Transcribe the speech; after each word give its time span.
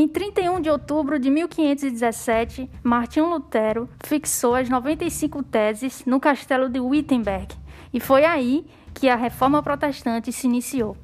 Em 0.00 0.08
31 0.08 0.62
de 0.62 0.70
outubro 0.70 1.18
de 1.18 1.28
1517, 1.28 2.70
Martinho 2.82 3.28
Lutero 3.28 3.86
fixou 4.02 4.54
as 4.54 4.66
95 4.66 5.42
teses 5.42 6.06
no 6.06 6.18
castelo 6.18 6.70
de 6.70 6.80
Wittenberg, 6.80 7.54
e 7.92 8.00
foi 8.00 8.24
aí 8.24 8.64
que 8.94 9.10
a 9.10 9.14
reforma 9.14 9.62
protestante 9.62 10.32
se 10.32 10.46
iniciou. 10.46 10.96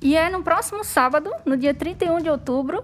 E 0.00 0.16
é 0.16 0.28
no 0.28 0.42
próximo 0.42 0.82
sábado, 0.82 1.30
no 1.46 1.56
dia 1.56 1.72
31 1.72 2.18
de 2.18 2.28
outubro, 2.30 2.82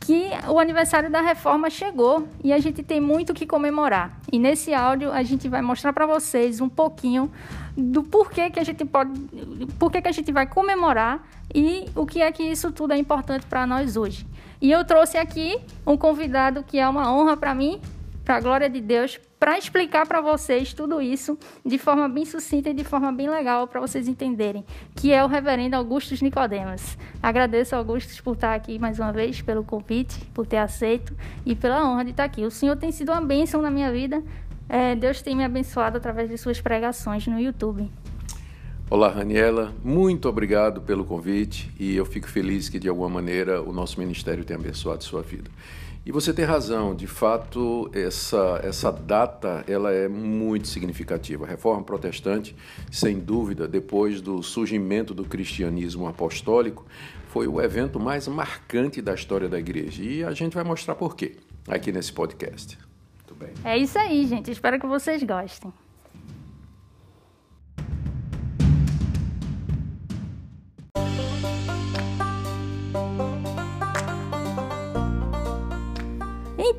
que 0.00 0.28
o 0.46 0.58
aniversário 0.58 1.10
da 1.10 1.22
reforma 1.22 1.70
chegou 1.70 2.28
e 2.44 2.52
a 2.52 2.58
gente 2.58 2.82
tem 2.82 3.00
muito 3.00 3.32
que 3.32 3.46
comemorar. 3.46 4.20
E 4.30 4.38
nesse 4.38 4.74
áudio 4.74 5.10
a 5.10 5.22
gente 5.22 5.48
vai 5.48 5.62
mostrar 5.62 5.94
para 5.94 6.04
vocês 6.04 6.60
um 6.60 6.68
pouquinho 6.68 7.32
do 7.74 8.02
porquê 8.02 8.50
que 8.50 8.60
a 8.60 8.64
gente 8.64 8.84
pode, 8.84 9.18
porquê 9.78 10.02
que 10.02 10.08
a 10.08 10.12
gente 10.12 10.30
vai 10.30 10.46
comemorar 10.46 11.26
e 11.54 11.86
o 11.94 12.04
que 12.04 12.20
é 12.20 12.30
que 12.30 12.42
isso 12.42 12.70
tudo 12.70 12.92
é 12.92 12.98
importante 12.98 13.46
para 13.46 13.66
nós 13.66 13.96
hoje. 13.96 14.26
E 14.60 14.70
eu 14.70 14.84
trouxe 14.84 15.16
aqui 15.16 15.58
um 15.86 15.96
convidado 15.96 16.62
que 16.62 16.78
é 16.78 16.86
uma 16.88 17.12
honra 17.12 17.36
para 17.36 17.54
mim, 17.54 17.80
para 18.24 18.36
a 18.36 18.40
glória 18.40 18.68
de 18.68 18.80
Deus, 18.80 19.18
para 19.38 19.56
explicar 19.56 20.06
para 20.06 20.20
vocês 20.20 20.74
tudo 20.74 21.00
isso 21.00 21.38
de 21.64 21.78
forma 21.78 22.06
bem 22.10 22.26
sucinta 22.26 22.68
e 22.68 22.74
de 22.74 22.84
forma 22.84 23.10
bem 23.10 23.30
legal 23.30 23.66
para 23.66 23.80
vocês 23.80 24.06
entenderem, 24.06 24.64
que 24.94 25.14
é 25.14 25.24
o 25.24 25.26
reverendo 25.26 25.76
Augustus 25.76 26.20
Nicodemus. 26.20 26.98
Agradeço 27.22 27.74
Augustus 27.74 28.20
por 28.20 28.34
estar 28.34 28.54
aqui 28.54 28.78
mais 28.78 28.98
uma 28.98 29.10
vez, 29.10 29.40
pelo 29.40 29.64
convite, 29.64 30.20
por 30.34 30.46
ter 30.46 30.58
aceito 30.58 31.16
e 31.46 31.56
pela 31.56 31.88
honra 31.88 32.04
de 32.04 32.10
estar 32.10 32.24
aqui. 32.24 32.44
O 32.44 32.50
Senhor 32.50 32.76
tem 32.76 32.92
sido 32.92 33.12
uma 33.12 33.22
bênção 33.22 33.62
na 33.62 33.70
minha 33.70 33.90
vida. 33.90 34.22
É, 34.68 34.94
Deus 34.94 35.22
tem 35.22 35.34
me 35.34 35.42
abençoado 35.42 35.96
através 35.96 36.28
de 36.28 36.36
suas 36.36 36.60
pregações 36.60 37.26
no 37.26 37.40
YouTube. 37.40 37.90
Olá, 38.90 39.08
Raniela. 39.08 39.72
Muito 39.84 40.28
obrigado 40.28 40.80
pelo 40.80 41.04
convite 41.04 41.72
e 41.78 41.94
eu 41.94 42.04
fico 42.04 42.28
feliz 42.28 42.68
que, 42.68 42.76
de 42.76 42.88
alguma 42.88 43.08
maneira, 43.08 43.62
o 43.62 43.72
nosso 43.72 44.00
ministério 44.00 44.44
tenha 44.44 44.58
abençoado 44.58 45.04
sua 45.04 45.22
vida. 45.22 45.48
E 46.04 46.10
você 46.10 46.34
tem 46.34 46.44
razão, 46.44 46.92
de 46.92 47.06
fato, 47.06 47.88
essa, 47.94 48.60
essa 48.64 48.90
data 48.90 49.64
ela 49.68 49.92
é 49.92 50.08
muito 50.08 50.66
significativa. 50.66 51.44
A 51.44 51.48
Reforma 51.48 51.84
Protestante, 51.84 52.56
sem 52.90 53.20
dúvida, 53.20 53.68
depois 53.68 54.20
do 54.20 54.42
surgimento 54.42 55.14
do 55.14 55.22
cristianismo 55.22 56.08
apostólico, 56.08 56.84
foi 57.28 57.46
o 57.46 57.60
evento 57.60 58.00
mais 58.00 58.26
marcante 58.26 59.00
da 59.00 59.14
história 59.14 59.48
da 59.48 59.60
igreja. 59.60 60.02
E 60.02 60.24
a 60.24 60.32
gente 60.32 60.54
vai 60.54 60.64
mostrar 60.64 60.96
por 60.96 61.14
quê 61.14 61.36
aqui 61.68 61.92
nesse 61.92 62.12
podcast. 62.12 62.76
Muito 63.18 63.36
bem. 63.38 63.54
É 63.62 63.78
isso 63.78 63.96
aí, 63.96 64.26
gente. 64.26 64.50
Espero 64.50 64.80
que 64.80 64.86
vocês 64.88 65.22
gostem. 65.22 65.72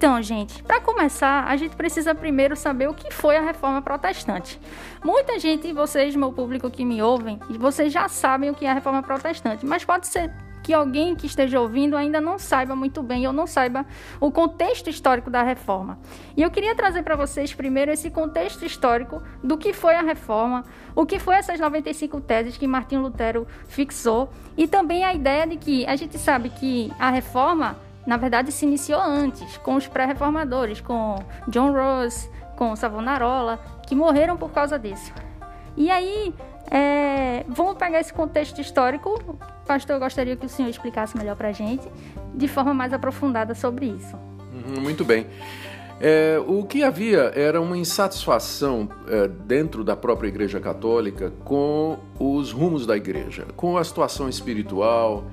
Então, 0.01 0.19
gente, 0.19 0.63
para 0.63 0.81
começar, 0.81 1.43
a 1.43 1.55
gente 1.55 1.75
precisa 1.75 2.15
primeiro 2.15 2.55
saber 2.55 2.89
o 2.89 2.93
que 2.95 3.13
foi 3.13 3.37
a 3.37 3.41
reforma 3.41 3.83
protestante. 3.83 4.59
Muita 5.05 5.37
gente, 5.37 5.71
vocês, 5.71 6.15
meu 6.15 6.33
público 6.33 6.71
que 6.71 6.83
me 6.83 7.03
ouvem, 7.03 7.39
vocês 7.59 7.93
já 7.93 8.09
sabem 8.09 8.49
o 8.49 8.55
que 8.55 8.65
é 8.65 8.71
a 8.71 8.73
reforma 8.73 9.03
protestante, 9.03 9.63
mas 9.63 9.85
pode 9.85 10.07
ser 10.07 10.33
que 10.63 10.73
alguém 10.73 11.15
que 11.15 11.27
esteja 11.27 11.59
ouvindo 11.59 11.95
ainda 11.95 12.19
não 12.19 12.39
saiba 12.39 12.75
muito 12.75 13.03
bem 13.03 13.27
ou 13.27 13.33
não 13.33 13.45
saiba 13.45 13.85
o 14.19 14.31
contexto 14.31 14.89
histórico 14.89 15.29
da 15.29 15.43
reforma. 15.43 15.99
E 16.35 16.41
eu 16.41 16.49
queria 16.49 16.73
trazer 16.73 17.03
para 17.03 17.15
vocês 17.15 17.53
primeiro 17.53 17.91
esse 17.91 18.09
contexto 18.09 18.65
histórico 18.65 19.21
do 19.43 19.55
que 19.55 19.71
foi 19.71 19.93
a 19.93 20.01
reforma, 20.01 20.65
o 20.95 21.05
que 21.05 21.19
foi 21.19 21.35
essas 21.35 21.59
95 21.59 22.19
teses 22.21 22.57
que 22.57 22.65
Martinho 22.65 23.03
Lutero 23.03 23.45
fixou 23.67 24.31
e 24.57 24.67
também 24.67 25.03
a 25.03 25.13
ideia 25.13 25.45
de 25.45 25.57
que 25.57 25.85
a 25.85 25.95
gente 25.95 26.17
sabe 26.17 26.49
que 26.49 26.91
a 26.97 27.11
reforma 27.11 27.77
na 28.05 28.17
verdade, 28.17 28.51
se 28.51 28.65
iniciou 28.65 29.01
antes, 29.01 29.57
com 29.57 29.75
os 29.75 29.87
pré-reformadores, 29.87 30.81
com 30.81 31.15
John 31.47 31.71
Rose, 31.71 32.29
com 32.55 32.75
Savonarola, 32.75 33.59
que 33.87 33.95
morreram 33.95 34.37
por 34.37 34.51
causa 34.51 34.77
disso. 34.77 35.13
E 35.77 35.89
aí, 35.89 36.33
é, 36.69 37.45
vamos 37.47 37.75
pegar 37.75 37.99
esse 37.99 38.13
contexto 38.13 38.59
histórico. 38.59 39.37
Pastor, 39.65 39.95
eu 39.95 39.99
gostaria 39.99 40.35
que 40.35 40.45
o 40.45 40.49
senhor 40.49 40.69
explicasse 40.69 41.17
melhor 41.17 41.35
para 41.35 41.49
a 41.49 41.51
gente, 41.51 41.87
de 42.33 42.47
forma 42.47 42.73
mais 42.73 42.93
aprofundada 42.93 43.53
sobre 43.53 43.87
isso. 43.87 44.15
Uhum, 44.53 44.81
muito 44.81 45.03
bem. 45.03 45.27
É, 46.03 46.41
o 46.47 46.63
que 46.63 46.83
havia 46.83 47.31
era 47.35 47.61
uma 47.61 47.77
insatisfação 47.77 48.89
é, 49.07 49.27
dentro 49.27 49.83
da 49.83 49.95
própria 49.95 50.29
Igreja 50.29 50.59
Católica 50.59 51.31
com 51.43 51.99
os 52.19 52.51
rumos 52.51 52.87
da 52.87 52.97
Igreja, 52.97 53.45
com 53.55 53.77
a 53.77 53.83
situação 53.83 54.27
espiritual, 54.27 55.25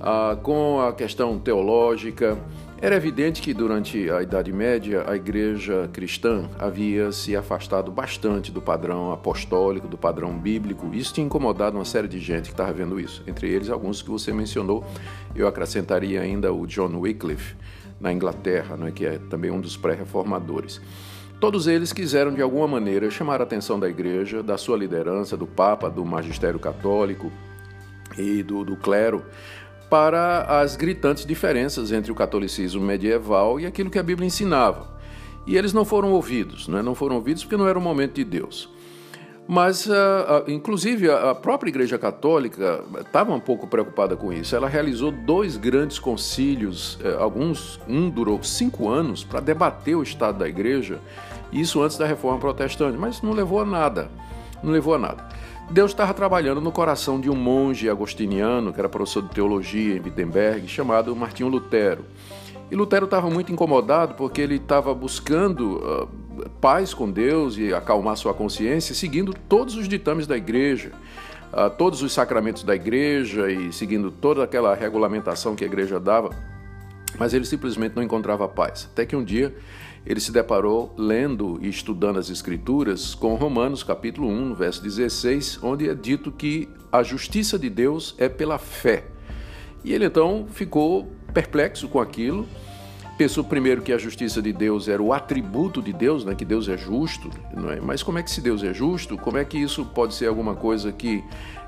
ah, 0.00 0.36
com 0.42 0.80
a 0.80 0.92
questão 0.92 1.38
teológica. 1.38 2.38
Era 2.78 2.94
evidente 2.94 3.40
que 3.40 3.54
durante 3.54 4.10
a 4.10 4.20
Idade 4.20 4.52
Média 4.52 5.04
a 5.06 5.16
igreja 5.16 5.88
cristã 5.90 6.48
havia 6.58 7.10
se 7.10 7.34
afastado 7.34 7.90
bastante 7.90 8.52
do 8.52 8.60
padrão 8.60 9.10
apostólico, 9.12 9.88
do 9.88 9.96
padrão 9.96 10.36
bíblico. 10.38 10.94
Isso 10.94 11.14
tinha 11.14 11.26
incomodado 11.26 11.78
uma 11.78 11.86
série 11.86 12.06
de 12.06 12.18
gente 12.18 12.44
que 12.44 12.52
estava 12.52 12.74
vendo 12.74 13.00
isso, 13.00 13.22
entre 13.26 13.48
eles 13.48 13.70
alguns 13.70 14.02
que 14.02 14.10
você 14.10 14.30
mencionou. 14.30 14.84
Eu 15.34 15.48
acrescentaria 15.48 16.20
ainda 16.20 16.52
o 16.52 16.66
John 16.66 16.94
Wycliffe, 16.98 17.56
na 17.98 18.12
Inglaterra, 18.12 18.76
né, 18.76 18.90
que 18.90 19.06
é 19.06 19.18
também 19.30 19.50
um 19.50 19.60
dos 19.60 19.74
pré-reformadores. 19.74 20.80
Todos 21.40 21.66
eles 21.66 21.92
quiseram, 21.92 22.32
de 22.32 22.42
alguma 22.42 22.68
maneira, 22.68 23.10
chamar 23.10 23.40
a 23.40 23.44
atenção 23.44 23.80
da 23.80 23.88
igreja, 23.88 24.42
da 24.42 24.58
sua 24.58 24.76
liderança, 24.76 25.36
do 25.36 25.46
Papa, 25.46 25.88
do 25.88 26.04
magistério 26.04 26.58
católico 26.58 27.32
e 28.18 28.42
do, 28.42 28.64
do 28.64 28.76
clero 28.76 29.24
para 29.88 30.60
as 30.60 30.76
gritantes 30.76 31.24
diferenças 31.24 31.92
entre 31.92 32.10
o 32.10 32.14
catolicismo 32.14 32.82
medieval 32.82 33.60
e 33.60 33.66
aquilo 33.66 33.90
que 33.90 33.98
a 33.98 34.02
Bíblia 34.02 34.26
ensinava. 34.26 34.88
E 35.46 35.56
eles 35.56 35.72
não 35.72 35.84
foram 35.84 36.12
ouvidos, 36.12 36.66
né? 36.66 36.82
não 36.82 36.94
foram 36.94 37.16
ouvidos 37.16 37.44
porque 37.44 37.56
não 37.56 37.68
era 37.68 37.78
o 37.78 37.82
momento 37.82 38.14
de 38.14 38.24
Deus. 38.24 38.68
Mas, 39.48 39.86
uh, 39.86 39.92
uh, 39.92 40.50
inclusive, 40.50 41.08
a 41.08 41.32
própria 41.32 41.70
Igreja 41.70 41.96
Católica 41.96 42.82
estava 42.98 43.32
um 43.32 43.38
pouco 43.38 43.68
preocupada 43.68 44.16
com 44.16 44.32
isso. 44.32 44.56
Ela 44.56 44.68
realizou 44.68 45.12
dois 45.12 45.56
grandes 45.56 46.00
concílios, 46.00 46.96
uh, 46.96 47.20
alguns, 47.20 47.78
um 47.86 48.10
durou 48.10 48.42
cinco 48.42 48.88
anos, 48.88 49.22
para 49.22 49.38
debater 49.38 49.94
o 49.94 50.02
estado 50.02 50.38
da 50.38 50.48
Igreja, 50.48 51.00
isso 51.52 51.80
antes 51.80 51.96
da 51.96 52.04
Reforma 52.04 52.40
Protestante, 52.40 52.98
mas 52.98 53.22
não 53.22 53.32
levou 53.32 53.60
a 53.60 53.64
nada. 53.64 54.10
Não 54.64 54.72
levou 54.72 54.94
a 54.94 54.98
nada. 54.98 55.28
Deus 55.70 55.90
estava 55.90 56.14
trabalhando 56.14 56.60
no 56.60 56.70
coração 56.70 57.20
de 57.20 57.28
um 57.28 57.34
monge 57.34 57.90
agostiniano, 57.90 58.72
que 58.72 58.78
era 58.78 58.88
professor 58.88 59.22
de 59.22 59.30
teologia 59.30 59.96
em 59.96 60.00
Wittenberg, 60.00 60.68
chamado 60.68 61.14
Martinho 61.16 61.48
Lutero. 61.48 62.04
E 62.70 62.76
Lutero 62.76 63.04
estava 63.04 63.28
muito 63.28 63.52
incomodado 63.52 64.14
porque 64.14 64.40
ele 64.40 64.56
estava 64.56 64.94
buscando 64.94 65.78
uh, 65.78 66.48
paz 66.60 66.94
com 66.94 67.10
Deus 67.10 67.58
e 67.58 67.74
acalmar 67.74 68.16
sua 68.16 68.32
consciência, 68.32 68.94
seguindo 68.94 69.34
todos 69.48 69.74
os 69.76 69.88
ditames 69.88 70.26
da 70.26 70.36
igreja, 70.36 70.92
uh, 71.52 71.68
todos 71.70 72.00
os 72.00 72.12
sacramentos 72.12 72.62
da 72.62 72.74
igreja 72.74 73.50
e 73.50 73.72
seguindo 73.72 74.10
toda 74.10 74.44
aquela 74.44 74.74
regulamentação 74.74 75.56
que 75.56 75.64
a 75.64 75.66
igreja 75.66 75.98
dava, 75.98 76.30
mas 77.18 77.34
ele 77.34 77.44
simplesmente 77.44 77.96
não 77.96 78.02
encontrava 78.02 78.48
paz. 78.48 78.88
Até 78.92 79.04
que 79.04 79.16
um 79.16 79.24
dia 79.24 79.52
ele 80.06 80.20
se 80.20 80.30
deparou 80.30 80.94
lendo 80.96 81.58
e 81.60 81.68
estudando 81.68 82.18
as 82.18 82.30
Escrituras 82.30 83.12
com 83.12 83.34
Romanos 83.34 83.82
capítulo 83.82 84.28
1, 84.28 84.54
verso 84.54 84.80
16, 84.82 85.58
onde 85.62 85.88
é 85.88 85.94
dito 85.94 86.30
que 86.30 86.68
a 86.92 87.02
justiça 87.02 87.58
de 87.58 87.68
Deus 87.68 88.14
é 88.16 88.28
pela 88.28 88.56
fé. 88.56 89.04
E 89.84 89.92
ele 89.92 90.04
então 90.06 90.46
ficou 90.48 91.10
perplexo 91.34 91.88
com 91.88 92.00
aquilo, 92.00 92.46
pensou 93.18 93.42
primeiro 93.42 93.82
que 93.82 93.92
a 93.92 93.98
justiça 93.98 94.40
de 94.40 94.52
Deus 94.52 94.88
era 94.88 95.02
o 95.02 95.12
atributo 95.12 95.82
de 95.82 95.92
Deus, 95.92 96.24
né, 96.24 96.36
que 96.36 96.44
Deus 96.44 96.68
é 96.68 96.76
justo, 96.76 97.28
não 97.52 97.70
é? 97.70 97.80
mas 97.80 98.02
como 98.02 98.18
é 98.18 98.22
que 98.22 98.30
se 98.30 98.40
Deus 98.40 98.62
é 98.62 98.72
justo, 98.72 99.18
como 99.18 99.38
é 99.38 99.44
que 99.44 99.58
isso 99.58 99.84
pode 99.86 100.14
ser 100.14 100.26
alguma 100.26 100.54
coisa 100.54 100.92
que 100.92 101.24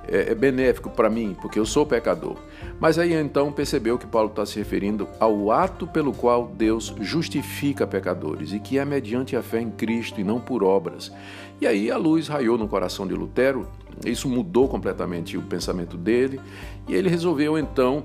é, 0.08 0.32
é 0.32 0.34
benéfico 0.34 0.90
para 0.90 1.10
mim, 1.10 1.36
porque 1.40 1.58
eu 1.58 1.66
sou 1.66 1.86
pecador. 1.86 2.36
Mas 2.80 2.98
aí 2.98 3.12
então 3.12 3.52
percebeu 3.52 3.98
que 3.98 4.06
Paulo 4.06 4.30
está 4.30 4.44
se 4.46 4.58
referindo 4.58 5.08
ao 5.20 5.50
ato 5.50 5.86
pelo 5.86 6.12
qual 6.12 6.46
Deus 6.46 6.94
justifica 7.00 7.86
pecadores 7.86 8.52
e 8.52 8.60
que 8.60 8.78
é 8.78 8.84
mediante 8.84 9.36
a 9.36 9.42
fé 9.42 9.60
em 9.60 9.70
Cristo 9.70 10.20
e 10.20 10.24
não 10.24 10.40
por 10.40 10.62
obras. 10.62 11.12
E 11.60 11.66
aí 11.66 11.90
a 11.90 11.96
luz 11.96 12.28
raiou 12.28 12.56
no 12.56 12.68
coração 12.68 13.06
de 13.06 13.14
Lutero, 13.14 13.66
isso 14.06 14.28
mudou 14.28 14.68
completamente 14.68 15.36
o 15.36 15.42
pensamento 15.42 15.96
dele 15.96 16.40
e 16.86 16.94
ele 16.94 17.08
resolveu 17.08 17.58
então 17.58 18.04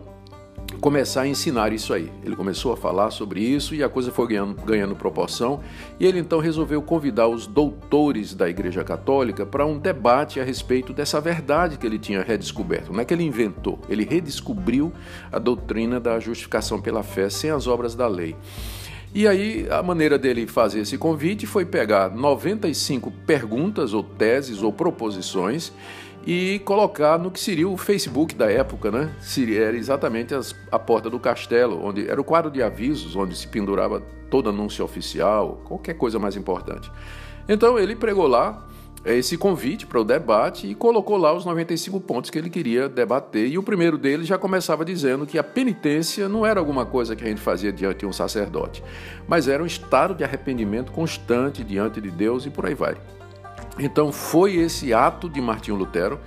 começar 0.80 1.22
a 1.22 1.28
ensinar 1.28 1.72
isso 1.72 1.94
aí. 1.94 2.12
Ele 2.24 2.36
começou 2.36 2.74
a 2.74 2.78
falar 2.78 3.10
sobre 3.12 3.42
isso 3.42 3.74
e 3.74 3.84
a 3.84 3.90
coisa 3.90 4.12
foi 4.12 4.28
ganhando, 4.28 4.62
ganhando 4.66 4.96
proporção. 4.96 5.62
E 6.00 6.06
ele 6.06 6.20
então 6.20 6.40
resolveu 6.40 6.82
convidar 6.82 7.28
os 7.28 7.48
doutores 7.48 8.34
da 8.34 8.50
Igreja 8.50 8.84
Católica 8.84 9.46
para 9.46 9.66
um 9.66 9.78
debate 9.78 10.40
a 10.40 10.44
respeito 10.44 10.92
dessa 10.92 11.22
verdade 11.22 11.78
que 11.78 11.86
ele 11.86 11.98
tinha 11.98 12.22
redescoberto. 12.22 12.92
Não 12.92 13.00
é 13.00 13.06
que 13.06 13.14
ele 13.14 13.24
inventou, 13.24 13.80
ele 13.88 14.04
redescobriu 14.04 14.92
a 15.32 15.40
doutrina 15.40 16.00
da 16.00 16.20
justificação 16.20 16.82
pela 16.82 17.04
fé 17.04 17.30
sem 17.30 17.50
as 17.50 17.68
obras 17.68 17.96
da 17.96 18.08
lei. 18.08 18.36
E 19.16 19.28
aí, 19.28 19.68
a 19.70 19.84
maneira 19.84 20.18
dele 20.18 20.48
fazer 20.48 20.80
esse 20.80 20.98
convite 20.98 21.46
foi 21.46 21.66
pegar 21.66 22.10
95 22.10 23.12
perguntas 23.28 23.94
ou 23.94 24.02
teses 24.02 24.64
ou 24.64 24.74
proposições 24.74 25.72
e 26.26 26.60
colocar 26.60 27.18
no 27.20 27.30
que 27.30 27.40
seria 27.40 27.68
o 27.68 27.78
Facebook 27.78 28.36
da 28.36 28.50
época, 28.50 28.92
né? 28.92 29.14
Era 29.56 29.76
exatamente 29.76 30.34
as, 30.34 30.56
a 30.72 30.80
porta 30.80 31.10
do 31.10 31.20
castelo, 31.20 31.84
onde 31.84 32.08
era 32.08 32.20
o 32.20 32.24
quadro 32.24 32.50
de 32.50 32.64
avisos, 32.64 33.16
onde 33.16 33.36
se 33.36 33.48
pendurava 33.48 34.02
todo 34.30 34.50
anúncio 34.50 34.84
oficial, 34.84 35.62
qualquer 35.66 35.96
coisa 35.96 36.18
mais 36.18 36.36
importante. 36.36 36.90
Então 37.48 37.78
ele 37.78 37.96
pregou 37.96 38.26
lá 38.26 38.66
esse 39.06 39.38
convite 39.38 39.86
para 39.86 40.00
o 40.00 40.04
debate 40.04 40.66
e 40.66 40.74
colocou 40.74 41.18
lá 41.18 41.34
os 41.34 41.44
95 41.44 42.00
pontos 42.00 42.30
que 42.30 42.38
ele 42.38 42.50
queria 42.50 42.88
debater. 42.88 43.48
E 43.50 43.58
o 43.58 43.64
primeiro 43.64 43.98
deles 43.98 44.26
já 44.26 44.38
começava 44.38 44.86
dizendo 44.86 45.26
que 45.26 45.38
a 45.38 45.44
penitência 45.44 46.30
não 46.30 46.46
era 46.46 46.60
alguma 46.60 46.86
coisa 46.86 47.16
que 47.16 47.24
a 47.24 47.28
gente 47.28 47.42
fazia 47.42 47.72
diante 47.72 48.00
de 48.00 48.06
um 48.06 48.14
sacerdote, 48.14 48.82
mas 49.28 49.50
era 49.50 49.62
um 49.62 49.66
estado 49.66 50.16
de 50.16 50.24
arrependimento 50.24 50.92
constante 50.92 51.64
diante 51.64 52.00
de 52.00 52.10
Deus 52.10 52.46
e 52.46 52.50
por 52.50 52.66
aí 52.66 52.74
vai. 52.74 52.96
Então 53.78 54.12
foi 54.12 54.56
esse 54.56 54.94
ato 54.94 55.28
de 55.30 55.42
Martinho 55.42 55.78
Lutero 55.78 56.20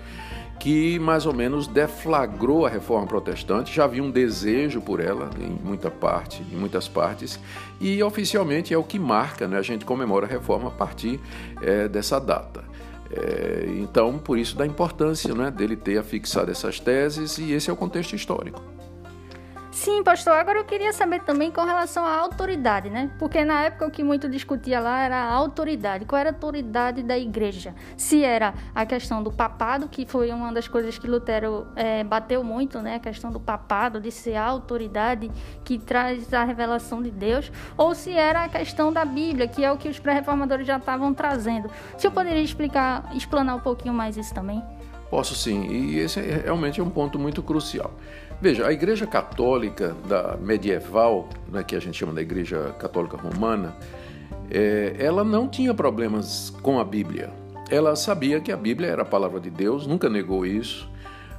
que 0.59 0.99
mais 0.99 1.27
ou 1.27 1.35
menos 1.35 1.67
deflagrou 1.67 2.67
a 2.67 2.69
reforma 2.69 3.07
protestante. 3.07 3.75
Já 3.75 3.85
havia 3.85 4.03
um 4.03 4.11
desejo 4.11 4.81
por 4.81 5.01
ela 5.01 5.31
em 5.39 5.51
muita 5.65 5.91
parte, 5.91 6.43
em 6.53 6.57
muitas 6.57 6.89
partes, 6.89 7.39
e 7.81 8.03
oficialmente 8.03 8.73
é 8.73 8.79
o 8.79 8.83
que 8.83 8.99
marca, 8.99 9.47
né? 9.47 9.59
A 9.59 9.63
gente 9.63 9.85
comemora 9.85 10.27
a 10.27 10.29
reforma 10.29 10.69
a 10.69 10.73
partir 10.73 11.21
é, 11.63 11.87
dessa 11.87 12.19
data. 12.19 12.65
É, 13.11 13.67
então, 13.79 14.19
por 14.19 14.39
isso 14.39 14.57
da 14.57 14.67
importância 14.67 15.33
né, 15.35 15.51
dele 15.51 15.77
ter 15.77 15.99
afixado 15.99 16.51
essas 16.51 16.81
teses, 16.81 17.39
e 17.39 17.53
esse 17.53 17.71
é 17.71 17.73
o 17.73 17.77
contexto 17.77 18.17
histórico. 18.17 18.61
Sim, 19.77 20.03
pastor. 20.03 20.33
Agora 20.33 20.59
eu 20.59 20.65
queria 20.65 20.91
saber 20.91 21.21
também 21.21 21.51
com 21.51 21.63
relação 21.63 22.03
à 22.03 22.17
autoridade, 22.17 22.89
né? 22.89 23.11
Porque 23.19 23.45
na 23.45 23.65
época 23.65 23.87
o 23.87 23.91
que 23.91 24.03
muito 24.03 24.27
discutia 24.27 24.81
lá 24.81 25.03
era 25.03 25.17
a 25.17 25.31
autoridade. 25.35 26.07
Qual 26.07 26.19
era 26.19 26.31
a 26.31 26.33
autoridade 26.33 27.03
da 27.03 27.19
igreja? 27.19 27.75
Se 27.95 28.25
era 28.25 28.55
a 28.75 28.87
questão 28.87 29.23
do 29.23 29.31
papado, 29.31 29.87
que 29.87 30.07
foi 30.07 30.31
uma 30.33 30.51
das 30.51 30.67
coisas 30.67 30.97
que 30.97 31.07
Lutero 31.07 31.67
é, 31.77 32.03
bateu 32.03 32.43
muito, 32.43 32.81
né? 32.81 32.95
A 32.95 32.99
questão 32.99 33.31
do 33.31 33.39
papado, 33.39 34.01
de 34.01 34.11
ser 34.11 34.37
a 34.37 34.47
autoridade 34.47 35.31
que 35.63 35.79
traz 35.79 36.33
a 36.33 36.43
revelação 36.43 37.03
de 37.03 37.11
Deus, 37.11 37.53
ou 37.77 37.95
se 37.95 38.13
era 38.13 38.45
a 38.45 38.49
questão 38.49 38.91
da 38.91 39.05
Bíblia, 39.05 39.47
que 39.47 39.63
é 39.63 39.71
o 39.71 39.77
que 39.77 39.91
os 39.91 39.99
pré-reformadores 39.99 40.67
já 40.67 40.79
estavam 40.79 41.13
trazendo. 41.13 41.71
Se 41.99 42.07
eu 42.07 42.11
poderia 42.11 42.43
explicar, 42.43 43.15
explanar 43.15 43.55
um 43.55 43.61
pouquinho 43.61 43.93
mais 43.93 44.17
isso 44.17 44.33
também? 44.33 44.63
Posso 45.11 45.35
sim, 45.37 45.67
e 45.69 45.99
esse 45.99 46.19
é, 46.19 46.43
realmente 46.45 46.81
é 46.81 46.83
um 46.83 46.91
ponto 46.91 47.19
muito 47.19 47.43
crucial. 47.43 47.93
Veja, 48.41 48.67
a 48.67 48.73
Igreja 48.73 49.07
Católica 49.07 49.97
da 50.07 50.37
medieval, 50.37 51.29
né, 51.51 51.63
que 51.63 51.75
a 51.75 51.81
gente 51.81 51.97
chama 51.97 52.13
da 52.13 52.21
Igreja 52.21 52.75
Católica 52.79 53.17
Romana, 53.17 53.75
é, 54.51 54.95
ela 54.99 55.25
não 55.25 55.49
tinha 55.49 55.73
problemas 55.73 56.51
com 56.63 56.79
a 56.79 56.85
Bíblia. 56.85 57.31
Ela 57.71 57.97
sabia 57.97 58.41
que 58.41 58.53
a 58.53 58.57
Bíblia 58.57 58.89
era 58.89 59.03
a 59.03 59.07
palavra 59.07 59.41
de 59.41 59.51
Deus, 59.51 59.87
nunca 59.87 60.09
negou 60.09 60.45
isso. 60.45 60.89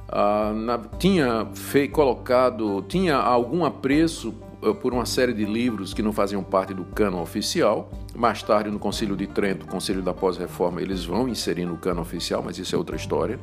Ah, 0.08 0.52
na, 0.54 0.78
tinha 0.98 1.46
feito, 1.54 1.92
colocado, 1.92 2.82
tinha 2.88 3.16
algum 3.16 3.64
apreço 3.64 4.34
eh, 4.62 4.72
por 4.72 4.92
uma 4.92 5.06
série 5.06 5.32
de 5.32 5.44
livros 5.44 5.94
que 5.94 6.02
não 6.02 6.12
faziam 6.12 6.42
parte 6.42 6.74
do 6.74 6.84
cano 6.84 7.20
oficial. 7.20 7.90
Mais 8.14 8.42
tarde, 8.42 8.70
no 8.70 8.78
Concílio 8.78 9.16
de 9.16 9.26
Trento, 9.26 9.66
Concílio 9.66 10.02
da 10.02 10.12
Pós-Reforma, 10.12 10.82
eles 10.82 11.04
vão 11.04 11.28
inserir 11.28 11.66
no 11.66 11.76
cano 11.76 12.00
oficial, 12.00 12.42
mas 12.44 12.58
isso 12.58 12.74
é 12.74 12.78
outra 12.78 12.96
história. 12.96 13.38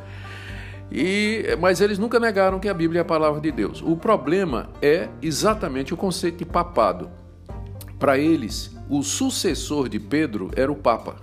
E, 0.91 1.57
mas 1.59 1.81
eles 1.81 1.97
nunca 1.97 2.19
negaram 2.19 2.59
que 2.59 2.69
a 2.69 2.73
Bíblia 2.73 2.99
é 2.99 3.01
a 3.01 3.05
palavra 3.05 3.41
de 3.41 3.51
Deus. 3.51 3.81
O 3.81 3.97
problema 3.97 4.69
é 4.81 5.09
exatamente 5.21 5.93
o 5.93 5.97
conceito 5.97 6.37
de 6.37 6.45
papado. 6.45 7.09
Para 7.97 8.17
eles, 8.17 8.75
o 8.89 9.01
sucessor 9.01 9.89
de 9.89 9.99
Pedro 9.99 10.51
era 10.55 10.71
o 10.71 10.75
Papa. 10.75 11.15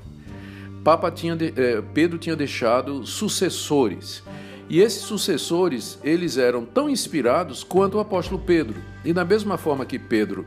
Papa 0.82 1.10
tinha 1.10 1.36
de, 1.36 1.52
eh, 1.56 1.82
Pedro 1.94 2.18
tinha 2.18 2.34
deixado 2.34 3.06
sucessores. 3.06 4.22
E 4.68 4.80
esses 4.80 5.02
sucessores, 5.02 5.98
eles 6.02 6.38
eram 6.38 6.64
tão 6.64 6.88
inspirados 6.88 7.62
quanto 7.62 7.98
o 7.98 8.00
apóstolo 8.00 8.40
Pedro. 8.40 8.80
E 9.04 9.12
da 9.12 9.24
mesma 9.24 9.56
forma 9.56 9.84
que 9.84 9.98
Pedro 9.98 10.46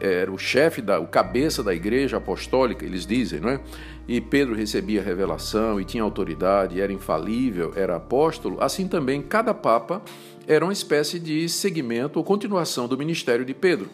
era 0.00 0.30
o 0.30 0.38
chefe, 0.38 0.82
da, 0.82 1.00
o 1.00 1.06
cabeça 1.06 1.62
da 1.62 1.74
igreja 1.74 2.16
apostólica, 2.16 2.84
eles 2.84 3.06
dizem, 3.06 3.40
não 3.40 3.50
é? 3.50 3.60
E 4.06 4.20
Pedro 4.20 4.54
recebia 4.54 5.02
revelação 5.02 5.80
e 5.80 5.84
tinha 5.84 6.02
autoridade, 6.02 6.80
era 6.80 6.92
infalível, 6.92 7.72
era 7.76 7.96
apóstolo, 7.96 8.56
assim 8.60 8.88
também 8.88 9.20
cada 9.20 9.52
papa 9.52 10.02
era 10.46 10.64
uma 10.64 10.72
espécie 10.72 11.18
de 11.18 11.46
seguimento 11.48 12.18
ou 12.18 12.24
continuação 12.24 12.88
do 12.88 12.96
ministério 12.96 13.44
de 13.44 13.52
Pedro. 13.52 13.90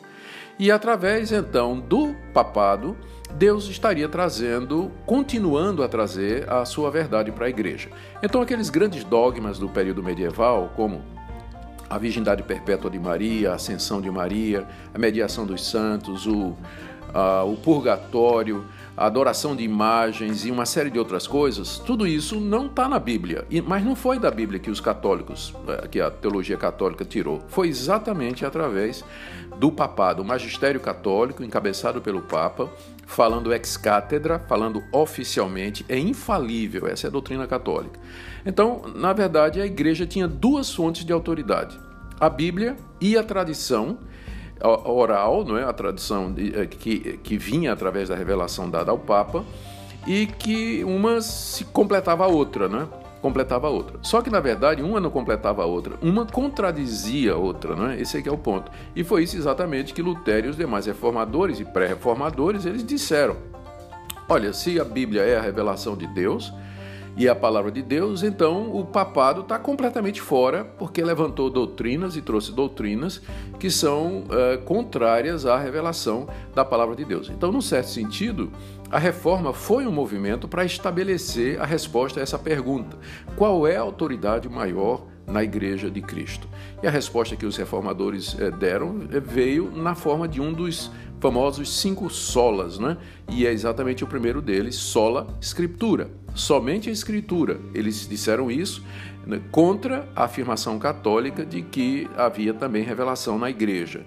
E 0.57 0.71
através 0.71 1.33
então 1.33 1.81
do 1.81 2.15
papado, 2.33 2.97
Deus 3.35 3.69
estaria 3.69 4.09
trazendo, 4.09 4.93
continuando 5.05 5.83
a 5.83 5.89
trazer 5.89 6.49
a 6.49 6.65
sua 6.65 6.91
verdade 6.91 7.33
para 7.33 7.47
a 7.47 7.49
igreja. 7.49 7.89
Então, 8.23 8.41
aqueles 8.41 8.71
grandes 8.71 9.03
dogmas 9.03 9.59
do 9.59 9.69
período 9.69 10.03
medieval, 10.03 10.73
como 10.77 11.03
a 11.89 11.99
virgindade 11.99 12.43
perpétua 12.43 12.91
de 12.91 12.99
Maria, 12.99 13.53
a 13.53 13.55
ascensão 13.55 14.01
de 14.01 14.11
Maria, 14.11 14.67
a 14.93 14.99
mediação 14.99 15.47
dos 15.47 15.67
santos, 15.69 16.27
o, 16.27 16.57
a, 17.13 17.45
o 17.45 17.57
purgatório, 17.57 18.65
a 18.97 19.07
adoração 19.07 19.57
de 19.57 19.65
imagens 19.65 20.45
e 20.45 20.51
uma 20.51 20.65
série 20.65 20.91
de 20.91 20.99
outras 20.99 21.27
coisas, 21.27 21.79
tudo 21.79 22.07
isso 22.07 22.39
não 22.39 22.67
está 22.67 22.89
na 22.89 22.99
Bíblia. 22.99 23.45
Mas 23.67 23.85
não 23.85 23.97
foi 23.97 24.19
da 24.19 24.31
Bíblia 24.31 24.61
que 24.61 24.71
os 24.71 24.81
católicos, 24.81 25.55
eh, 25.67 25.89
que 25.89 26.01
a 26.01 26.11
teologia 26.11 26.57
católica 26.57 27.05
tirou. 27.05 27.43
Foi 27.49 27.69
exatamente 27.69 28.45
através 28.45 29.05
do 29.59 29.71
papado, 29.71 30.23
o 30.23 30.25
magistério 30.25 30.81
católico, 30.81 31.43
encabeçado 31.43 32.01
pelo 32.01 32.23
Papa, 32.23 32.71
falando 33.07 33.53
ex 33.53 33.77
cátedra, 33.77 34.39
falando 34.39 34.83
oficialmente, 34.93 35.85
é 35.89 35.99
infalível, 35.99 36.87
essa 36.87 37.07
é 37.07 37.09
a 37.09 37.13
doutrina 37.13 37.47
católica. 37.47 37.99
Então, 38.45 38.83
na 38.95 39.13
verdade, 39.13 39.61
a 39.61 39.67
igreja 39.67 40.07
tinha 40.07 40.29
duas 40.29 40.73
fontes 40.73 41.05
de 41.05 41.13
autoridade: 41.13 41.79
a 42.19 42.29
Bíblia 42.29 42.77
e 43.01 43.17
a 43.17 43.23
tradição 43.23 43.99
oral, 44.63 45.45
não 45.45 45.59
é? 45.59 45.65
a 45.65 45.73
tradição 45.73 46.35
eh, 46.39 46.67
que, 46.67 47.19
que 47.19 47.37
vinha 47.37 47.73
através 47.73 48.09
da 48.09 48.15
revelação 48.15 48.71
dada 48.71 48.91
ao 48.91 48.99
Papa, 48.99 49.45
e 50.07 50.27
que 50.27 50.83
uma 50.85 51.21
se 51.21 51.65
completava 51.65 52.25
a 52.25 52.29
outra, 52.29 52.69
né? 52.69 52.87
Completava 53.25 53.69
a 53.69 53.71
outra. 53.71 53.99
Só 54.03 54.21
que, 54.21 54.29
na 54.29 54.39
verdade, 54.39 54.83
uma 54.83 55.01
não 55.01 55.09
completava 55.09 55.63
a 55.63 55.65
outra, 55.65 55.95
uma 56.03 56.27
contradizia 56.27 57.33
a 57.33 57.37
outra, 57.39 57.75
não 57.75 57.89
é? 57.89 57.99
Esse 57.99 58.19
aqui 58.19 58.29
é 58.29 58.33
o 58.33 58.37
ponto. 58.37 58.71
E 58.95 59.03
foi 59.03 59.23
isso 59.23 59.35
exatamente 59.35 59.95
que 59.95 60.03
Lutero 60.03 60.47
e 60.47 60.51
os 60.51 60.59
demais 60.59 60.85
reformadores 60.85 61.59
e 61.59 61.65
pré-reformadores, 61.65 62.67
eles 62.67 62.85
disseram. 62.85 63.35
Olha, 64.29 64.53
se 64.53 64.79
a 64.79 64.85
Bíblia 64.85 65.23
é 65.23 65.39
a 65.39 65.41
revelação 65.41 65.97
de 65.97 66.07
Deus, 66.07 66.53
e 67.17 67.29
a 67.29 67.35
palavra 67.35 67.71
de 67.71 67.81
Deus, 67.81 68.23
então 68.25 68.77
o 68.77 68.85
papado 68.85 69.43
está 69.43 69.57
completamente 69.57 70.21
fora, 70.21 70.65
porque 70.65 71.03
levantou 71.03 71.49
doutrinas 71.49 72.17
e 72.17 72.21
trouxe 72.21 72.51
doutrinas 72.51 73.23
que 73.59 73.71
são 73.71 74.25
uh, 74.25 74.61
contrárias 74.65 75.47
à 75.47 75.57
revelação 75.57 76.27
da 76.55 76.65
palavra 76.65 76.97
de 76.97 77.05
Deus. 77.05 77.31
Então, 77.31 77.53
num 77.53 77.61
certo 77.61 77.87
sentido, 77.87 78.51
a 78.95 78.99
reforma 78.99 79.53
foi 79.53 79.89
um 79.89 79.91
movimento 79.91 80.47
para 80.47 80.65
estabelecer 80.65 81.61
a 81.61 81.67
resposta 81.67 82.21
a 82.21 82.23
essa 82.23 82.39
pergunta: 82.39 82.97
qual 83.35 83.67
é 83.67 83.77
a 83.77 83.81
autoridade 83.81 84.49
maior? 84.49 85.07
na 85.27 85.43
Igreja 85.43 85.91
de 85.91 86.03
Cristo. 86.03 86.47
E 86.83 86.87
a 86.87 86.91
resposta 86.91 87.35
que 87.35 87.47
os 87.47 87.57
reformadores 87.57 88.37
eh, 88.39 88.51
deram 88.51 89.09
eh, 89.11 89.19
veio 89.19 89.71
na 89.75 89.95
forma 89.95 90.29
de 90.29 90.39
um 90.39 90.53
dos 90.53 90.91
famosos 91.19 91.81
cinco 91.81 92.11
solas, 92.11 92.79
né? 92.79 92.99
E 93.31 93.47
é 93.47 93.51
exatamente 93.51 94.05
o 94.05 94.07
primeiro 94.07 94.43
deles, 94.43 94.75
sola 94.75 95.27
scriptura, 95.41 96.11
somente 96.35 96.91
a 96.91 96.93
escritura. 96.93 97.59
Eles 97.73 98.07
disseram 98.07 98.51
isso 98.51 98.85
né, 99.27 99.41
contra 99.51 100.07
a 100.15 100.25
afirmação 100.25 100.79
católica 100.79 101.45
de 101.47 101.63
que 101.63 102.07
havia 102.17 102.53
também 102.53 102.83
revelação 102.83 103.39
na 103.39 103.49
igreja. 103.49 104.05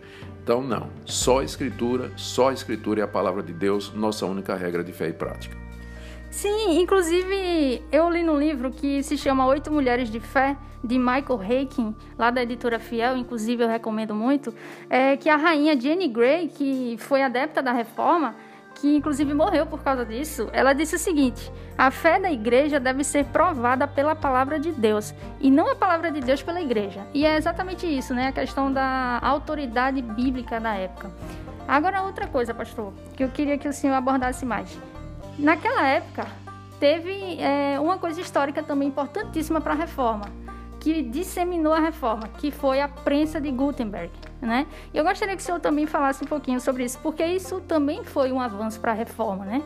Então, 0.48 0.62
não, 0.62 0.88
só 1.04 1.42
a 1.42 1.44
escritura, 1.44 2.10
só 2.16 2.52
a 2.52 2.54
escritura 2.54 3.02
é 3.02 3.04
a 3.04 3.08
palavra 3.08 3.44
de 3.44 3.52
Deus, 3.52 3.94
nossa 3.94 4.26
única 4.26 4.56
regra 4.56 4.82
de 4.82 4.94
fé 4.94 5.10
e 5.10 5.12
prática. 5.12 5.58
Sim, 6.32 6.80
inclusive 6.80 7.84
eu 7.92 8.10
li 8.10 8.24
no 8.24 8.40
livro 8.40 8.72
que 8.72 9.04
se 9.04 9.18
chama 9.18 9.46
Oito 9.46 9.70
Mulheres 9.70 10.10
de 10.10 10.22
Fé, 10.22 10.56
de 10.82 10.98
Michael 10.98 11.42
Haken, 11.42 11.94
lá 12.18 12.32
da 12.32 12.42
editora 12.42 12.80
Fiel, 12.80 13.18
inclusive 13.18 13.62
eu 13.62 13.68
recomendo 13.68 14.16
muito, 14.16 14.56
é 14.90 15.18
que 15.18 15.28
a 15.28 15.36
rainha 15.36 15.78
Jenny 15.78 16.08
Gray, 16.08 16.48
que 16.48 16.96
foi 16.98 17.22
adepta 17.22 17.62
da 17.62 17.74
reforma, 17.74 18.34
que 18.80 18.96
inclusive 18.96 19.34
morreu 19.34 19.66
por 19.66 19.82
causa 19.82 20.06
disso, 20.06 20.48
ela 20.54 20.74
disse 20.74 20.96
o 20.96 21.00
seguinte: 21.00 21.52
a 21.78 21.92
fé 21.92 22.20
da 22.20 22.32
igreja 22.32 22.80
deve 22.80 23.04
ser 23.04 23.26
provada 23.26 23.88
pela 23.88 24.16
palavra 24.16 24.60
de 24.60 24.72
Deus 24.72 25.14
e 25.40 25.50
não 25.50 25.72
a 25.72 25.76
palavra 25.76 26.12
de 26.12 26.22
Deus 26.22 26.42
pela 26.42 26.62
igreja. 26.62 27.06
E 27.14 27.26
é 27.26 27.36
exatamente 27.38 27.86
isso, 27.86 28.14
né? 28.14 28.28
A 28.28 28.32
questão 28.32 28.72
da 28.72 29.20
autoridade 29.22 30.02
bíblica 30.02 30.60
da 30.60 30.76
época. 30.76 31.12
Agora, 31.68 32.04
outra 32.04 32.28
coisa, 32.28 32.54
pastor, 32.54 32.94
que 33.16 33.24
eu 33.24 33.30
queria 33.30 33.58
que 33.58 33.68
o 33.68 33.74
senhor 33.74 33.96
abordasse 33.96 34.46
mais. 34.46 34.78
Naquela 35.38 35.86
época, 35.86 36.26
teve 36.80 37.40
é, 37.42 37.80
uma 37.80 37.98
coisa 37.98 38.22
histórica 38.22 38.64
também 38.64 38.88
importantíssima 38.88 39.60
para 39.60 39.74
a 39.74 39.76
reforma, 39.76 40.26
que 40.80 41.02
disseminou 41.02 41.74
a 41.74 41.80
reforma, 41.80 42.30
que 42.38 42.52
foi 42.52 42.80
a 42.80 42.88
prensa 42.88 43.42
de 43.42 43.52
Gutenberg. 43.52 44.12
Né? 44.42 44.68
Eu 44.94 45.04
gostaria 45.04 45.36
que 45.36 45.42
o 45.42 45.46
senhor 45.46 45.60
também 45.60 45.88
falasse 45.88 46.24
um 46.24 46.28
pouquinho 46.28 46.60
sobre 46.60 46.84
isso, 46.84 47.00
porque 47.02 47.26
isso 47.26 47.60
também 47.62 48.04
foi 48.04 48.32
um 48.32 48.40
avanço 48.40 48.80
para 48.80 48.92
a 48.92 48.96
reforma, 48.96 49.44
né? 49.46 49.64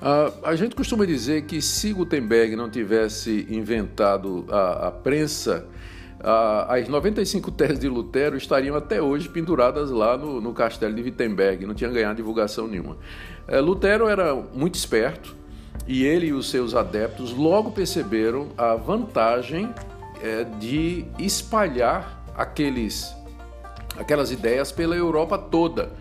Uh, 0.00 0.46
a 0.46 0.56
gente 0.56 0.74
costuma 0.74 1.04
dizer 1.04 1.42
que 1.42 1.60
se 1.60 1.92
Gutenberg 1.92 2.56
não 2.56 2.70
tivesse 2.70 3.46
inventado 3.50 4.46
a, 4.48 4.88
a 4.88 4.90
prensa, 4.90 5.66
uh, 6.20 6.72
as 6.72 6.88
95 6.88 7.50
teses 7.50 7.78
de 7.78 7.88
Lutero 7.88 8.36
estariam 8.36 8.74
até 8.76 9.00
hoje 9.02 9.28
penduradas 9.28 9.90
lá 9.90 10.16
no, 10.16 10.40
no 10.40 10.52
castelo 10.52 10.94
de 10.94 11.02
Wittenberg, 11.02 11.66
não 11.66 11.74
tinha 11.74 11.90
ganhado 11.90 12.16
divulgação 12.16 12.66
nenhuma. 12.66 12.96
Uh, 13.46 13.60
Lutero 13.60 14.08
era 14.08 14.34
muito 14.34 14.74
esperto 14.74 15.36
e 15.86 16.04
ele 16.04 16.26
e 16.26 16.32
os 16.32 16.50
seus 16.50 16.74
adeptos 16.74 17.32
logo 17.32 17.70
perceberam 17.72 18.48
a 18.56 18.74
vantagem 18.74 19.72
eh, 20.22 20.44
de 20.58 21.04
espalhar 21.18 22.24
aqueles, 22.36 23.14
aquelas 23.98 24.30
ideias 24.30 24.72
pela 24.72 24.94
Europa 24.96 25.36
toda 25.38 25.92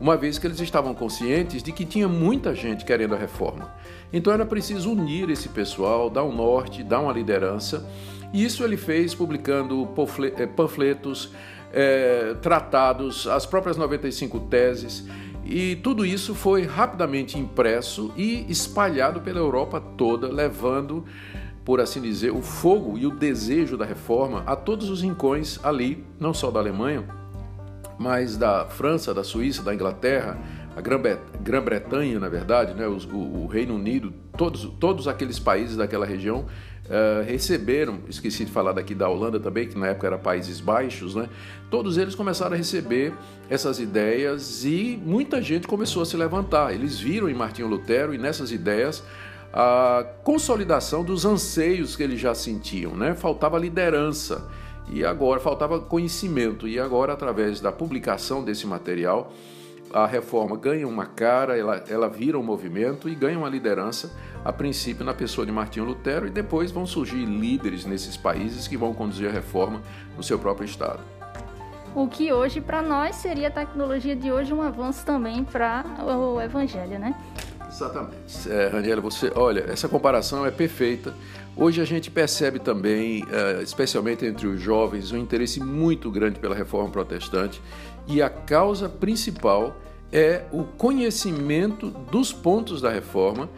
uma 0.00 0.16
vez 0.16 0.38
que 0.38 0.46
eles 0.46 0.58
estavam 0.60 0.94
conscientes 0.94 1.62
de 1.62 1.72
que 1.72 1.84
tinha 1.84 2.08
muita 2.08 2.54
gente 2.54 2.86
querendo 2.86 3.14
a 3.14 3.18
reforma. 3.18 3.70
Então 4.10 4.32
era 4.32 4.46
preciso 4.46 4.90
unir 4.90 5.28
esse 5.28 5.50
pessoal, 5.50 6.08
dar 6.08 6.24
um 6.24 6.34
norte, 6.34 6.82
dar 6.82 7.00
uma 7.00 7.12
liderança. 7.12 7.86
E 8.32 8.42
isso 8.42 8.64
ele 8.64 8.78
fez 8.78 9.14
publicando 9.14 9.86
eh, 10.38 10.46
panfletos, 10.46 11.32
é, 11.72 12.34
tratados, 12.40 13.26
as 13.26 13.44
próprias 13.44 13.76
95 13.76 14.40
teses. 14.40 15.06
E 15.44 15.76
tudo 15.76 16.06
isso 16.06 16.34
foi 16.34 16.64
rapidamente 16.64 17.38
impresso 17.38 18.10
e 18.16 18.46
espalhado 18.48 19.20
pela 19.20 19.38
Europa 19.38 19.80
toda, 19.80 20.28
levando, 20.28 21.04
por 21.64 21.80
assim 21.80 22.00
dizer, 22.00 22.30
o 22.30 22.40
fogo 22.40 22.96
e 22.96 23.06
o 23.06 23.10
desejo 23.10 23.76
da 23.76 23.84
reforma 23.84 24.42
a 24.46 24.56
todos 24.56 24.88
os 24.88 25.02
rincões 25.02 25.58
ali, 25.62 26.04
não 26.18 26.32
só 26.32 26.50
da 26.50 26.60
Alemanha, 26.60 27.19
mas 28.00 28.34
da 28.34 28.64
França, 28.64 29.12
da 29.12 29.22
Suíça, 29.22 29.62
da 29.62 29.74
Inglaterra, 29.74 30.38
a 30.74 30.80
Grã-Bretanha, 30.80 32.18
na 32.18 32.30
verdade, 32.30 32.72
né, 32.72 32.86
o, 32.86 32.96
o, 32.96 33.46
Reino 33.46 33.74
Unido, 33.74 34.10
todos, 34.38 34.64
todos 34.80 35.06
aqueles 35.06 35.38
países 35.38 35.76
daquela 35.76 36.06
região 36.06 36.46
uh, 36.86 37.22
receberam, 37.26 37.98
esqueci 38.08 38.46
de 38.46 38.50
falar 38.50 38.72
daqui 38.72 38.94
da 38.94 39.06
Holanda 39.06 39.38
também, 39.38 39.68
que 39.68 39.78
na 39.78 39.88
época 39.88 40.06
era 40.06 40.16
Países 40.16 40.60
Baixos, 40.60 41.14
né, 41.14 41.28
todos 41.70 41.98
eles 41.98 42.14
começaram 42.14 42.54
a 42.54 42.56
receber 42.56 43.12
essas 43.50 43.78
ideias 43.78 44.64
e 44.64 44.98
muita 45.04 45.42
gente 45.42 45.68
começou 45.68 46.02
a 46.02 46.06
se 46.06 46.16
levantar. 46.16 46.72
Eles 46.72 46.98
viram 46.98 47.28
em 47.28 47.34
Martinho 47.34 47.68
Lutero 47.68 48.14
e 48.14 48.18
nessas 48.18 48.50
ideias 48.50 49.04
a 49.52 50.06
consolidação 50.24 51.04
dos 51.04 51.26
anseios 51.26 51.96
que 51.96 52.02
eles 52.02 52.18
já 52.18 52.34
sentiam, 52.34 52.96
né? 52.96 53.14
Faltava 53.14 53.58
liderança. 53.58 54.48
E 54.92 55.04
agora 55.04 55.38
faltava 55.38 55.78
conhecimento, 55.80 56.66
e 56.66 56.78
agora, 56.78 57.12
através 57.12 57.60
da 57.60 57.70
publicação 57.70 58.42
desse 58.42 58.66
material, 58.66 59.32
a 59.92 60.06
reforma 60.06 60.56
ganha 60.56 60.86
uma 60.86 61.06
cara, 61.06 61.56
ela, 61.56 61.84
ela 61.88 62.08
vira 62.08 62.38
um 62.38 62.42
movimento 62.42 63.08
e 63.08 63.14
ganha 63.14 63.38
uma 63.38 63.48
liderança, 63.48 64.12
a 64.44 64.52
princípio 64.52 65.04
na 65.04 65.14
pessoa 65.14 65.46
de 65.46 65.52
Martinho 65.52 65.84
Lutero, 65.84 66.26
e 66.26 66.30
depois 66.30 66.70
vão 66.70 66.86
surgir 66.86 67.24
líderes 67.24 67.84
nesses 67.84 68.16
países 68.16 68.66
que 68.66 68.76
vão 68.76 68.92
conduzir 68.92 69.28
a 69.28 69.32
reforma 69.32 69.80
no 70.16 70.22
seu 70.22 70.38
próprio 70.38 70.64
estado. 70.64 71.00
O 71.94 72.06
que 72.06 72.32
hoje, 72.32 72.60
para 72.60 72.82
nós, 72.82 73.16
seria 73.16 73.48
a 73.48 73.50
tecnologia 73.50 74.14
de 74.14 74.30
hoje 74.30 74.52
um 74.52 74.62
avanço 74.62 75.04
também 75.04 75.42
para 75.42 75.84
o 76.04 76.40
evangelho, 76.40 76.98
né? 76.98 77.14
Exatamente. 77.68 78.50
É, 78.50 78.68
Raniela, 78.68 79.00
você, 79.00 79.32
olha, 79.34 79.64
essa 79.68 79.88
comparação 79.88 80.44
é 80.44 80.50
perfeita. 80.50 81.14
Hoje 81.56 81.80
a 81.80 81.84
gente 81.84 82.10
percebe 82.10 82.58
também, 82.58 83.24
é, 83.30 83.62
especialmente 83.62 84.24
entre 84.24 84.46
os 84.46 84.60
jovens, 84.60 85.12
um 85.12 85.18
interesse 85.18 85.60
muito 85.60 86.10
grande 86.10 86.38
pela 86.38 86.54
reforma 86.54 86.88
protestante 86.90 87.60
e 88.06 88.22
a 88.22 88.30
causa 88.30 88.88
principal 88.88 89.76
é 90.12 90.44
o 90.52 90.64
conhecimento 90.64 91.90
dos 91.90 92.32
pontos 92.32 92.80
da 92.80 92.90
reforma 92.90 93.48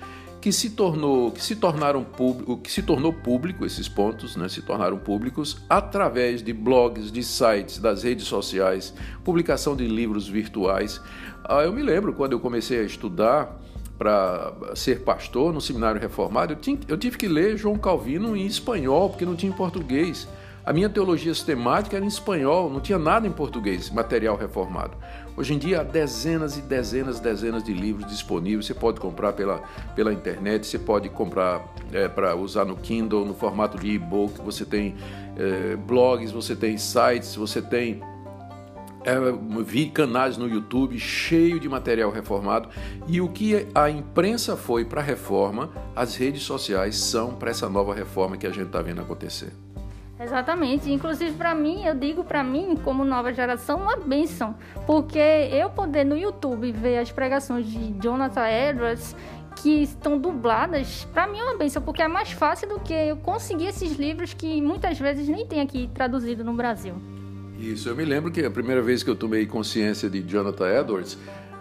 que 0.40 0.50
se 0.50 0.70
tornou, 0.70 1.30
que 1.30 1.40
se 1.40 1.54
tornaram 1.54 2.02
público, 2.02 2.56
que 2.56 2.72
se 2.72 2.82
tornou 2.82 3.12
público 3.12 3.64
esses 3.64 3.88
pontos, 3.88 4.34
né, 4.34 4.48
se 4.48 4.60
tornaram 4.60 4.98
públicos 4.98 5.58
através 5.70 6.42
de 6.42 6.52
blogs, 6.52 7.12
de 7.12 7.22
sites, 7.22 7.78
das 7.78 8.02
redes 8.02 8.26
sociais, 8.26 8.92
publicação 9.22 9.76
de 9.76 9.86
livros 9.86 10.26
virtuais. 10.26 11.00
Ah, 11.44 11.62
eu 11.62 11.72
me 11.72 11.82
lembro 11.82 12.12
quando 12.12 12.32
eu 12.32 12.40
comecei 12.40 12.80
a 12.80 12.82
estudar 12.82 13.61
para 14.02 14.52
ser 14.74 15.02
pastor 15.02 15.54
no 15.54 15.60
seminário 15.60 16.00
reformado, 16.00 16.54
eu, 16.54 16.56
tinha, 16.56 16.76
eu 16.88 16.98
tive 16.98 17.16
que 17.16 17.28
ler 17.28 17.56
João 17.56 17.78
Calvino 17.78 18.36
em 18.36 18.44
espanhol, 18.44 19.08
porque 19.08 19.24
não 19.24 19.36
tinha 19.36 19.52
em 19.52 19.54
português. 19.54 20.26
A 20.66 20.72
minha 20.72 20.88
teologia 20.88 21.32
sistemática 21.32 21.94
era 21.94 22.04
em 22.04 22.08
espanhol, 22.08 22.68
não 22.68 22.80
tinha 22.80 22.98
nada 22.98 23.28
em 23.28 23.30
português, 23.30 23.90
material 23.90 24.36
reformado. 24.36 24.96
Hoje 25.36 25.54
em 25.54 25.58
dia 25.58 25.80
há 25.80 25.84
dezenas 25.84 26.58
e 26.58 26.62
dezenas 26.62 27.20
dezenas 27.20 27.62
de 27.62 27.72
livros 27.72 28.08
disponíveis. 28.08 28.66
Você 28.66 28.74
pode 28.74 28.98
comprar 28.98 29.34
pela, 29.34 29.62
pela 29.94 30.12
internet, 30.12 30.66
você 30.66 30.80
pode 30.80 31.08
comprar 31.08 31.64
é, 31.92 32.08
para 32.08 32.34
usar 32.34 32.64
no 32.64 32.76
Kindle, 32.76 33.24
no 33.24 33.34
formato 33.34 33.78
de 33.78 33.88
e-book. 33.88 34.40
Você 34.42 34.64
tem 34.64 34.96
é, 35.36 35.76
blogs, 35.76 36.32
você 36.32 36.56
tem 36.56 36.76
sites, 36.76 37.36
você 37.36 37.62
tem 37.62 38.00
é, 39.04 39.62
vi 39.62 39.88
canais 39.88 40.36
no 40.36 40.48
YouTube 40.48 40.98
cheio 40.98 41.58
de 41.58 41.68
material 41.68 42.10
reformado 42.10 42.68
e 43.06 43.20
o 43.20 43.28
que 43.28 43.66
a 43.74 43.90
imprensa 43.90 44.56
foi 44.56 44.84
para 44.84 45.00
a 45.00 45.04
reforma, 45.04 45.70
as 45.94 46.16
redes 46.16 46.42
sociais 46.42 46.96
são 46.96 47.34
para 47.34 47.50
essa 47.50 47.68
nova 47.68 47.94
reforma 47.94 48.36
que 48.36 48.46
a 48.46 48.50
gente 48.50 48.66
está 48.66 48.80
vendo 48.82 49.00
acontecer. 49.00 49.52
Exatamente, 50.20 50.90
inclusive 50.90 51.32
para 51.32 51.52
mim, 51.52 51.84
eu 51.84 51.96
digo 51.96 52.22
para 52.22 52.44
mim, 52.44 52.76
como 52.84 53.04
nova 53.04 53.32
geração, 53.32 53.80
uma 53.80 53.96
benção, 53.96 54.54
porque 54.86 55.18
eu 55.18 55.68
poder 55.70 56.04
no 56.04 56.16
YouTube 56.16 56.70
ver 56.70 56.98
as 56.98 57.10
pregações 57.10 57.66
de 57.66 57.92
Jonathan 58.00 58.48
Edwards 58.48 59.16
que 59.56 59.82
estão 59.82 60.16
dubladas, 60.18 61.06
para 61.12 61.26
mim 61.26 61.38
é 61.38 61.42
uma 61.42 61.56
benção, 61.56 61.82
porque 61.82 62.02
é 62.02 62.08
mais 62.08 62.30
fácil 62.30 62.68
do 62.68 62.80
que 62.80 62.92
eu 62.92 63.16
conseguir 63.16 63.66
esses 63.66 63.96
livros 63.96 64.32
que 64.32 64.62
muitas 64.62 64.98
vezes 64.98 65.28
nem 65.28 65.44
tem 65.44 65.60
aqui 65.60 65.90
traduzido 65.92 66.44
no 66.44 66.54
Brasil. 66.54 66.94
Isso, 67.62 67.88
eu 67.88 67.94
me 67.94 68.04
lembro 68.04 68.28
que 68.32 68.44
a 68.44 68.50
primeira 68.50 68.82
vez 68.82 69.04
que 69.04 69.08
eu 69.08 69.14
tomei 69.14 69.46
consciência 69.46 70.10
de 70.10 70.20
Jonathan 70.20 70.68
Edwards 70.80 71.16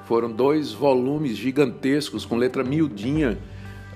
foram 0.05 0.31
dois 0.31 0.72
volumes 0.72 1.38
gigantescos 1.38 2.25
com 2.25 2.38
letra 2.38 2.63
miudinha, 2.63 3.38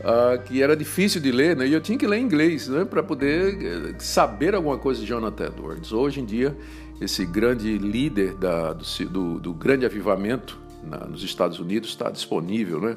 uh, 0.02 0.40
que 0.44 0.62
era 0.62 0.78
difícil 0.78 1.20
de 1.20 1.32
ler, 1.32 1.58
né? 1.58 1.68
e 1.68 1.74
eu 1.74 1.82
tinha 1.82 1.98
que 1.98 2.06
ler 2.06 2.20
em 2.20 2.24
inglês 2.24 2.68
né? 2.68 2.86
para 2.86 3.02
poder 3.02 3.58
eh, 3.60 3.96
saber 3.98 4.54
alguma 4.54 4.78
coisa 4.78 5.02
de 5.02 5.08
Jonathan 5.08 5.48
Edwards. 5.48 5.92
Hoje 5.92 6.22
em 6.22 6.26
dia, 6.26 6.56
esse 7.02 7.26
grande 7.26 7.76
líder 7.76 8.36
da, 8.36 8.74
do, 8.74 8.84
do, 9.10 9.40
do 9.40 9.54
grande 9.56 9.84
avivamento 9.84 10.60
na, 10.84 11.08
nos 11.08 11.24
Estados 11.24 11.60
Unidos 11.60 11.90
está 11.90 12.12
disponível, 12.12 12.80
né? 12.80 12.96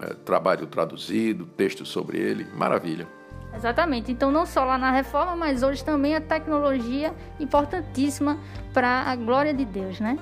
Eh, 0.00 0.16
trabalho 0.24 0.66
traduzido, 0.66 1.44
texto 1.44 1.84
sobre 1.84 2.16
ele, 2.16 2.46
maravilha. 2.56 3.19
Exatamente. 3.54 4.10
Então, 4.10 4.30
não 4.30 4.46
só 4.46 4.64
lá 4.64 4.78
na 4.78 4.90
reforma, 4.90 5.36
mas 5.36 5.62
hoje 5.62 5.84
também 5.84 6.14
a 6.14 6.20
tecnologia 6.20 7.14
importantíssima 7.38 8.38
para 8.72 9.02
a 9.02 9.16
glória 9.16 9.52
de 9.52 9.64
Deus, 9.64 10.00
né? 10.00 10.18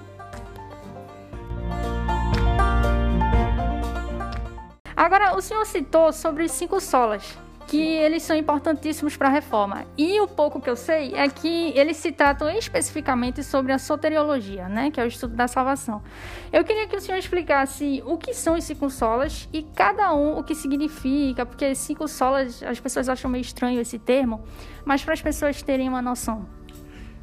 Agora, 4.96 5.36
o 5.36 5.40
senhor 5.40 5.64
citou 5.64 6.12
sobre 6.12 6.42
os 6.42 6.50
cinco 6.50 6.80
solas 6.80 7.38
que 7.68 7.76
eles 7.76 8.22
são 8.22 8.34
importantíssimos 8.34 9.14
para 9.14 9.28
a 9.28 9.30
reforma. 9.30 9.84
E 9.96 10.18
o 10.20 10.26
pouco 10.26 10.58
que 10.58 10.70
eu 10.70 10.74
sei 10.74 11.14
é 11.14 11.28
que 11.28 11.72
eles 11.76 11.98
se 11.98 12.10
tratam 12.10 12.50
especificamente 12.50 13.44
sobre 13.44 13.72
a 13.72 13.78
soteriologia, 13.78 14.68
né, 14.68 14.90
que 14.90 14.98
é 14.98 15.04
o 15.04 15.06
estudo 15.06 15.36
da 15.36 15.46
salvação. 15.46 16.02
Eu 16.50 16.64
queria 16.64 16.88
que 16.88 16.96
o 16.96 17.00
senhor 17.00 17.18
explicasse 17.18 18.02
o 18.06 18.16
que 18.16 18.32
são 18.32 18.56
os 18.56 18.64
cinco 18.64 18.88
solas 18.88 19.46
e 19.52 19.62
cada 19.62 20.14
um 20.14 20.38
o 20.38 20.42
que 20.42 20.54
significa, 20.54 21.44
porque 21.44 21.74
cinco 21.74 22.08
solas 22.08 22.62
as 22.62 22.80
pessoas 22.80 23.06
acham 23.06 23.30
meio 23.30 23.42
estranho 23.42 23.78
esse 23.80 23.98
termo, 23.98 24.42
mas 24.84 25.04
para 25.04 25.12
as 25.12 25.20
pessoas 25.20 25.60
terem 25.60 25.90
uma 25.90 26.00
noção. 26.00 26.46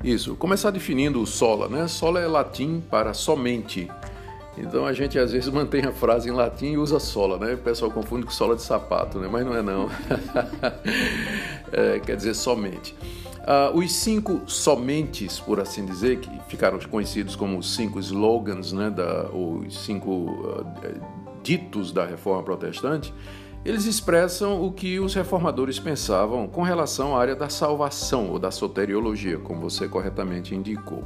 Isso, 0.03 0.35
começar 0.35 0.69
definindo 0.69 1.19
o 1.19 1.25
sola, 1.25 1.67
né? 1.67 1.87
Sola 1.87 2.19
é 2.19 2.27
latim 2.27 2.83
para 2.91 3.15
somente. 3.15 3.89
Então 4.57 4.85
a 4.85 4.93
gente 4.93 5.17
às 5.19 5.31
vezes 5.31 5.47
mantém 5.53 5.85
a 5.85 5.91
frase 5.91 6.29
em 6.29 6.31
latim 6.31 6.71
e 6.73 6.77
usa 6.77 6.99
sola, 6.99 7.37
né? 7.37 7.53
O 7.53 7.57
pessoal 7.57 7.91
confunde 7.91 8.25
com 8.25 8.31
sola 8.31 8.55
de 8.55 8.61
sapato, 8.61 9.19
né? 9.19 9.27
Mas 9.31 9.45
não 9.45 9.55
é 9.55 9.61
não. 9.61 9.89
é, 11.71 11.99
quer 11.99 12.15
dizer 12.15 12.33
somente. 12.33 12.95
Uh, 13.45 13.77
os 13.77 13.91
cinco 13.93 14.41
somentes, 14.47 15.39
por 15.39 15.59
assim 15.59 15.85
dizer, 15.85 16.19
que 16.19 16.31
ficaram 16.47 16.79
conhecidos 16.79 17.35
como 17.35 17.59
os 17.59 17.75
cinco 17.75 17.99
slogans, 17.99 18.71
né, 18.71 18.89
da, 18.89 19.29
os 19.29 19.85
cinco 19.85 20.09
uh, 20.09 20.65
ditos 21.43 21.91
da 21.91 22.07
reforma 22.07 22.41
protestante, 22.41 23.13
eles 23.63 23.85
expressam 23.85 24.63
o 24.63 24.71
que 24.71 24.99
os 24.99 25.13
reformadores 25.13 25.79
pensavam 25.79 26.47
com 26.47 26.63
relação 26.63 27.15
à 27.15 27.19
área 27.19 27.35
da 27.35 27.47
salvação 27.47 28.31
ou 28.31 28.39
da 28.39 28.49
soteriologia, 28.49 29.37
como 29.37 29.61
você 29.61 29.87
corretamente 29.87 30.55
indicou. 30.55 31.03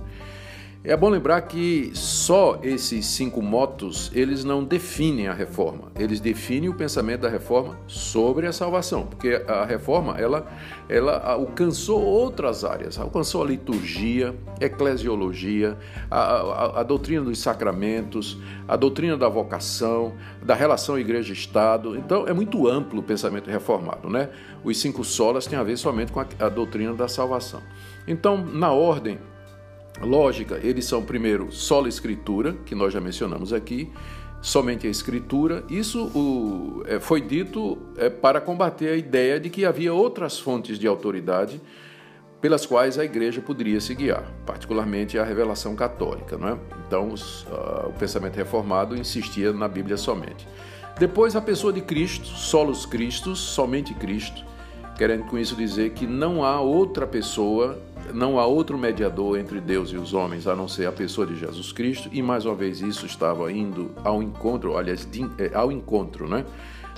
É 0.81 0.95
bom 0.95 1.09
lembrar 1.09 1.41
que 1.41 1.91
só 1.93 2.57
esses 2.63 3.05
cinco 3.05 3.41
motos, 3.41 4.09
eles 4.15 4.45
não 4.45 4.63
definem 4.63 5.27
a 5.27 5.33
reforma. 5.33 5.91
Eles 5.99 6.21
definem 6.21 6.69
o 6.69 6.73
pensamento 6.73 7.19
da 7.19 7.29
reforma 7.29 7.77
sobre 7.85 8.47
a 8.47 8.53
salvação, 8.53 9.05
porque 9.05 9.43
a 9.45 9.65
reforma, 9.65 10.17
ela, 10.17 10.47
ela 10.87 11.17
alcançou 11.17 12.01
outras 12.01 12.63
áreas. 12.63 12.97
Alcançou 12.97 13.43
a 13.43 13.45
liturgia, 13.47 14.33
eclesiologia, 14.61 15.77
a, 16.09 16.17
a, 16.17 16.79
a 16.79 16.83
doutrina 16.83 17.25
dos 17.25 17.39
sacramentos, 17.39 18.37
a 18.65 18.77
doutrina 18.77 19.17
da 19.17 19.27
vocação, 19.27 20.13
da 20.41 20.55
relação 20.55 20.97
igreja-estado. 20.97 21.97
Então, 21.97 22.25
é 22.25 22.31
muito 22.31 22.69
amplo 22.69 23.01
o 23.01 23.03
pensamento 23.03 23.49
reformado, 23.49 24.09
né? 24.09 24.29
Os 24.63 24.79
cinco 24.79 25.03
solas 25.03 25.45
têm 25.45 25.59
a 25.59 25.63
ver 25.63 25.75
somente 25.75 26.13
com 26.13 26.21
a, 26.21 26.27
a 26.39 26.47
doutrina 26.47 26.93
da 26.93 27.09
salvação. 27.09 27.61
Então, 28.07 28.37
na 28.37 28.71
ordem 28.71 29.19
lógica, 30.05 30.59
eles 30.63 30.85
são 30.85 31.03
primeiro 31.03 31.51
só 31.51 31.83
a 31.83 31.89
escritura, 31.89 32.55
que 32.65 32.73
nós 32.73 32.93
já 32.93 33.01
mencionamos 33.01 33.53
aqui, 33.53 33.89
somente 34.41 34.87
a 34.87 34.89
escritura. 34.89 35.63
Isso 35.69 36.05
o, 36.15 36.83
é, 36.87 36.99
foi 36.99 37.21
dito 37.21 37.77
é, 37.97 38.09
para 38.09 38.39
combater 38.39 38.89
a 38.89 38.95
ideia 38.95 39.39
de 39.39 39.49
que 39.49 39.65
havia 39.65 39.93
outras 39.93 40.39
fontes 40.39 40.79
de 40.79 40.87
autoridade 40.87 41.61
pelas 42.41 42.65
quais 42.65 42.97
a 42.97 43.03
igreja 43.03 43.41
poderia 43.41 43.81
se 43.81 43.93
guiar, 43.93 44.23
particularmente 44.45 45.19
a 45.19 45.23
revelação 45.23 45.75
católica. 45.75 46.37
Não 46.37 46.49
é? 46.49 46.57
Então, 46.87 47.09
os, 47.09 47.43
uh, 47.43 47.89
o 47.89 47.93
pensamento 47.93 48.35
reformado 48.35 48.95
insistia 48.95 49.51
na 49.51 49.67
Bíblia 49.67 49.97
somente. 49.97 50.47
Depois, 50.97 51.35
a 51.35 51.41
pessoa 51.41 51.73
de 51.73 51.81
Cristo, 51.81 52.27
solos 52.27 52.85
Cristos, 52.85 53.39
somente 53.39 53.93
Cristo, 53.93 54.45
querendo 54.97 55.25
com 55.25 55.37
isso 55.37 55.55
dizer 55.55 55.91
que 55.91 56.07
não 56.07 56.43
há 56.43 56.59
outra 56.61 57.05
pessoa 57.05 57.77
não 58.13 58.39
há 58.39 58.45
outro 58.45 58.77
mediador 58.77 59.37
entre 59.37 59.59
Deus 59.59 59.91
e 59.91 59.97
os 59.97 60.13
homens 60.13 60.47
a 60.47 60.55
não 60.55 60.67
ser 60.67 60.87
a 60.87 60.91
pessoa 60.91 61.25
de 61.25 61.35
Jesus 61.35 61.71
Cristo, 61.71 62.09
e 62.11 62.21
mais 62.21 62.45
uma 62.45 62.55
vez 62.55 62.81
isso 62.81 63.05
estava 63.05 63.51
indo 63.51 63.91
ao 64.03 64.21
encontro, 64.21 64.77
aliás, 64.77 65.05
de, 65.09 65.23
é, 65.37 65.51
ao 65.53 65.71
encontro, 65.71 66.27
né? 66.27 66.45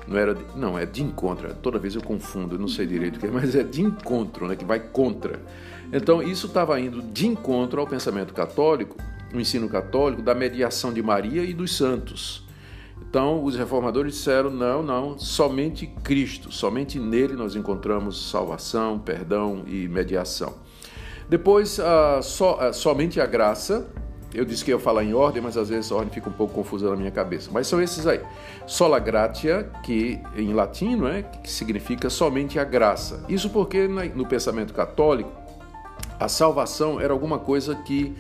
Não 0.08 0.18
era, 0.18 0.34
de, 0.34 0.44
não, 0.56 0.78
é 0.78 0.86
de 0.86 1.04
encontro. 1.04 1.54
Toda 1.62 1.78
vez 1.78 1.96
eu 1.96 2.02
confundo, 2.02 2.58
não 2.58 2.68
sei 2.68 2.86
direito 2.86 3.18
o 3.18 3.20
que 3.20 3.28
é, 3.28 3.32
mas 3.32 3.56
é 3.56 3.64
de 3.64 3.82
encontro, 3.82 4.48
né? 4.48 4.56
Que 4.56 4.66
vai 4.66 4.80
contra. 4.80 5.40
Então 5.94 6.22
isso 6.22 6.48
estava 6.48 6.80
indo 6.80 7.02
de 7.02 7.28
encontro 7.28 7.80
ao 7.80 7.88
pensamento 7.88 8.34
católico, 8.34 8.98
o 9.34 9.40
ensino 9.40 9.70
católico 9.70 10.22
da 10.22 10.34
mediação 10.34 10.92
de 10.92 11.02
Maria 11.02 11.44
e 11.44 11.54
dos 11.54 11.76
santos. 11.76 12.46
Então, 13.02 13.44
os 13.44 13.56
reformadores 13.56 14.14
disseram: 14.16 14.50
não, 14.50 14.82
não, 14.82 15.20
somente 15.20 15.88
Cristo, 16.04 16.52
somente 16.52 17.00
nele 17.00 17.34
nós 17.34 17.56
encontramos 17.56 18.30
salvação, 18.30 19.00
perdão 19.00 19.64
e 19.68 19.88
mediação. 19.88 20.56
Depois, 21.32 21.80
uh, 21.80 22.22
so, 22.22 22.56
uh, 22.56 22.74
somente 22.74 23.22
a 23.22 23.26
graça. 23.26 23.88
Eu 24.34 24.44
disse 24.44 24.66
que 24.66 24.72
ia 24.72 24.78
falar 24.78 25.02
em 25.06 25.14
ordem, 25.14 25.42
mas 25.42 25.56
às 25.56 25.70
vezes 25.70 25.90
a 25.90 25.96
ordem 25.96 26.14
fica 26.14 26.30
um 26.30 26.34
pouco 26.34 26.54
confusa 26.54 26.90
na 26.90 26.96
minha 26.98 27.10
cabeça. 27.10 27.50
Mas 27.54 27.68
são 27.68 27.82
esses 27.82 28.06
aí. 28.06 28.20
Sola 28.68 29.00
gratia, 29.00 29.70
que 29.82 30.20
em 30.36 30.54
latim 30.54 30.98
não 30.98 31.08
é, 31.08 31.22
que 31.22 31.50
significa 31.50 32.10
somente 32.10 32.60
a 32.60 32.66
graça. 32.66 33.24
Isso 33.30 33.50
porque 33.50 33.88
no 33.88 34.26
pensamento 34.26 34.74
católico 34.74 35.32
a 36.20 36.28
salvação 36.28 37.00
era 37.00 37.14
alguma 37.14 37.40
coisa 37.40 37.76
que 37.76 38.14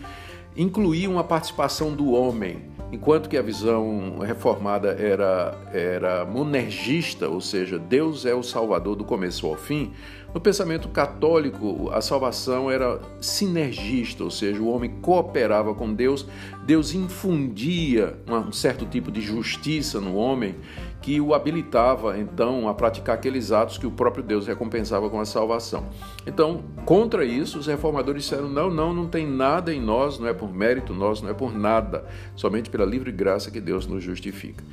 incluía 0.55 1.09
uma 1.09 1.23
participação 1.23 1.93
do 1.93 2.11
homem, 2.11 2.63
enquanto 2.91 3.29
que 3.29 3.37
a 3.37 3.41
visão 3.41 4.19
reformada 4.19 4.91
era, 4.99 5.57
era 5.73 6.25
monergista, 6.25 7.27
ou 7.27 7.39
seja, 7.39 7.77
Deus 7.77 8.25
é 8.25 8.33
o 8.33 8.43
Salvador 8.43 8.95
do 8.95 9.03
começo 9.03 9.47
ao 9.47 9.55
fim, 9.55 9.93
no 10.33 10.39
pensamento 10.39 10.87
católico, 10.89 11.89
a 11.91 12.01
salvação 12.01 12.71
era 12.71 12.99
sinergista, 13.19 14.23
ou 14.23 14.31
seja, 14.31 14.61
o 14.61 14.69
homem 14.69 14.89
cooperava 15.01 15.73
com 15.73 15.93
Deus, 15.93 16.25
Deus 16.65 16.93
infundia 16.93 18.17
um 18.27 18.51
certo 18.51 18.85
tipo 18.85 19.11
de 19.11 19.21
justiça 19.21 19.99
no 19.99 20.15
homem 20.15 20.55
que 21.01 21.19
o 21.19 21.33
habilitava 21.33 22.17
então 22.19 22.69
a 22.69 22.73
praticar 22.73 23.15
aqueles 23.15 23.51
atos 23.51 23.77
que 23.77 23.87
o 23.87 23.91
próprio 23.91 24.23
Deus 24.23 24.45
recompensava 24.47 25.09
com 25.09 25.19
a 25.19 25.25
salvação. 25.25 25.87
Então, 26.25 26.63
contra 26.85 27.25
isso, 27.25 27.57
os 27.57 27.67
reformadores 27.67 28.23
disseram: 28.23 28.47
não, 28.47 28.69
não, 28.69 28.93
não 28.93 29.07
tem 29.07 29.27
nada 29.27 29.73
em 29.73 29.81
nós, 29.81 30.19
não 30.19 30.27
é 30.27 30.33
por 30.33 30.53
mérito 30.53 30.93
nosso, 30.93 31.23
não 31.23 31.31
é 31.31 31.33
por 31.33 31.53
nada, 31.53 32.05
somente 32.35 32.69
pela 32.69 32.85
livre 32.85 33.11
graça 33.11 33.49
que 33.49 33.59
Deus 33.59 33.87
nos 33.87 34.03
justifica. 34.03 34.63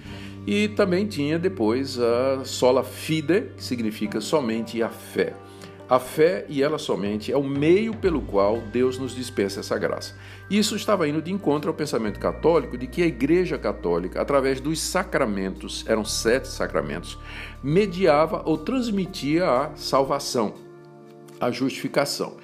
E 0.47 0.69
também 0.69 1.07
tinha 1.07 1.39
depois 1.39 1.99
a 1.99 2.45
sola 2.45 2.85
fide, 2.85 3.53
que 3.57 3.65
significa 3.65 4.21
somente 4.21 4.83
a 4.83 4.89
fé. 4.89 5.35
A 5.89 5.99
fé, 5.99 6.45
e 6.51 6.63
ela 6.63 6.77
somente, 6.77 7.33
é 7.33 7.37
o 7.37 7.43
meio 7.43 7.95
pelo 7.95 8.21
qual 8.21 8.61
Deus 8.61 8.99
nos 8.99 9.15
dispensa 9.15 9.61
essa 9.61 9.79
graça. 9.79 10.15
Isso 10.51 10.77
estava 10.77 11.09
indo 11.09 11.23
de 11.23 11.33
encontro 11.33 11.71
ao 11.71 11.75
pensamento 11.75 12.21
católico 12.21 12.77
de 12.77 12.87
que 12.87 13.03
a 13.03 13.07
Igreja 13.07 13.57
Católica, 13.57 14.21
através 14.21 14.61
dos 14.61 14.79
sacramentos, 14.81 15.85
eram 15.89 16.05
sete 16.05 16.49
sacramentos, 16.49 17.19
mediava 17.63 18.43
ou 18.45 18.59
transmitia 18.59 19.49
a 19.49 19.77
salvação, 19.77 20.53
a 21.41 21.51
justificação. 21.51 22.37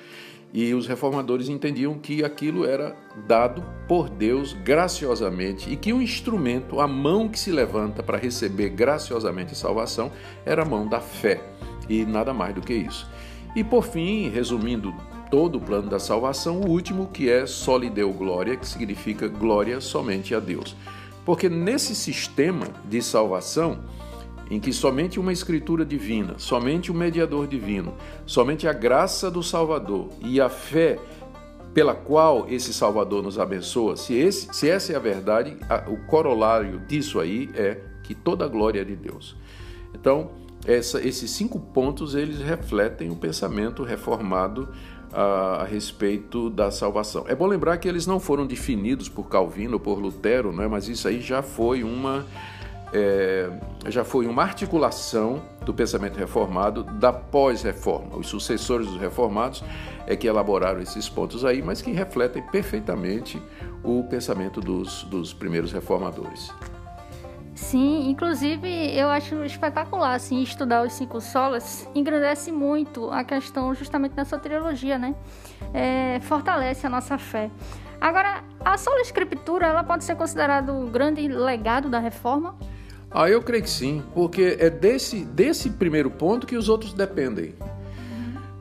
E 0.50 0.72
os 0.72 0.86
reformadores 0.86 1.48
entendiam 1.48 1.98
que 1.98 2.24
aquilo 2.24 2.64
era 2.64 2.96
dado 3.26 3.62
por 3.86 4.08
Deus 4.08 4.54
graciosamente 4.64 5.68
e 5.68 5.76
que 5.76 5.92
o 5.92 6.00
instrumento, 6.00 6.80
a 6.80 6.86
mão 6.86 7.28
que 7.28 7.38
se 7.38 7.50
levanta 7.50 8.02
para 8.02 8.16
receber 8.16 8.70
graciosamente 8.70 9.52
a 9.52 9.56
salvação, 9.56 10.10
era 10.46 10.62
a 10.62 10.64
mão 10.64 10.88
da 10.88 11.00
fé 11.00 11.42
e 11.88 12.06
nada 12.06 12.32
mais 12.32 12.54
do 12.54 12.60
que 12.60 12.72
isso. 12.72 13.12
E 13.54 13.62
por 13.62 13.84
fim, 13.84 14.28
resumindo 14.28 14.94
todo 15.30 15.58
o 15.58 15.60
plano 15.60 15.88
da 15.88 15.98
salvação, 15.98 16.60
o 16.60 16.68
último 16.68 17.08
que 17.08 17.28
é 17.28 17.46
solideu 17.46 18.12
glória, 18.12 18.56
que 18.56 18.66
significa 18.66 19.28
glória 19.28 19.80
somente 19.80 20.34
a 20.34 20.40
Deus. 20.40 20.76
Porque 21.24 21.48
nesse 21.48 21.94
sistema 21.94 22.66
de 22.84 23.00
salvação, 23.00 23.78
em 24.50 24.60
que 24.60 24.72
somente 24.72 25.18
uma 25.18 25.32
escritura 25.32 25.84
divina, 25.84 26.34
somente 26.36 26.90
o 26.90 26.94
um 26.94 26.98
mediador 26.98 27.46
divino, 27.46 27.94
somente 28.26 28.68
a 28.68 28.72
graça 28.72 29.30
do 29.30 29.42
Salvador 29.42 30.08
e 30.20 30.40
a 30.40 30.48
fé 30.48 30.98
pela 31.72 31.94
qual 31.94 32.46
esse 32.48 32.72
Salvador 32.72 33.22
nos 33.22 33.38
abençoa, 33.38 33.96
se, 33.96 34.14
esse, 34.14 34.48
se 34.52 34.70
essa 34.70 34.92
é 34.92 34.96
a 34.96 35.00
verdade, 35.00 35.56
a, 35.68 35.90
o 35.90 35.96
corolário 36.06 36.78
disso 36.86 37.18
aí 37.18 37.50
é 37.54 37.80
que 38.02 38.14
toda 38.14 38.44
a 38.44 38.48
glória 38.48 38.80
é 38.80 38.84
de 38.84 38.94
Deus. 38.94 39.34
Então, 39.92 40.30
essa, 40.66 41.00
esses 41.06 41.30
cinco 41.30 41.60
pontos 41.60 42.14
eles 42.14 42.40
refletem 42.40 43.10
o 43.10 43.16
pensamento 43.16 43.82
reformado 43.82 44.68
a, 45.12 45.62
a, 45.62 45.64
respeito 45.64 46.50
da 46.50 46.70
salvação. 46.70 47.24
É 47.28 47.34
bom 47.34 47.46
lembrar 47.46 47.76
que 47.78 47.86
eles 47.86 48.06
não 48.06 48.18
foram 48.18 48.46
definidos 48.46 49.08
por 49.08 49.28
Calvino 49.28 49.74
ou 49.74 49.80
por 49.80 49.98
Lutero, 49.98 50.52
né? 50.52 50.66
mas 50.66 50.88
isso 50.88 51.06
aí 51.06 51.20
já 51.20 51.42
foi 51.42 51.84
uma 51.84 52.24
é, 52.92 53.50
já 53.88 54.04
foi 54.04 54.26
uma 54.26 54.42
articulação 54.42 55.42
do 55.66 55.74
pensamento 55.74 56.16
reformado 56.16 56.84
da 56.84 57.12
pós-reforma. 57.12 58.16
Os 58.16 58.28
sucessores 58.28 58.86
dos 58.86 59.00
reformados 59.00 59.64
é 60.06 60.14
que 60.14 60.28
elaboraram 60.28 60.80
esses 60.80 61.08
pontos 61.08 61.44
aí, 61.44 61.60
mas 61.60 61.82
que 61.82 61.90
refletem 61.90 62.40
perfeitamente 62.42 63.42
o 63.82 64.04
pensamento 64.04 64.60
dos, 64.60 65.02
dos 65.04 65.32
primeiros 65.32 65.72
reformadores. 65.72 66.52
Sim, 67.54 68.10
inclusive 68.10 68.68
eu 68.96 69.08
acho 69.08 69.44
espetacular 69.44 70.14
assim, 70.14 70.42
estudar 70.42 70.84
os 70.84 70.92
cinco 70.92 71.20
solas, 71.20 71.88
engrandece 71.94 72.50
muito 72.50 73.10
a 73.10 73.22
questão 73.22 73.72
justamente 73.74 74.12
dessa 74.12 74.36
trilogia, 74.36 74.98
né? 74.98 75.14
É, 75.72 76.18
fortalece 76.22 76.86
a 76.86 76.90
nossa 76.90 77.16
fé. 77.16 77.50
Agora, 78.00 78.42
a 78.64 78.76
sola 78.76 79.00
escritura 79.00 79.66
ela 79.66 79.84
pode 79.84 80.04
ser 80.04 80.16
considerada 80.16 80.72
um 80.72 80.90
grande 80.90 81.26
legado 81.28 81.88
da 81.88 82.00
reforma? 82.00 82.56
Ah, 83.08 83.30
eu 83.30 83.40
creio 83.40 83.62
que 83.62 83.70
sim, 83.70 84.02
porque 84.12 84.56
é 84.58 84.68
desse, 84.68 85.24
desse 85.24 85.70
primeiro 85.70 86.10
ponto 86.10 86.48
que 86.48 86.56
os 86.56 86.68
outros 86.68 86.92
dependem. 86.92 87.54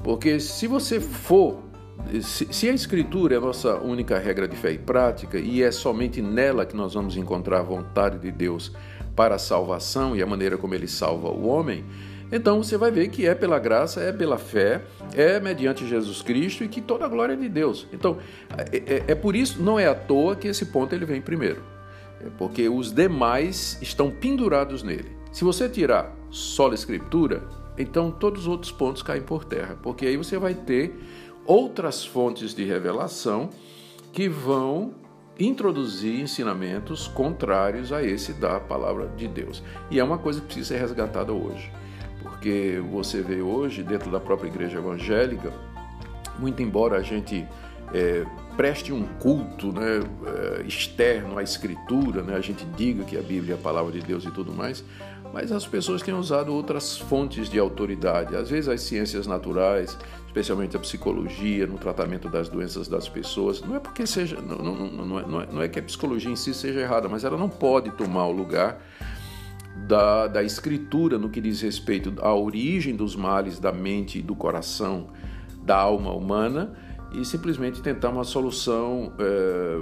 Porque 0.04 0.40
se 0.40 0.68
você 0.68 1.00
for 1.00 1.63
se, 2.22 2.48
se, 2.52 2.70
a 2.70 2.74
Escritura 2.74 3.36
é 3.36 3.38
a 3.38 3.42
nossa 3.42 3.78
única 3.78 4.18
regra 4.20 4.48
de 4.48 4.56
fé 4.56 4.72
e 4.72 4.78
prática, 4.78 5.40
e 5.40 5.62
é 5.64 5.72
somente 5.72 6.22
nela 6.22 6.66
que 6.66 6.76
nós 6.76 6.94
vamos 6.94 7.18
encontrar 7.18 7.60
a 7.60 7.64
vontade 7.64 8.20
de 8.20 8.32
Deus 8.32 8.72
para 9.16 9.36
a 9.36 9.40
salvação 9.40 10.16
e 10.16 10.22
a 10.22 10.26
maneira 10.26 10.58
como 10.58 10.74
ele 10.74 10.88
salva 10.88 11.30
o 11.30 11.48
homem, 11.48 11.86
então 12.32 12.64
você 12.64 12.78
vai 12.78 12.90
ver 12.90 13.10
que 13.10 13.28
é 13.28 13.36
pela 13.36 13.60
graça, 13.60 14.02
é 14.02 14.12
pela 14.12 14.40
fé, 14.40 14.82
é 15.14 15.40
mediante 15.40 15.88
Jesus 15.88 16.24
Cristo 16.24 16.64
e 16.64 16.68
que 16.68 16.82
toda 16.82 17.06
a 17.06 17.08
glória 17.08 17.34
é 17.34 17.36
de 17.36 17.48
Deus. 17.48 17.88
Então, 17.94 18.18
é, 18.58 18.78
é, 18.78 19.04
é 19.10 19.16
por 19.16 19.36
isso, 19.36 19.62
não 19.62 19.78
é 19.78 19.86
à 19.86 19.94
toa 19.94 20.36
que 20.36 20.48
esse 20.48 20.66
ponto 20.66 20.96
ele 20.96 21.06
vem 21.06 21.22
primeiro, 21.22 21.62
é 22.20 22.30
porque 22.36 22.68
os 22.68 22.92
demais 22.92 23.78
estão 23.84 24.10
pendurados 24.10 24.82
nele. 24.82 25.12
Se 25.32 25.44
você 25.44 25.70
tirar 25.70 26.12
só 26.32 26.72
a 26.72 26.74
Escritura, 26.74 27.44
então 27.78 28.10
todos 28.10 28.42
os 28.42 28.48
outros 28.48 28.72
pontos 28.72 29.04
caem 29.04 29.22
por 29.22 29.46
terra, 29.46 29.78
porque 29.84 30.06
aí 30.08 30.18
você 30.18 30.36
vai 30.38 30.56
ter 30.56 30.92
outras 31.46 32.06
fontes 32.06 32.54
de 32.54 32.64
revelação 32.64 33.50
que 34.12 34.30
vão 34.30 34.94
introduzir 35.40 36.20
ensinamentos 36.20 37.08
contrários 37.08 37.92
a 37.92 38.04
esse 38.04 38.34
da 38.34 38.60
palavra 38.60 39.08
de 39.18 39.28
Deus. 39.28 39.64
E 39.90 40.00
é 40.00 40.04
uma 40.04 40.18
coisa 40.18 40.40
que 40.40 40.46
precisa 40.46 40.70
ser 40.70 40.80
resgatada 40.80 41.34
hoje, 41.34 41.72
porque 42.22 42.82
você 42.92 43.22
vê 43.22 43.42
hoje, 43.42 43.82
dentro 43.82 44.12
da 44.12 44.20
própria 44.20 44.48
igreja 44.48 44.78
evangélica, 44.78 45.52
muito 46.38 46.62
embora 46.62 46.98
a 46.98 47.02
gente 47.02 47.48
é, 47.94 48.26
preste 48.56 48.94
um 48.94 49.04
culto 49.20 49.72
né, 49.72 50.00
é, 50.26 50.64
externo 50.64 51.38
à 51.38 51.44
Escritura, 51.44 52.22
né, 52.22 52.36
a 52.36 52.42
gente 52.42 52.66
diga 52.78 53.04
que 53.04 53.18
a 53.18 53.22
Bíblia 53.22 53.56
é 53.56 53.58
a 53.58 53.62
palavra 53.62 53.92
de 53.92 54.02
Deus 54.02 54.24
e 54.26 54.32
tudo 54.32 54.54
mais, 54.54 54.84
mas 55.34 55.52
as 55.52 55.66
pessoas 55.66 56.04
têm 56.04 56.14
usado 56.14 56.54
outras 56.54 56.96
fontes 56.96 57.50
de 57.50 57.58
autoridade, 57.58 58.36
às 58.36 58.52
vezes 58.52 58.70
as 58.70 58.82
ciências 58.82 59.26
naturais, 59.26 59.98
especialmente 60.28 60.78
a 60.78 60.80
psicologia, 60.80 61.66
no 61.66 61.80
tratamento 61.80 62.30
das 62.30 62.48
doenças 62.48 62.88
das 62.88 63.10
pessoas. 63.10 63.60
Não 63.60 63.76
é 63.76 63.80
porque 63.80 64.06
seja, 64.06 64.40
não, 64.40 64.58
não, 64.58 64.76
não, 64.76 65.20
é, 65.20 65.26
não, 65.26 65.42
é, 65.42 65.48
não 65.52 65.62
é 65.64 65.68
que 65.68 65.80
a 65.80 65.84
psicologia 65.84 66.32
em 66.32 66.36
si 66.36 66.54
seja 66.54 66.80
errada, 66.80 67.10
mas 67.10 67.24
ela 67.24 67.36
não 67.36 67.50
pode 67.50 67.90
tomar 67.92 68.28
o 68.28 68.32
lugar 68.32 68.80
da, 69.88 70.28
da 70.28 70.44
escritura 70.44 71.18
no 71.18 71.30
que 71.30 71.42
diz 71.42 71.62
respeito 71.62 72.14
à 72.22 72.32
origem 72.32 72.96
dos 72.96 73.16
males 73.16 73.60
da 73.60 73.72
mente 73.72 74.20
e 74.20 74.22
do 74.22 74.36
coração 74.36 75.08
da 75.64 75.78
alma 75.78 76.14
humana 76.14 76.74
e 77.12 77.26
simplesmente 77.26 77.82
tentar 77.82 78.10
uma 78.10 78.24
solução 78.24 79.14
é, 79.18 79.82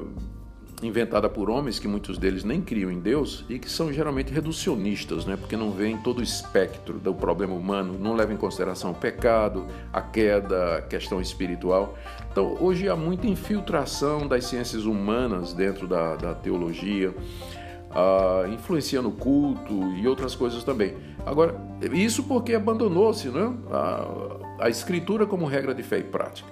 inventada 0.82 1.30
por 1.30 1.50
homens 1.50 1.80
que 1.80 1.88
muitos 1.88 2.18
deles 2.18 2.44
nem 2.44 2.62
criam 2.62 2.92
em 2.92 3.00
Deus 3.00 3.46
e 3.48 3.60
que 3.60 3.70
são 3.70 3.92
geralmente 3.94 4.32
reducionistas, 4.32 5.26
né? 5.26 5.36
porque 5.36 5.56
não 5.56 5.72
veem 5.72 5.98
todo 5.98 6.20
o 6.20 6.24
espectro 6.24 6.98
do 7.00 7.14
problema 7.14 7.54
humano, 7.54 7.98
não 8.00 8.16
levam 8.16 8.34
em 8.34 8.38
consideração 8.38 8.92
o 8.92 8.96
pecado, 8.96 9.68
a 9.94 10.02
queda, 10.02 10.78
a 10.78 10.82
questão 10.82 11.22
espiritual. 11.22 11.98
Então, 12.32 12.58
hoje 12.60 12.90
há 12.90 12.96
muita 12.96 13.28
infiltração 13.28 14.28
das 14.28 14.46
ciências 14.46 14.86
humanas 14.86 15.54
dentro 15.54 15.88
da, 15.88 16.16
da 16.16 16.34
teologia, 16.34 17.12
uh, 17.12 18.52
influenciando 18.52 19.10
o 19.10 19.12
culto 19.12 19.74
e 19.96 20.08
outras 20.08 20.36
coisas 20.36 20.64
também. 20.64 20.96
Agora, 21.26 21.56
isso 21.92 22.24
porque 22.24 22.54
abandonou-se 22.54 23.28
né? 23.30 23.54
a, 23.70 24.66
a 24.66 24.70
escritura 24.70 25.26
como 25.26 25.46
regra 25.46 25.76
de 25.76 25.84
fé 25.84 26.00
e 26.00 26.04
prática. 26.04 26.50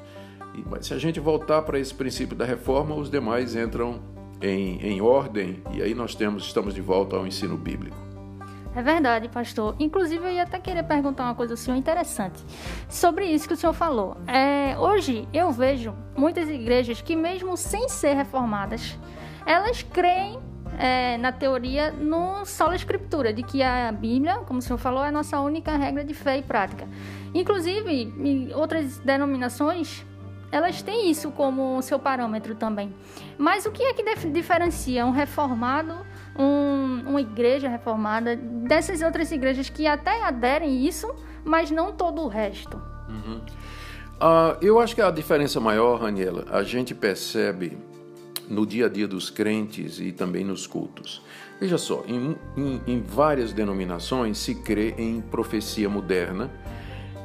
Mas 0.69 0.87
se 0.87 0.93
a 0.93 0.97
gente 0.97 1.19
voltar 1.19 1.61
para 1.61 1.79
esse 1.79 1.93
princípio 1.93 2.35
da 2.35 2.45
reforma, 2.45 2.95
os 2.95 3.09
demais 3.09 3.55
entram 3.55 3.99
em, 4.41 4.79
em 4.81 5.01
ordem 5.01 5.61
e 5.73 5.81
aí 5.81 5.93
nós 5.93 6.15
temos, 6.15 6.45
estamos 6.45 6.73
de 6.73 6.81
volta 6.81 7.15
ao 7.15 7.27
ensino 7.27 7.57
bíblico. 7.57 7.97
É 8.75 8.81
verdade, 8.81 9.27
pastor. 9.27 9.75
Inclusive, 9.79 10.23
eu 10.23 10.31
ia 10.31 10.43
até 10.43 10.59
querer 10.59 10.83
perguntar 10.83 11.23
uma 11.23 11.35
coisa 11.35 11.53
ao 11.53 11.57
senhor 11.57 11.75
interessante 11.75 12.43
sobre 12.87 13.25
isso 13.25 13.47
que 13.47 13.53
o 13.53 13.57
senhor 13.57 13.73
falou. 13.73 14.15
É, 14.27 14.77
hoje, 14.77 15.27
eu 15.33 15.51
vejo 15.51 15.93
muitas 16.15 16.47
igrejas 16.47 17.01
que, 17.01 17.15
mesmo 17.15 17.57
sem 17.57 17.89
ser 17.89 18.13
reformadas, 18.13 18.97
elas 19.45 19.81
creem 19.81 20.39
é, 20.77 21.17
na 21.17 21.31
teoria 21.31 21.91
no 21.91 22.45
solo 22.45 22.73
escritura, 22.73 23.33
de 23.33 23.41
que 23.41 23.63
a 23.63 23.91
Bíblia, 23.91 24.37
como 24.39 24.59
o 24.59 24.61
senhor 24.61 24.77
falou, 24.77 25.03
é 25.03 25.09
a 25.09 25.11
nossa 25.11 25.39
única 25.39 25.75
regra 25.75 26.03
de 26.03 26.13
fé 26.13 26.37
e 26.37 26.43
prática. 26.43 26.87
Inclusive, 27.33 28.13
outras 28.55 28.99
denominações 28.99 30.05
elas 30.51 30.81
têm 30.81 31.09
isso 31.09 31.31
como 31.31 31.81
seu 31.81 31.99
parâmetro 31.99 32.55
também. 32.55 32.93
Mas 33.37 33.65
o 33.65 33.71
que 33.71 33.83
é 33.83 33.93
que 33.93 34.03
diferencia 34.29 35.05
um 35.05 35.11
reformado, 35.11 35.93
um, 36.37 37.03
uma 37.07 37.21
igreja 37.21 37.69
reformada, 37.69 38.35
dessas 38.35 39.01
outras 39.01 39.31
igrejas 39.31 39.69
que 39.69 39.85
até 39.87 40.23
aderem 40.23 40.85
isso, 40.85 41.13
mas 41.43 41.69
não 41.71 41.91
todo 41.91 42.21
o 42.21 42.27
resto? 42.27 42.81
Uhum. 43.07 43.41
Uh, 44.19 44.57
eu 44.61 44.79
acho 44.79 44.95
que 44.95 45.01
a 45.01 45.11
diferença 45.11 45.59
maior, 45.59 46.01
Raniela, 46.01 46.45
a 46.49 46.63
gente 46.63 46.93
percebe 46.93 47.77
no 48.49 48.65
dia 48.65 48.87
a 48.87 48.89
dia 48.89 49.07
dos 49.07 49.29
crentes 49.29 49.99
e 49.99 50.11
também 50.11 50.43
nos 50.43 50.65
cultos. 50.67 51.21
Veja 51.59 51.77
só, 51.77 52.03
em, 52.07 52.35
em, 52.57 52.81
em 52.87 53.01
várias 53.01 53.53
denominações 53.53 54.37
se 54.37 54.55
crê 54.55 54.95
em 54.97 55.21
profecia 55.21 55.89
moderna 55.89 56.49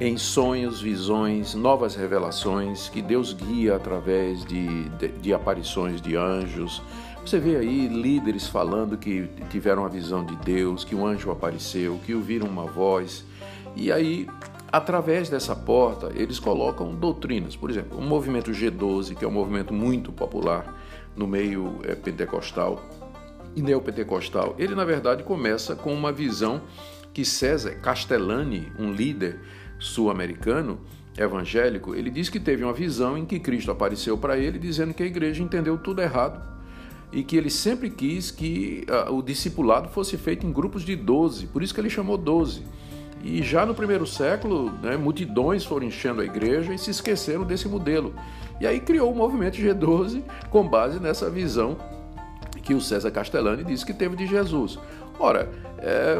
em 0.00 0.16
sonhos, 0.18 0.80
visões, 0.80 1.54
novas 1.54 1.94
revelações 1.94 2.88
que 2.88 3.00
Deus 3.00 3.32
guia 3.32 3.76
através 3.76 4.44
de, 4.44 4.88
de, 4.90 5.08
de, 5.08 5.32
aparições 5.32 6.00
de 6.00 6.16
anjos. 6.16 6.82
Você 7.24 7.38
vê 7.38 7.56
aí 7.56 7.86
líderes 7.86 8.46
falando 8.46 8.98
que 8.98 9.28
tiveram 9.50 9.84
a 9.84 9.88
visão 9.88 10.24
de 10.24 10.36
Deus, 10.36 10.84
que 10.84 10.94
um 10.94 11.06
anjo 11.06 11.30
apareceu, 11.30 11.98
que 12.04 12.14
ouviram 12.14 12.46
uma 12.48 12.66
voz. 12.66 13.24
E 13.76 13.90
aí, 13.90 14.28
através 14.70 15.28
dessa 15.30 15.54
porta, 15.54 16.10
eles 16.14 16.38
colocam 16.38 16.94
doutrinas. 16.94 17.56
Por 17.56 17.70
exemplo, 17.70 17.96
o 17.96 18.02
movimento 18.02 18.50
G12, 18.50 19.14
que 19.14 19.24
é 19.24 19.28
um 19.28 19.32
movimento 19.32 19.72
muito 19.72 20.12
popular 20.12 20.74
no 21.16 21.26
meio 21.26 21.78
é, 21.84 21.94
pentecostal 21.94 22.82
e 23.54 23.62
neopentecostal, 23.62 24.56
ele 24.58 24.74
na 24.74 24.84
verdade 24.84 25.22
começa 25.22 25.76
com 25.76 25.94
uma 25.94 26.12
visão 26.12 26.60
que 27.12 27.24
César 27.24 27.76
Castellani, 27.76 28.72
um 28.76 28.92
líder, 28.92 29.38
sul-americano 29.84 30.80
evangélico, 31.16 31.94
ele 31.94 32.10
diz 32.10 32.28
que 32.28 32.40
teve 32.40 32.64
uma 32.64 32.72
visão 32.72 33.16
em 33.16 33.24
que 33.24 33.38
Cristo 33.38 33.70
apareceu 33.70 34.18
para 34.18 34.36
ele 34.36 34.58
dizendo 34.58 34.92
que 34.92 35.02
a 35.02 35.06
igreja 35.06 35.42
entendeu 35.42 35.78
tudo 35.78 36.02
errado 36.02 36.42
e 37.12 37.22
que 37.22 37.36
ele 37.36 37.50
sempre 37.50 37.90
quis 37.90 38.30
que 38.30 38.84
uh, 38.88 39.14
o 39.14 39.22
discipulado 39.22 39.88
fosse 39.88 40.16
feito 40.16 40.44
em 40.44 40.52
grupos 40.52 40.82
de 40.82 40.96
12, 40.96 41.46
por 41.46 41.62
isso 41.62 41.72
que 41.72 41.80
ele 41.80 41.90
chamou 41.90 42.16
12. 42.16 42.64
E 43.22 43.42
já 43.42 43.64
no 43.64 43.74
primeiro 43.74 44.06
século, 44.06 44.72
né, 44.82 44.96
multidões 44.96 45.64
foram 45.64 45.86
enchendo 45.86 46.20
a 46.20 46.24
igreja 46.24 46.74
e 46.74 46.78
se 46.78 46.90
esqueceram 46.90 47.44
desse 47.44 47.68
modelo. 47.68 48.12
E 48.60 48.66
aí 48.66 48.80
criou 48.80 49.12
o 49.12 49.16
movimento 49.16 49.56
G12 49.56 50.22
com 50.50 50.66
base 50.66 50.98
nessa 50.98 51.30
visão 51.30 51.76
que 52.62 52.74
o 52.74 52.80
César 52.80 53.10
Castellani 53.10 53.62
disse 53.62 53.84
que 53.84 53.94
teve 53.94 54.16
de 54.16 54.26
Jesus. 54.26 54.78
Ora, 55.18 55.50
é, 55.78 56.18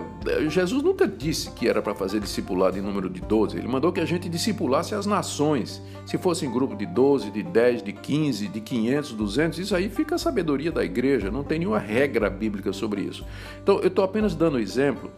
Jesus 0.51 0.83
nunca 0.83 1.09
disse 1.09 1.51
que 1.53 1.67
era 1.67 1.81
para 1.81 1.95
fazer 1.95 2.21
discipulado 2.21 2.79
em 2.79 2.83
número 2.83 3.09
de 3.09 3.23
12. 3.23 3.57
Ele 3.57 3.67
mandou 3.67 3.91
que 3.91 4.01
a 4.01 4.05
gente 4.05 4.29
discipulasse 4.29 4.95
as 4.95 5.07
nações. 5.07 5.81
Se 6.05 6.19
fosse 6.19 6.45
em 6.45 6.53
grupo 6.53 6.77
de 6.77 6.85
12, 6.85 7.31
de 7.31 7.43
10, 7.43 7.83
de 7.83 7.93
15, 7.93 8.49
de 8.49 8.61
500, 8.61 9.13
200, 9.13 9.59
isso 9.59 9.75
aí 9.75 9.89
fica 9.89 10.17
a 10.17 10.19
sabedoria 10.19 10.71
da 10.71 10.85
igreja. 10.85 11.31
Não 11.31 11.43
tem 11.43 11.59
nenhuma 11.59 11.79
regra 11.79 12.29
bíblica 12.29 12.75
sobre 12.75 13.01
isso. 13.01 13.25
Então, 13.63 13.79
eu 13.79 13.89
estou 13.89 14.05
apenas 14.05 14.35
dando 14.35 14.59
exemplo 14.59 15.11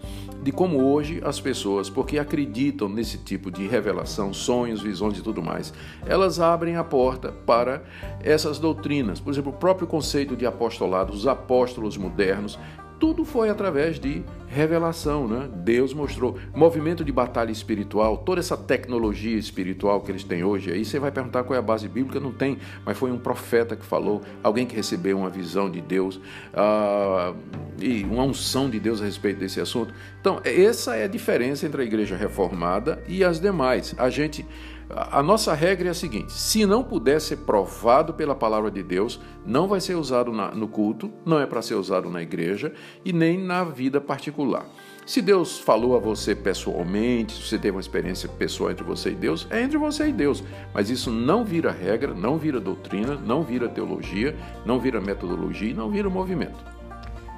de 0.44 0.52
como 0.52 0.80
hoje 0.80 1.20
as 1.24 1.40
pessoas, 1.40 1.90
porque 1.90 2.16
acreditam 2.16 2.88
nesse 2.88 3.18
tipo 3.18 3.50
de 3.50 3.66
revelação, 3.66 4.32
sonhos, 4.32 4.80
visões 4.80 5.18
e 5.18 5.22
tudo 5.22 5.42
mais, 5.42 5.74
elas 6.06 6.38
abrem 6.38 6.76
a 6.76 6.84
porta 6.84 7.32
para 7.32 7.82
essas 8.22 8.60
doutrinas. 8.60 9.18
Por 9.18 9.32
exemplo, 9.32 9.50
o 9.50 9.56
próprio 9.56 9.88
conceito 9.88 10.36
de 10.36 10.46
apostolado, 10.46 11.12
os 11.12 11.26
apóstolos 11.26 11.96
modernos, 11.96 12.56
tudo 12.98 13.24
foi 13.24 13.48
através 13.48 13.98
de 13.98 14.24
revelação, 14.48 15.26
né? 15.26 15.48
Deus 15.52 15.92
mostrou 15.92 16.38
movimento 16.54 17.04
de 17.04 17.12
batalha 17.12 17.50
espiritual, 17.50 18.18
toda 18.18 18.40
essa 18.40 18.56
tecnologia 18.56 19.36
espiritual 19.36 20.00
que 20.00 20.10
eles 20.10 20.24
têm 20.24 20.44
hoje. 20.44 20.72
Aí 20.72 20.84
você 20.84 20.98
vai 20.98 21.10
perguntar 21.10 21.44
qual 21.44 21.56
é 21.56 21.58
a 21.58 21.62
base 21.62 21.88
bíblica, 21.88 22.20
não 22.20 22.32
tem, 22.32 22.58
mas 22.84 22.96
foi 22.96 23.10
um 23.10 23.18
profeta 23.18 23.76
que 23.76 23.84
falou, 23.84 24.22
alguém 24.42 24.66
que 24.66 24.74
recebeu 24.74 25.18
uma 25.18 25.30
visão 25.30 25.70
de 25.70 25.80
Deus 25.80 26.16
uh, 26.16 27.36
e 27.78 28.04
uma 28.04 28.22
unção 28.22 28.70
de 28.70 28.78
Deus 28.78 29.02
a 29.02 29.04
respeito 29.04 29.40
desse 29.40 29.60
assunto. 29.60 29.92
Então 30.20 30.40
essa 30.44 30.96
é 30.96 31.04
a 31.04 31.08
diferença 31.08 31.66
entre 31.66 31.82
a 31.82 31.84
igreja 31.84 32.16
reformada 32.16 33.02
e 33.08 33.24
as 33.24 33.40
demais. 33.40 33.94
A 33.98 34.08
gente 34.08 34.46
a 34.88 35.22
nossa 35.22 35.52
regra 35.52 35.88
é 35.88 35.90
a 35.90 35.94
seguinte: 35.94 36.32
se 36.32 36.64
não 36.64 36.82
puder 36.82 37.20
ser 37.20 37.38
provado 37.38 38.14
pela 38.14 38.34
palavra 38.34 38.70
de 38.70 38.82
Deus, 38.82 39.20
não 39.44 39.66
vai 39.66 39.80
ser 39.80 39.94
usado 39.94 40.32
na, 40.32 40.50
no 40.52 40.68
culto, 40.68 41.10
não 41.24 41.40
é 41.40 41.46
para 41.46 41.62
ser 41.62 41.74
usado 41.74 42.08
na 42.08 42.22
igreja 42.22 42.72
e 43.04 43.12
nem 43.12 43.38
na 43.38 43.64
vida 43.64 44.00
particular. 44.00 44.66
Se 45.04 45.22
Deus 45.22 45.58
falou 45.58 45.96
a 45.96 46.00
você 46.00 46.34
pessoalmente, 46.34 47.32
se 47.34 47.48
você 47.48 47.58
teve 47.58 47.76
uma 47.76 47.80
experiência 47.80 48.28
pessoal 48.28 48.72
entre 48.72 48.82
você 48.82 49.10
e 49.10 49.14
Deus, 49.14 49.46
é 49.50 49.62
entre 49.62 49.78
você 49.78 50.08
e 50.08 50.12
Deus. 50.12 50.42
Mas 50.74 50.90
isso 50.90 51.12
não 51.12 51.44
vira 51.44 51.70
regra, 51.70 52.12
não 52.12 52.36
vira 52.36 52.58
doutrina, 52.58 53.14
não 53.14 53.42
vira 53.42 53.68
teologia, 53.68 54.36
não 54.64 54.80
vira 54.80 55.00
metodologia 55.00 55.70
e 55.70 55.74
não 55.74 55.90
vira 55.90 56.10
movimento. 56.10 56.75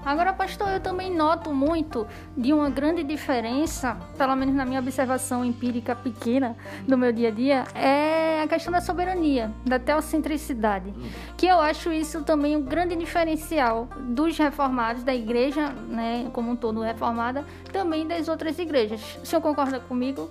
Agora, 0.09 0.33
pastor, 0.33 0.71
eu 0.71 0.81
também 0.81 1.14
noto 1.14 1.53
muito 1.53 2.07
de 2.35 2.51
uma 2.51 2.71
grande 2.71 3.05
diferença, 3.05 3.94
pelo 4.16 4.35
menos 4.35 4.55
na 4.55 4.64
minha 4.64 4.81
observação 4.81 5.44
empírica 5.44 5.94
pequena 5.94 6.57
do 6.87 6.97
meu 6.97 7.12
dia 7.12 7.29
a 7.29 7.31
dia, 7.31 7.64
é 7.75 8.40
a 8.40 8.49
questão 8.49 8.73
da 8.73 8.81
soberania, 8.81 9.53
da 9.66 9.79
teocentricidade. 9.79 10.94
Que 11.37 11.47
eu 11.47 11.61
acho 11.61 11.92
isso 11.92 12.25
também 12.25 12.57
um 12.57 12.62
grande 12.62 12.97
diferencial 12.97 13.87
dos 13.99 14.38
reformados, 14.38 15.05
da 15.05 15.14
igreja, 15.14 15.68
né, 15.90 16.31
como 16.33 16.53
um 16.53 16.57
todo 16.57 16.81
reformada, 16.81 17.44
também 17.71 18.09
das 18.09 18.29
outras 18.29 18.59
igrejas. 18.59 19.18
O 19.23 19.27
senhor 19.27 19.42
concorda 19.42 19.79
comigo? 19.79 20.31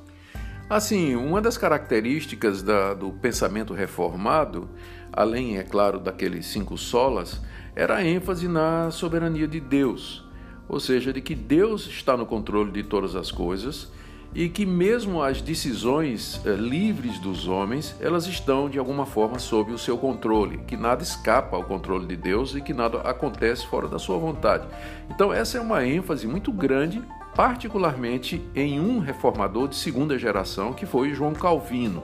Assim, 0.68 1.16
uma 1.16 1.40
das 1.40 1.56
características 1.56 2.63
da, 2.63 2.96
do 2.96 3.12
pensamento 3.12 3.76
reformado, 3.76 4.68
além, 5.17 5.58
é 5.58 5.63
claro, 5.63 5.99
daqueles 5.99 6.45
cinco 6.45 6.77
solas, 6.77 7.41
era 7.75 7.95
a 7.95 8.06
ênfase 8.06 8.47
na 8.47 8.91
soberania 8.91 9.47
de 9.47 9.60
Deus, 9.60 10.23
ou 10.69 10.80
seja, 10.80 11.12
de 11.12 11.21
que 11.21 11.34
Deus 11.34 11.88
está 11.88 12.15
no 12.15 12.23
controle 12.23 12.71
de 12.71 12.84
todas 12.84 13.15
as 13.15 13.32
coisas 13.32 13.91
e 14.36 14.47
que 14.47 14.63
mesmo 14.63 15.23
as 15.23 15.41
decisões 15.41 16.39
eh, 16.45 16.51
livres 16.51 17.17
dos 17.17 17.47
homens, 17.47 17.95
elas 17.99 18.27
estão 18.27 18.69
de 18.69 18.77
alguma 18.77 19.08
forma 19.08 19.39
sob 19.39 19.71
o 19.71 19.77
seu 19.77 19.97
controle, 19.97 20.60
que 20.67 20.77
nada 20.77 21.01
escapa 21.01 21.56
ao 21.56 21.63
controle 21.63 22.06
de 22.06 22.15
Deus 22.15 22.53
e 22.53 22.62
que 22.62 22.73
nada 22.73 22.99
acontece 23.01 23.65
fora 23.65 23.88
da 23.88 23.97
sua 23.97 24.19
vontade. 24.19 24.67
Então 25.10 25.34
essa 25.34 25.58
é 25.58 25.62
uma 25.62 25.84
ênfase 25.84 26.27
muito 26.27 26.51
grande, 26.51 27.01
particularmente 27.36 28.39
em 28.53 28.80
um 28.80 28.99
reformador 28.99 29.67
de 29.67 29.75
segunda 29.75 30.19
geração, 30.19 30.73
que 30.73 30.86
foi 30.86 31.15
João 31.15 31.34
Calvino. 31.34 32.03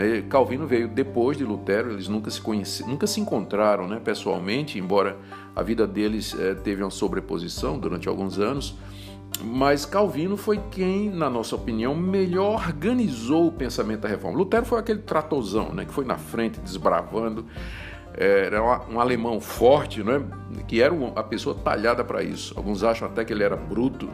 Né? 0.00 0.22
Calvino 0.22 0.66
veio 0.66 0.88
depois 0.88 1.36
de 1.36 1.44
Lutero, 1.44 1.92
eles 1.92 2.08
nunca 2.08 2.30
se 2.30 2.40
conheci, 2.40 2.86
nunca 2.86 3.06
se 3.06 3.20
encontraram 3.20 3.86
né, 3.86 4.00
pessoalmente, 4.02 4.78
embora 4.78 5.18
a 5.54 5.62
vida 5.62 5.86
deles 5.86 6.34
é, 6.38 6.54
teve 6.54 6.82
uma 6.82 6.90
sobreposição 6.90 7.78
durante 7.78 8.08
alguns 8.08 8.38
anos. 8.38 8.74
Mas 9.42 9.84
Calvino 9.84 10.36
foi 10.36 10.60
quem, 10.70 11.08
na 11.10 11.30
nossa 11.30 11.54
opinião, 11.54 11.94
melhor 11.94 12.66
organizou 12.66 13.46
o 13.46 13.52
pensamento 13.52 14.00
da 14.00 14.08
reforma. 14.08 14.36
Lutero 14.36 14.64
foi 14.64 14.78
aquele 14.78 15.00
tratozão, 15.00 15.72
né, 15.72 15.84
que 15.84 15.92
foi 15.92 16.04
na 16.04 16.16
frente, 16.16 16.58
desbravando. 16.60 17.44
Era 18.12 18.60
um 18.90 18.98
alemão 18.98 19.40
forte, 19.40 20.02
né, 20.02 20.20
que 20.66 20.82
era 20.82 20.92
a 21.14 21.22
pessoa 21.22 21.54
talhada 21.54 22.02
para 22.02 22.22
isso. 22.22 22.52
Alguns 22.56 22.82
acham 22.82 23.06
até 23.06 23.24
que 23.24 23.32
ele 23.32 23.44
era 23.44 23.56
bruto, 23.56 24.08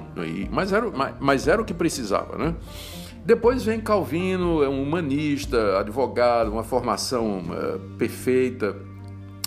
mas 0.50 0.70
era, 0.70 0.86
mas 1.18 1.48
era 1.48 1.62
o 1.62 1.64
que 1.64 1.72
precisava. 1.72 2.36
Né? 2.36 2.54
Depois 3.26 3.64
vem 3.64 3.80
Calvino, 3.80 4.62
é 4.62 4.68
um 4.68 4.80
humanista, 4.80 5.80
advogado, 5.80 6.52
uma 6.52 6.62
formação 6.62 7.40
uh, 7.40 7.76
perfeita 7.98 8.76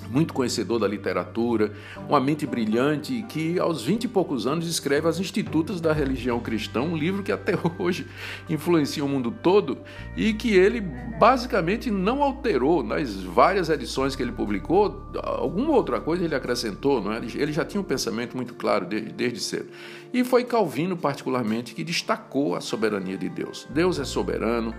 muito 0.10 0.34
conhecedor 0.34 0.80
da 0.80 0.88
literatura, 0.88 1.72
uma 2.08 2.20
mente 2.20 2.46
brilhante 2.46 3.24
que 3.30 3.60
aos 3.60 3.84
vinte 3.84 4.06
e 4.06 4.08
poucos 4.08 4.48
anos 4.48 4.68
escreve 4.68 5.08
As 5.08 5.20
Institutas 5.20 5.80
da 5.80 5.94
Religião 5.94 6.40
Cristã, 6.40 6.82
um 6.82 6.98
livro 6.98 7.22
que 7.24 7.32
até 7.32 7.54
hoje 7.78 8.08
influencia 8.50 9.06
o 9.06 9.08
mundo 9.08 9.32
todo 9.32 9.78
e 10.18 10.34
que 10.34 10.56
ele 10.56 10.82
basicamente 10.82 11.92
não 11.92 12.24
alterou 12.24 12.84
nas 12.84 13.16
várias 13.16 13.70
edições 13.70 14.16
que 14.16 14.24
ele 14.24 14.32
publicou, 14.32 15.10
alguma 15.24 15.72
outra 15.72 16.02
coisa 16.02 16.24
ele 16.24 16.36
acrescentou, 16.36 17.02
não 17.02 17.14
é? 17.14 17.18
ele 17.18 17.54
já 17.54 17.64
tinha 17.64 17.80
um 17.80 17.84
pensamento 17.84 18.36
muito 18.36 18.54
claro 18.56 18.86
desde, 18.86 19.12
desde 19.12 19.40
cedo. 19.40 19.70
E 20.14 20.24
foi 20.24 20.44
Calvino, 20.44 20.98
particularmente, 20.98 21.76
que 21.76 21.84
destacou 21.84 22.56
a 22.56 22.62
soberania 22.62 23.18
de 23.18 23.30
Deus. 23.30 23.68
Deus 23.70 24.00
é 24.00 24.04
soberano, 24.04 24.74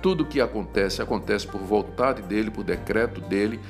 tudo 0.00 0.22
o 0.22 0.26
que 0.26 0.40
acontece, 0.40 1.02
acontece 1.02 1.46
por 1.46 1.60
vontade 1.60 2.22
dele, 2.22 2.50
por 2.50 2.62
decreto 2.62 3.20
dele, 3.20 3.60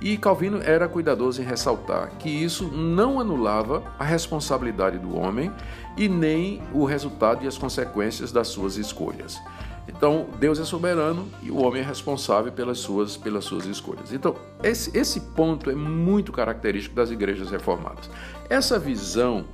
e 0.00 0.16
Calvino 0.16 0.60
era 0.62 0.88
cuidadoso 0.88 1.40
em 1.40 1.44
ressaltar 1.44 2.10
que 2.18 2.28
isso 2.28 2.66
não 2.66 3.20
anulava 3.20 3.84
a 3.98 4.04
responsabilidade 4.04 4.98
do 4.98 5.16
homem 5.16 5.52
e 5.96 6.08
nem 6.08 6.60
o 6.72 6.84
resultado 6.84 7.44
e 7.44 7.46
as 7.46 7.56
consequências 7.56 8.32
das 8.32 8.48
suas 8.48 8.76
escolhas. 8.76 9.40
Então, 9.86 10.26
Deus 10.40 10.58
é 10.58 10.64
soberano 10.64 11.28
e 11.40 11.50
o 11.50 11.56
homem 11.56 11.82
é 11.82 11.84
responsável 11.84 12.50
pelas 12.50 12.78
suas, 12.78 13.16
pelas 13.16 13.44
suas 13.44 13.64
escolhas. 13.66 14.12
Então, 14.12 14.34
esse, 14.62 14.96
esse 14.96 15.20
ponto 15.20 15.70
é 15.70 15.74
muito 15.74 16.32
característico 16.32 16.96
das 16.96 17.10
igrejas 17.10 17.50
reformadas. 17.50 18.10
Essa 18.48 18.78
visão 18.78 19.44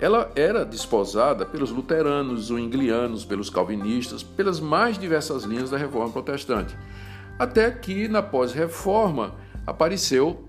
ela 0.00 0.30
era 0.36 0.64
desposada 0.64 1.44
pelos 1.44 1.70
luteranos, 1.70 2.46
zwinglianos, 2.46 3.24
pelos 3.24 3.50
calvinistas, 3.50 4.22
pelas 4.22 4.60
mais 4.60 4.96
diversas 4.96 5.42
linhas 5.42 5.70
da 5.70 5.76
reforma 5.76 6.10
protestante. 6.10 6.76
Até 7.38 7.70
que, 7.70 8.06
na 8.06 8.22
pós-reforma, 8.22 9.34
apareceu 9.66 10.44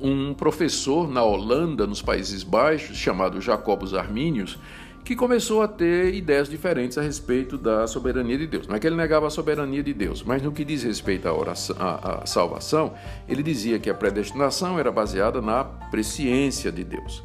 um 0.00 0.32
professor 0.32 1.08
na 1.08 1.22
Holanda, 1.22 1.86
nos 1.86 2.00
Países 2.00 2.42
Baixos, 2.42 2.96
chamado 2.96 3.40
Jacobus 3.40 3.92
Arminius, 3.94 4.58
que 5.04 5.16
começou 5.16 5.62
a 5.62 5.68
ter 5.68 6.14
ideias 6.14 6.48
diferentes 6.48 6.98
a 6.98 7.02
respeito 7.02 7.56
da 7.56 7.86
soberania 7.86 8.36
de 8.36 8.46
Deus. 8.46 8.66
Não 8.66 8.76
é 8.76 8.78
que 8.78 8.86
ele 8.86 8.96
negava 8.96 9.26
a 9.26 9.30
soberania 9.30 9.82
de 9.82 9.94
Deus, 9.94 10.22
mas 10.22 10.42
no 10.42 10.52
que 10.52 10.64
diz 10.64 10.82
respeito 10.82 11.26
à, 11.26 11.32
oração, 11.32 11.76
à, 11.78 12.22
à 12.22 12.26
salvação, 12.26 12.92
ele 13.26 13.42
dizia 13.42 13.78
que 13.78 13.88
a 13.88 13.94
predestinação 13.94 14.78
era 14.78 14.92
baseada 14.92 15.40
na 15.40 15.64
presciência 15.64 16.70
de 16.70 16.84
Deus 16.84 17.22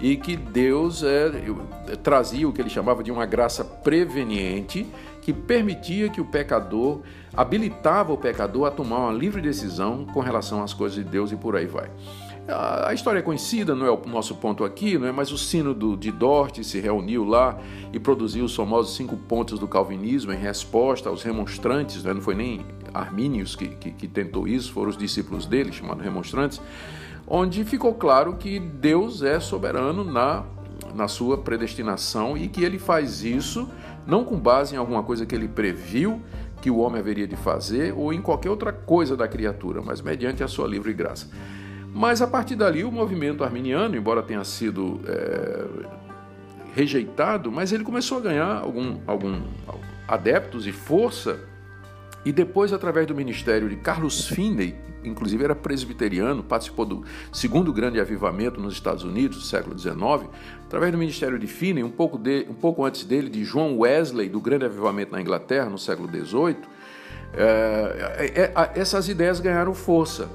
e 0.00 0.16
que 0.16 0.36
Deus 0.36 1.02
é, 1.02 1.30
trazia 2.02 2.48
o 2.48 2.52
que 2.52 2.60
ele 2.60 2.70
chamava 2.70 3.02
de 3.02 3.10
uma 3.10 3.26
graça 3.26 3.64
preveniente 3.64 4.86
que 5.22 5.32
permitia 5.32 6.08
que 6.08 6.20
o 6.20 6.24
pecador, 6.24 7.00
habilitava 7.34 8.12
o 8.12 8.16
pecador 8.16 8.66
a 8.66 8.70
tomar 8.70 8.98
uma 8.98 9.12
livre 9.12 9.42
decisão 9.42 10.04
com 10.04 10.20
relação 10.20 10.62
às 10.62 10.72
coisas 10.72 10.96
de 10.96 11.04
Deus 11.04 11.32
e 11.32 11.36
por 11.36 11.56
aí 11.56 11.66
vai. 11.66 11.90
A 12.48 12.94
história 12.94 13.18
é 13.18 13.22
conhecida, 13.22 13.74
não 13.74 13.84
é 13.84 13.90
o 13.90 14.00
nosso 14.06 14.36
ponto 14.36 14.62
aqui, 14.62 14.96
não 14.96 15.08
é? 15.08 15.10
mas 15.10 15.32
o 15.32 15.38
sino 15.38 15.74
de 15.96 16.12
Dort 16.12 16.62
se 16.62 16.78
reuniu 16.78 17.24
lá 17.24 17.58
e 17.92 17.98
produziu 17.98 18.44
os 18.44 18.54
famosos 18.54 18.94
cinco 18.94 19.16
pontos 19.16 19.58
do 19.58 19.66
calvinismo 19.66 20.32
em 20.32 20.36
resposta 20.36 21.08
aos 21.08 21.24
remonstrantes, 21.24 22.04
não, 22.04 22.12
é? 22.12 22.14
não 22.14 22.20
foi 22.20 22.36
nem 22.36 22.64
Armínios 22.94 23.56
que, 23.56 23.66
que, 23.66 23.90
que 23.90 24.06
tentou 24.06 24.46
isso, 24.46 24.72
foram 24.72 24.90
os 24.90 24.96
discípulos 24.96 25.44
dele, 25.44 25.72
chamados 25.72 26.04
remonstrantes, 26.04 26.60
onde 27.26 27.64
ficou 27.64 27.94
claro 27.94 28.34
que 28.34 28.58
Deus 28.58 29.22
é 29.22 29.40
soberano 29.40 30.04
na, 30.04 30.44
na 30.94 31.08
sua 31.08 31.38
predestinação 31.38 32.36
e 32.36 32.48
que 32.48 32.62
ele 32.62 32.78
faz 32.78 33.22
isso 33.24 33.68
não 34.06 34.24
com 34.24 34.38
base 34.38 34.74
em 34.74 34.78
alguma 34.78 35.02
coisa 35.02 35.26
que 35.26 35.34
ele 35.34 35.48
previu 35.48 36.22
que 36.62 36.70
o 36.70 36.78
homem 36.78 37.00
haveria 37.00 37.26
de 37.26 37.36
fazer 37.36 37.92
ou 37.96 38.12
em 38.12 38.22
qualquer 38.22 38.50
outra 38.50 38.72
coisa 38.72 39.16
da 39.16 39.26
criatura, 39.28 39.82
mas 39.82 40.00
mediante 40.00 40.42
a 40.42 40.48
sua 40.48 40.66
livre 40.66 40.92
graça. 40.92 41.28
Mas 41.92 42.20
a 42.20 42.26
partir 42.26 42.56
dali, 42.56 42.84
o 42.84 42.92
movimento 42.92 43.42
arminiano, 43.42 43.96
embora 43.96 44.22
tenha 44.22 44.44
sido 44.44 45.00
é, 45.06 45.64
rejeitado, 46.74 47.50
mas 47.50 47.72
ele 47.72 47.82
começou 47.82 48.18
a 48.18 48.20
ganhar 48.20 48.58
algum, 48.58 48.98
algum 49.06 49.40
adeptos 50.06 50.66
e 50.66 50.72
força, 50.72 51.40
e 52.26 52.32
depois, 52.32 52.72
através 52.72 53.06
do 53.06 53.14
ministério 53.14 53.68
de 53.68 53.76
Carlos 53.76 54.26
Finney, 54.26 54.74
inclusive 55.04 55.44
era 55.44 55.54
presbiteriano, 55.54 56.42
participou 56.42 56.84
do 56.84 57.04
segundo 57.32 57.72
grande 57.72 58.00
avivamento 58.00 58.60
nos 58.60 58.74
Estados 58.74 59.04
Unidos, 59.04 59.38
do 59.38 59.44
século 59.44 59.78
XIX, 59.78 60.28
através 60.64 60.90
do 60.90 60.98
ministério 60.98 61.38
de 61.38 61.46
Finney, 61.46 61.84
um 61.84 61.90
pouco, 61.90 62.18
de, 62.18 62.44
um 62.50 62.54
pouco 62.54 62.84
antes 62.84 63.04
dele, 63.04 63.30
de 63.30 63.44
João 63.44 63.78
Wesley, 63.78 64.28
do 64.28 64.40
grande 64.40 64.64
avivamento 64.64 65.12
na 65.12 65.20
Inglaterra, 65.20 65.70
no 65.70 65.78
século 65.78 66.08
XVIII, 66.08 66.56
é, 67.34 68.52
é, 68.52 68.72
essas 68.74 69.08
ideias 69.08 69.38
ganharam 69.38 69.72
força 69.72 70.28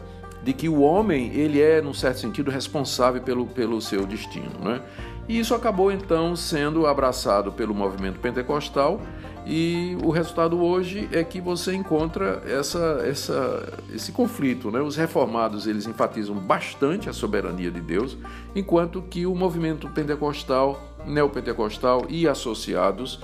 de 0.45 0.53
que 0.53 0.69
o 0.69 0.79
homem 0.79 1.33
ele 1.33 1.61
é, 1.61 1.81
num 1.81 1.93
certo 1.93 2.21
sentido, 2.21 2.49
responsável 2.49 3.21
pelo, 3.21 3.45
pelo 3.47 3.81
seu 3.81 4.05
destino. 4.05 4.57
Né? 4.61 4.81
E 5.27 5.37
isso 5.37 5.53
acabou 5.53 5.91
então 5.91 6.37
sendo 6.37 6.87
abraçado 6.87 7.51
pelo 7.51 7.75
movimento 7.75 8.17
pentecostal 8.19 9.01
e 9.45 9.97
o 10.03 10.11
resultado 10.11 10.61
hoje 10.61 11.09
é 11.11 11.23
que 11.23 11.41
você 11.41 11.73
encontra 11.73 12.43
essa, 12.45 13.01
essa, 13.05 13.73
esse 13.93 14.11
conflito. 14.11 14.69
Né? 14.69 14.79
Os 14.81 14.95
reformados 14.95 15.65
eles 15.65 15.87
enfatizam 15.87 16.35
bastante 16.35 17.09
a 17.09 17.13
soberania 17.13 17.71
de 17.71 17.81
Deus, 17.81 18.17
enquanto 18.55 19.01
que 19.01 19.25
o 19.25 19.35
movimento 19.35 19.89
pentecostal, 19.89 20.79
neopentecostal 21.05 22.05
e 22.07 22.27
associados 22.27 23.19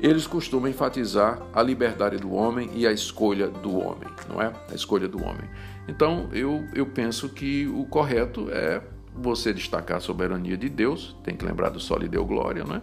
eles 0.00 0.26
costumam 0.26 0.70
enfatizar 0.70 1.38
a 1.52 1.62
liberdade 1.62 2.16
do 2.16 2.32
homem 2.32 2.70
e 2.74 2.86
a 2.86 2.92
escolha 2.92 3.48
do 3.48 3.76
homem, 3.76 4.08
não 4.28 4.40
é? 4.40 4.50
A 4.70 4.74
escolha 4.74 5.06
do 5.06 5.22
homem. 5.22 5.44
Então 5.86 6.30
eu, 6.32 6.64
eu 6.74 6.86
penso 6.86 7.28
que 7.28 7.66
o 7.66 7.84
correto 7.84 8.48
é 8.50 8.80
você 9.14 9.52
destacar 9.52 9.98
a 9.98 10.00
soberania 10.00 10.56
de 10.56 10.70
Deus, 10.70 11.14
tem 11.22 11.36
que 11.36 11.44
lembrar 11.44 11.68
do 11.68 11.78
sol 11.78 12.02
e 12.02 12.08
deu 12.08 12.24
glória, 12.24 12.64
não 12.64 12.76
é? 12.76 12.82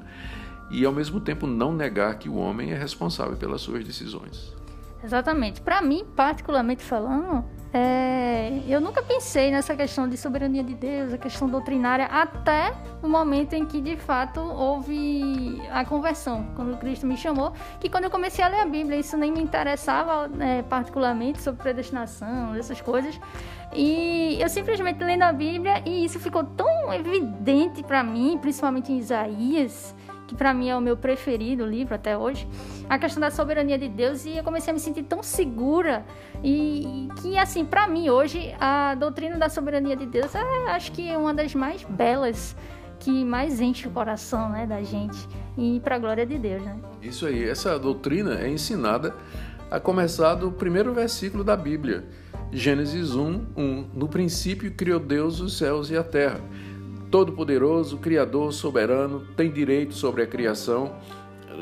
E 0.70 0.86
ao 0.86 0.92
mesmo 0.92 1.20
tempo 1.20 1.48
não 1.48 1.74
negar 1.74 2.18
que 2.18 2.30
o 2.30 2.36
homem 2.36 2.72
é 2.72 2.78
responsável 2.78 3.36
pelas 3.38 3.62
suas 3.62 3.84
decisões. 3.84 4.56
Exatamente. 5.04 5.62
Para 5.62 5.82
mim, 5.82 6.06
particularmente 6.16 6.84
falando, 6.84 7.46
é... 7.72 8.62
eu 8.68 8.82
nunca 8.82 9.04
pensei 9.04 9.52
nessa 9.52 9.76
questão 9.76 10.10
de 10.10 10.18
soberania 10.18 10.64
de 10.64 10.74
Deus, 10.74 11.14
a 11.14 11.18
questão 11.18 11.48
doutrinária, 11.48 12.06
até 12.06 12.74
o 13.02 13.08
momento 13.08 13.54
em 13.54 13.66
que 13.66 13.80
de 13.80 13.96
fato 13.96 14.40
houve 14.40 15.62
a 15.72 15.86
conversão, 15.86 16.48
quando 16.56 16.78
Cristo 16.78 17.06
me 17.06 17.16
chamou, 17.16 17.54
que 17.80 17.90
quando 17.90 18.06
eu 18.06 18.10
comecei 18.10 18.44
a 18.44 18.48
ler 18.48 18.62
a 18.62 18.66
Bíblia, 18.66 18.98
isso 18.98 19.16
nem 19.16 19.32
me 19.32 19.42
interessava 19.42 20.30
é, 20.40 20.64
particularmente 20.64 21.42
sobre 21.42 21.62
predestinação, 21.62 22.56
essas 22.56 22.82
coisas. 22.82 23.20
E 23.74 24.38
eu 24.42 24.50
simplesmente 24.50 25.04
lendo 25.04 25.24
a 25.24 25.32
Bíblia 25.32 25.84
e 25.86 26.04
isso 26.04 26.20
ficou 26.20 26.44
tão 26.44 26.92
evidente 26.92 27.84
para 27.84 28.04
mim, 28.04 28.38
principalmente 28.42 28.92
em 28.92 28.98
Isaías, 28.98 29.94
que 30.28 30.36
para 30.36 30.54
mim 30.54 30.70
é 30.70 30.76
o 30.76 30.82
meu 30.82 30.98
preferido 30.98 31.66
livro 31.66 31.96
até 31.96 32.18
hoje, 32.18 32.48
a 32.90 33.00
questão 33.00 33.22
da 33.22 33.32
soberania 33.32 33.78
de 33.78 33.88
Deus 33.88 34.26
e 34.26 34.38
eu 34.38 34.44
comecei 34.44 34.72
a 34.72 34.74
me 34.74 34.80
sentir 34.80 35.04
tão 35.04 35.24
segura 35.24 36.06
e, 36.44 37.08
que 37.22 37.38
assim, 37.38 37.66
para 37.66 37.88
mim 37.88 38.10
hoje 38.10 38.54
a 38.60 38.94
doutrina 38.96 39.38
da 39.38 39.50
soberania 39.50 39.96
de 39.96 40.06
Deus 40.06 40.36
é 40.36 40.42
acho 40.72 40.92
que 40.92 41.10
é 41.10 41.18
uma 41.18 41.34
das 41.34 41.56
mais 41.56 41.84
belas 41.84 42.56
que 43.00 43.24
mais 43.24 43.62
enche 43.62 43.88
o 43.88 43.92
coração, 43.92 44.50
né, 44.50 44.66
da 44.66 44.82
gente 44.84 45.18
e 45.58 45.80
para 45.80 45.96
a 45.96 46.00
glória 46.00 46.26
de 46.26 46.38
Deus, 46.38 46.62
né? 46.64 46.78
Isso 47.02 47.26
aí, 47.26 47.48
essa 47.48 47.78
doutrina 47.80 48.40
é 48.40 48.50
ensinada 48.50 49.16
a 49.70 49.80
começar 49.80 50.36
do 50.36 50.52
primeiro 50.52 50.94
versículo 50.94 51.44
da 51.44 51.56
Bíblia. 51.56 52.06
Gênesis 52.52 53.14
1, 53.14 53.46
1. 53.58 53.90
No 53.94 54.08
princípio 54.08 54.72
criou 54.72 55.00
Deus 55.00 55.40
os 55.40 55.58
céus 55.58 55.90
e 55.90 55.98
a 55.98 56.04
terra. 56.04 56.40
Todo-Poderoso, 57.10 57.98
Criador, 57.98 58.52
Soberano, 58.54 59.26
tem 59.36 59.52
direito 59.52 59.94
sobre 59.94 60.24
a 60.24 60.28
criação. 60.28 60.96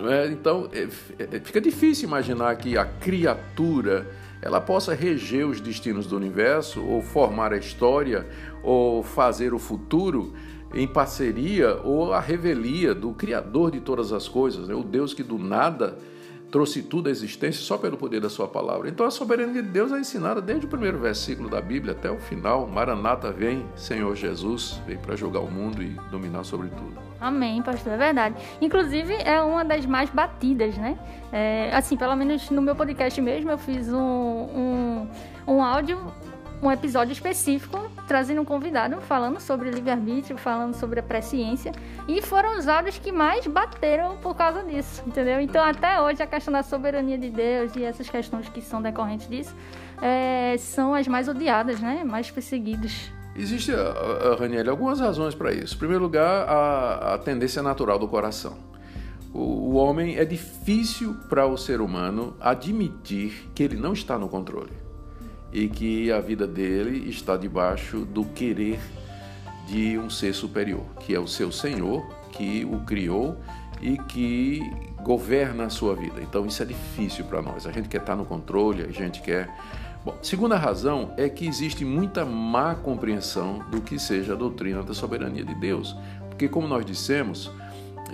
É? 0.09 0.27
Então, 0.27 0.69
é, 0.73 0.87
é, 1.23 1.39
fica 1.39 1.61
difícil 1.61 2.07
imaginar 2.07 2.55
que 2.57 2.77
a 2.77 2.85
criatura 2.85 4.11
ela 4.41 4.59
possa 4.59 4.93
reger 4.93 5.47
os 5.47 5.59
destinos 5.61 6.05
do 6.05 6.15
universo, 6.15 6.83
ou 6.83 7.01
formar 7.01 7.53
a 7.53 7.57
história, 7.57 8.27
ou 8.61 9.01
fazer 9.01 9.53
o 9.53 9.59
futuro 9.59 10.33
em 10.73 10.87
parceria 10.87 11.79
ou 11.83 12.13
a 12.13 12.19
revelia 12.19 12.93
do 12.93 13.13
Criador 13.13 13.71
de 13.71 13.79
todas 13.79 14.11
as 14.11 14.27
coisas, 14.27 14.67
né? 14.67 14.75
o 14.75 14.83
Deus 14.83 15.13
que 15.13 15.23
do 15.23 15.37
nada 15.37 15.97
trouxe 16.55 16.81
tudo 16.81 17.09
à 17.09 17.11
existência 17.11 17.61
só 17.61 17.77
pelo 17.77 17.97
poder 17.97 18.21
da 18.21 18.29
sua 18.29 18.47
palavra. 18.47 18.87
Então 18.87 19.05
a 19.05 19.11
soberania 19.11 19.61
de 19.61 19.67
Deus 19.67 19.91
é 19.91 19.99
ensinada 19.99 20.41
desde 20.41 20.65
o 20.65 20.69
primeiro 20.69 20.97
versículo 20.97 21.49
da 21.49 21.59
Bíblia 21.59 21.91
até 21.91 22.09
o 22.09 22.17
final. 22.17 22.65
Maranata 22.65 23.29
vem, 23.29 23.65
Senhor 23.75 24.15
Jesus, 24.15 24.81
vem 24.87 24.95
para 24.95 25.17
julgar 25.17 25.41
o 25.41 25.51
mundo 25.51 25.83
e 25.83 25.89
dominar 26.09 26.45
sobre 26.45 26.69
tudo. 26.69 26.97
Amém, 27.19 27.61
pastor, 27.61 27.91
é 27.91 27.97
verdade. 27.97 28.35
Inclusive, 28.61 29.15
é 29.15 29.41
uma 29.41 29.65
das 29.65 29.85
mais 29.85 30.09
batidas, 30.09 30.77
né? 30.77 30.97
É, 31.29 31.75
assim, 31.75 31.97
pelo 31.97 32.15
menos 32.15 32.49
no 32.49 32.61
meu 32.61 32.73
podcast 32.73 33.19
mesmo, 33.21 33.51
eu 33.51 33.57
fiz 33.57 33.91
um, 33.91 33.99
um, 33.99 35.07
um 35.45 35.61
áudio 35.61 35.99
um 36.65 36.71
episódio 36.71 37.11
específico 37.11 37.91
trazendo 38.07 38.41
um 38.41 38.45
convidado 38.45 38.99
falando 39.01 39.39
sobre 39.39 39.69
livre-arbítrio, 39.69 40.37
falando 40.37 40.73
sobre 40.73 40.99
a 40.99 41.03
presciência. 41.03 41.71
E 42.07 42.21
foram 42.21 42.57
os 42.57 42.67
áudios 42.67 42.97
que 42.97 43.11
mais 43.11 43.45
bateram 43.45 44.17
por 44.17 44.35
causa 44.35 44.63
disso, 44.63 45.03
entendeu? 45.05 45.39
Então, 45.39 45.63
até 45.63 46.01
hoje, 46.01 46.21
a 46.21 46.27
questão 46.27 46.51
da 46.51 46.63
soberania 46.63 47.17
de 47.17 47.29
Deus 47.29 47.75
e 47.75 47.83
essas 47.83 48.09
questões 48.09 48.49
que 48.49 48.61
são 48.61 48.81
decorrentes 48.81 49.27
disso 49.27 49.55
é, 50.01 50.55
são 50.57 50.93
as 50.93 51.07
mais 51.07 51.27
odiadas, 51.27 51.79
né? 51.79 52.03
Mais 52.03 52.31
perseguidas. 52.31 53.11
Existe, 53.35 53.71
Raniel, 54.39 54.69
algumas 54.69 54.99
razões 54.99 55.35
para 55.35 55.51
isso. 55.51 55.75
Em 55.75 55.77
primeiro 55.77 56.03
lugar, 56.03 56.47
a, 56.47 57.15
a 57.15 57.17
tendência 57.17 57.61
natural 57.61 57.99
do 57.99 58.07
coração. 58.07 58.57
O, 59.33 59.39
o 59.39 59.73
homem 59.75 60.17
é 60.17 60.23
difícil 60.23 61.15
para 61.27 61.45
o 61.45 61.57
ser 61.57 61.81
humano 61.81 62.35
admitir 62.39 63.49
que 63.53 63.61
ele 63.61 63.75
não 63.75 63.91
está 63.91 64.17
no 64.17 64.29
controle 64.29 64.84
e 65.55 65.69
que 65.69 66.11
a 66.11 66.19
vida 66.19 66.45
dele 66.45 67.09
está 67.09 67.37
debaixo 67.37 67.99
do 67.99 68.25
querer 68.25 68.77
de 69.65 69.97
um 69.97 70.09
ser 70.09 70.33
superior, 70.33 70.83
que 70.99 71.15
é 71.15 71.19
o 71.19 71.29
seu 71.29 71.49
Senhor, 71.49 72.05
que 72.33 72.65
o 72.65 72.81
criou 72.81 73.37
e 73.81 73.97
que 73.97 74.59
governa 75.01 75.63
a 75.63 75.69
sua 75.69 75.95
vida. 75.95 76.21
Então 76.21 76.45
isso 76.45 76.61
é 76.61 76.65
difícil 76.65 77.23
para 77.23 77.41
nós. 77.41 77.65
A 77.65 77.71
gente 77.71 77.87
quer 77.87 78.01
estar 78.01 78.17
no 78.17 78.25
controle, 78.25 78.83
a 78.83 78.91
gente 78.91 79.21
quer. 79.21 79.49
Bom, 80.03 80.17
segunda 80.21 80.57
razão 80.57 81.13
é 81.15 81.29
que 81.29 81.47
existe 81.47 81.85
muita 81.85 82.25
má 82.25 82.75
compreensão 82.75 83.59
do 83.71 83.79
que 83.79 83.97
seja 83.97 84.33
a 84.33 84.35
doutrina 84.35 84.83
da 84.83 84.93
soberania 84.93 85.45
de 85.45 85.55
Deus. 85.55 85.95
Porque, 86.27 86.49
como 86.49 86.67
nós 86.67 86.85
dissemos, 86.85 87.49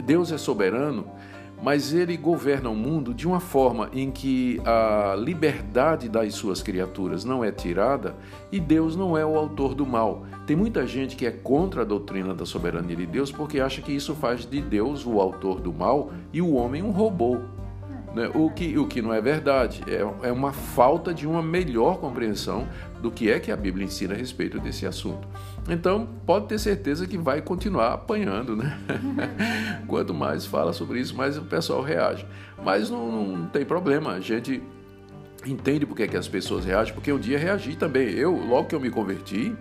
Deus 0.05 0.31
é 0.31 0.37
soberano 0.37 1.07
mas 1.61 1.93
ele 1.93 2.17
governa 2.17 2.69
o 2.69 2.75
mundo 2.75 3.13
de 3.13 3.27
uma 3.27 3.39
forma 3.39 3.89
em 3.93 4.09
que 4.09 4.59
a 4.65 5.15
liberdade 5.17 6.09
das 6.09 6.33
suas 6.33 6.63
criaturas 6.63 7.23
não 7.23 7.43
é 7.43 7.51
tirada 7.51 8.15
e 8.51 8.59
Deus 8.59 8.95
não 8.95 9.17
é 9.17 9.25
o 9.25 9.37
autor 9.37 9.75
do 9.75 9.85
mal. 9.85 10.25
Tem 10.47 10.55
muita 10.55 10.87
gente 10.87 11.15
que 11.15 11.25
é 11.25 11.31
contra 11.31 11.81
a 11.81 11.85
doutrina 11.85 12.33
da 12.33 12.45
soberania 12.45 12.95
de 12.95 13.05
Deus 13.05 13.31
porque 13.31 13.59
acha 13.59 13.81
que 13.81 13.91
isso 13.91 14.15
faz 14.15 14.45
de 14.45 14.61
Deus 14.61 15.05
o 15.05 15.21
autor 15.21 15.61
do 15.61 15.71
mal 15.71 16.11
e 16.33 16.41
o 16.41 16.53
homem 16.53 16.81
um 16.81 16.91
robô. 16.91 17.37
Né? 18.15 18.29
O, 18.33 18.49
que, 18.49 18.77
o 18.77 18.87
que 18.87 19.01
não 19.01 19.13
é 19.13 19.21
verdade, 19.21 19.83
é, 19.87 20.27
é 20.27 20.31
uma 20.31 20.51
falta 20.51 21.13
de 21.13 21.25
uma 21.25 21.41
melhor 21.41 21.97
compreensão 21.97 22.67
do 23.01 23.09
que 23.09 23.29
é 23.31 23.39
que 23.39 23.51
a 23.51 23.55
Bíblia 23.55 23.85
ensina 23.85 24.13
a 24.13 24.17
respeito 24.17 24.59
desse 24.59 24.85
assunto. 24.85 25.27
Então, 25.69 26.07
pode 26.25 26.47
ter 26.47 26.59
certeza 26.59 27.05
que 27.05 27.17
vai 27.17 27.41
continuar 27.41 27.93
apanhando, 27.93 28.55
né? 28.55 28.79
Quanto 29.87 30.13
mais 30.13 30.45
fala 30.45 30.73
sobre 30.73 30.99
isso, 30.99 31.15
mais 31.15 31.37
o 31.37 31.43
pessoal 31.43 31.81
reage. 31.81 32.25
Mas 32.63 32.89
não, 32.89 33.11
não 33.11 33.47
tem 33.47 33.63
problema, 33.63 34.13
a 34.13 34.19
gente 34.19 34.61
entende 35.45 35.85
porque 35.85 36.03
é 36.03 36.07
que 36.07 36.17
as 36.17 36.27
pessoas 36.27 36.65
reagem, 36.65 36.93
porque 36.93 37.11
um 37.11 37.19
dia 37.19 37.37
reagi 37.37 37.75
também. 37.75 38.09
Eu, 38.09 38.31
logo 38.33 38.67
que 38.67 38.75
eu 38.75 38.79
me 38.79 38.89
converti, 38.89 39.55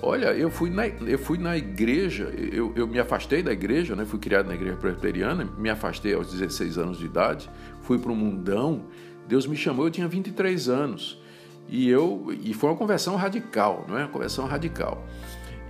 olha, 0.00 0.32
eu 0.34 0.50
fui 0.50 0.70
na, 0.70 0.86
eu 0.86 1.18
fui 1.18 1.38
na 1.38 1.56
igreja, 1.56 2.24
eu, 2.52 2.72
eu 2.76 2.86
me 2.86 2.98
afastei 2.98 3.42
da 3.42 3.52
igreja, 3.52 3.94
né? 3.96 4.04
fui 4.04 4.18
criado 4.18 4.46
na 4.46 4.54
igreja 4.54 4.76
presbiteriana, 4.76 5.48
me 5.58 5.68
afastei 5.68 6.14
aos 6.14 6.32
16 6.32 6.78
anos 6.78 6.98
de 6.98 7.06
idade, 7.06 7.50
fui 7.82 7.98
para 7.98 8.12
o 8.12 8.16
mundão, 8.16 8.84
Deus 9.28 9.46
me 9.46 9.56
chamou, 9.56 9.86
eu 9.86 9.90
tinha 9.90 10.08
23 10.08 10.68
anos. 10.68 11.20
E 11.68 11.88
eu 11.88 12.34
e 12.42 12.52
foi 12.52 12.70
uma 12.70 12.76
conversão 12.76 13.14
radical, 13.14 13.84
não 13.88 13.96
é? 13.96 14.02
Uma 14.02 14.08
conversão 14.08 14.44
radical. 14.46 15.06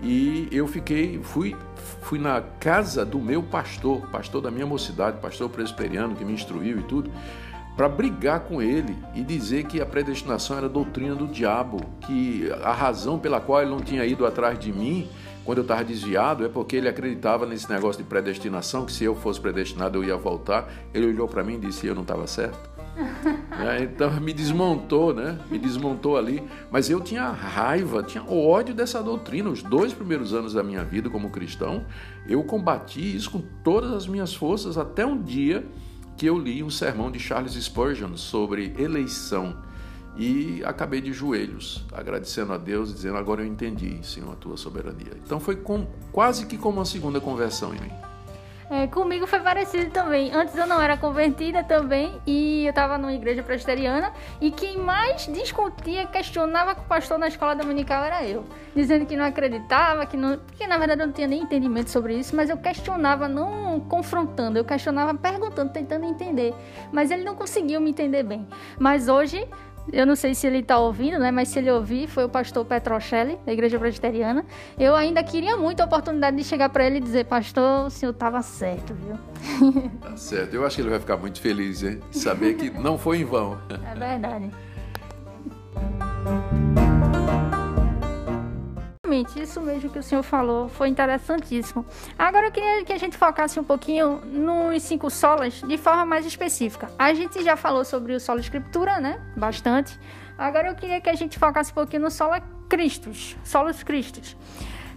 E 0.02 0.48
eu 0.50 0.66
fiquei, 0.66 1.20
fui, 1.22 1.54
fui 2.02 2.18
na 2.18 2.40
casa 2.40 3.04
do 3.04 3.18
meu 3.18 3.42
pastor, 3.42 4.06
pastor 4.08 4.40
da 4.40 4.50
minha 4.50 4.66
mocidade, 4.66 5.18
pastor 5.20 5.48
presbiteriano 5.50 6.14
que 6.14 6.24
me 6.24 6.32
instruiu 6.32 6.78
e 6.78 6.82
tudo, 6.82 7.10
para 7.76 7.88
brigar 7.88 8.40
com 8.40 8.60
ele 8.60 8.96
e 9.14 9.22
dizer 9.22 9.64
que 9.64 9.80
a 9.80 9.86
predestinação 9.86 10.58
era 10.58 10.68
doutrina 10.68 11.14
do 11.14 11.26
diabo, 11.26 11.80
que 12.00 12.50
a 12.62 12.72
razão 12.72 13.18
pela 13.18 13.40
qual 13.40 13.62
ele 13.62 13.70
não 13.70 13.80
tinha 13.80 14.04
ido 14.04 14.26
atrás 14.26 14.58
de 14.58 14.72
mim 14.72 15.08
quando 15.44 15.58
eu 15.58 15.62
estava 15.62 15.82
desviado 15.82 16.44
é 16.44 16.48
porque 16.48 16.76
ele 16.76 16.88
acreditava 16.88 17.46
nesse 17.46 17.68
negócio 17.70 18.02
de 18.02 18.08
predestinação, 18.08 18.84
que 18.84 18.92
se 18.92 19.04
eu 19.04 19.14
fosse 19.14 19.40
predestinado 19.40 19.98
eu 19.98 20.04
ia 20.04 20.16
voltar. 20.16 20.70
Ele 20.92 21.06
olhou 21.06 21.26
para 21.26 21.42
mim 21.42 21.54
e 21.54 21.58
disse: 21.58 21.86
Eu 21.86 21.94
não 21.94 22.02
estava 22.02 22.26
certo. 22.26 22.69
É, 23.58 23.82
então 23.82 24.10
me 24.20 24.32
desmontou, 24.32 25.14
né? 25.14 25.38
Me 25.50 25.58
desmontou 25.58 26.16
ali. 26.16 26.42
Mas 26.70 26.88
eu 26.88 27.00
tinha 27.00 27.28
raiva, 27.28 28.02
tinha 28.02 28.24
ódio 28.24 28.74
dessa 28.74 29.02
doutrina. 29.02 29.50
Os 29.50 29.62
dois 29.62 29.92
primeiros 29.92 30.32
anos 30.32 30.54
da 30.54 30.62
minha 30.62 30.84
vida 30.84 31.10
como 31.10 31.30
cristão, 31.30 31.84
eu 32.26 32.42
combati 32.44 33.16
isso 33.16 33.30
com 33.30 33.42
todas 33.62 33.92
as 33.92 34.06
minhas 34.06 34.34
forças 34.34 34.78
até 34.78 35.04
um 35.04 35.20
dia 35.20 35.66
que 36.16 36.26
eu 36.26 36.38
li 36.38 36.62
um 36.62 36.70
sermão 36.70 37.10
de 37.10 37.18
Charles 37.18 37.54
Spurgeon 37.54 38.16
sobre 38.16 38.74
eleição 38.78 39.56
e 40.16 40.62
acabei 40.64 41.00
de 41.00 41.12
joelhos, 41.12 41.84
agradecendo 41.92 42.52
a 42.52 42.58
Deus, 42.58 42.92
dizendo: 42.92 43.16
Agora 43.16 43.42
eu 43.42 43.46
entendi, 43.46 43.98
Senhor, 44.02 44.32
a 44.32 44.36
tua 44.36 44.56
soberania. 44.56 45.12
Então 45.24 45.40
foi 45.40 45.56
com, 45.56 45.86
quase 46.12 46.46
que 46.46 46.58
como 46.58 46.78
uma 46.78 46.84
segunda 46.84 47.20
conversão 47.20 47.74
em 47.74 47.80
mim. 47.80 48.09
É, 48.70 48.86
comigo 48.86 49.26
foi 49.26 49.40
parecido 49.40 49.90
também. 49.90 50.32
Antes 50.32 50.56
eu 50.56 50.64
não 50.64 50.80
era 50.80 50.96
convertida 50.96 51.64
também 51.64 52.20
e 52.24 52.64
eu 52.64 52.70
estava 52.70 52.96
numa 52.96 53.12
igreja 53.12 53.42
presbiteriana 53.42 54.12
e 54.40 54.52
quem 54.52 54.78
mais 54.78 55.26
discutia, 55.26 56.06
questionava 56.06 56.76
com 56.76 56.82
o 56.82 56.84
pastor 56.84 57.18
na 57.18 57.26
escola 57.26 57.56
dominical 57.56 58.04
era 58.04 58.24
eu, 58.24 58.44
dizendo 58.72 59.06
que 59.06 59.16
não 59.16 59.24
acreditava, 59.24 60.06
que 60.06 60.16
não, 60.16 60.38
que 60.56 60.68
na 60.68 60.78
verdade 60.78 61.00
eu 61.00 61.06
não 61.08 61.12
tinha 61.12 61.26
nem 61.26 61.42
entendimento 61.42 61.90
sobre 61.90 62.14
isso, 62.14 62.36
mas 62.36 62.48
eu 62.48 62.56
questionava 62.58 63.26
não 63.26 63.80
confrontando, 63.80 64.56
eu 64.56 64.64
questionava 64.64 65.12
perguntando, 65.14 65.72
tentando 65.72 66.04
entender, 66.04 66.54
mas 66.92 67.10
ele 67.10 67.24
não 67.24 67.34
conseguiu 67.34 67.80
me 67.80 67.90
entender 67.90 68.22
bem. 68.22 68.46
Mas 68.78 69.08
hoje 69.08 69.48
eu 69.92 70.06
não 70.06 70.14
sei 70.14 70.34
se 70.34 70.46
ele 70.46 70.58
está 70.58 70.78
ouvindo, 70.78 71.18
né? 71.18 71.30
Mas 71.30 71.48
se 71.48 71.58
ele 71.58 71.70
ouvir, 71.70 72.06
foi 72.06 72.24
o 72.24 72.28
pastor 72.28 72.64
Petrocelli, 72.64 73.38
da 73.44 73.52
Igreja 73.52 73.78
Presbiteriana. 73.78 74.44
Eu 74.78 74.94
ainda 74.94 75.22
queria 75.22 75.56
muito 75.56 75.80
a 75.80 75.84
oportunidade 75.84 76.36
de 76.36 76.44
chegar 76.44 76.68
para 76.68 76.84
ele 76.86 76.98
e 76.98 77.00
dizer, 77.00 77.24
pastor, 77.26 77.86
o 77.86 77.90
senhor 77.90 78.12
estava 78.12 78.42
certo, 78.42 78.94
viu? 78.94 79.18
Tá 80.00 80.16
certo. 80.16 80.54
Eu 80.54 80.64
acho 80.66 80.76
que 80.76 80.82
ele 80.82 80.90
vai 80.90 81.00
ficar 81.00 81.16
muito 81.16 81.40
feliz, 81.40 81.82
hein? 81.82 82.00
Saber 82.10 82.54
que 82.54 82.70
não 82.70 82.98
foi 82.98 83.18
em 83.18 83.24
vão. 83.24 83.58
É 83.68 83.98
verdade. 83.98 84.50
Exatamente, 89.10 89.42
isso 89.42 89.60
mesmo 89.60 89.90
que 89.90 89.98
o 89.98 90.02
senhor 90.02 90.22
falou, 90.22 90.68
foi 90.68 90.88
interessantíssimo. 90.88 91.84
Agora 92.16 92.46
eu 92.46 92.52
queria 92.52 92.84
que 92.84 92.92
a 92.92 92.98
gente 92.98 93.16
focasse 93.16 93.58
um 93.58 93.64
pouquinho 93.64 94.20
nos 94.24 94.82
cinco 94.84 95.10
solas 95.10 95.62
de 95.66 95.76
forma 95.76 96.06
mais 96.06 96.24
específica. 96.24 96.88
A 96.96 97.12
gente 97.12 97.42
já 97.42 97.56
falou 97.56 97.84
sobre 97.84 98.14
o 98.14 98.20
solo 98.20 98.38
escritura, 98.38 99.00
né? 99.00 99.20
Bastante. 99.36 99.98
Agora 100.38 100.68
eu 100.68 100.76
queria 100.76 101.00
que 101.00 101.10
a 101.10 101.14
gente 101.14 101.38
focasse 101.38 101.72
um 101.72 101.74
pouquinho 101.74 102.02
no 102.02 102.10
solo 102.10 102.40
Cristos, 102.68 103.36
solos 103.42 103.82
Cristos. 103.82 104.36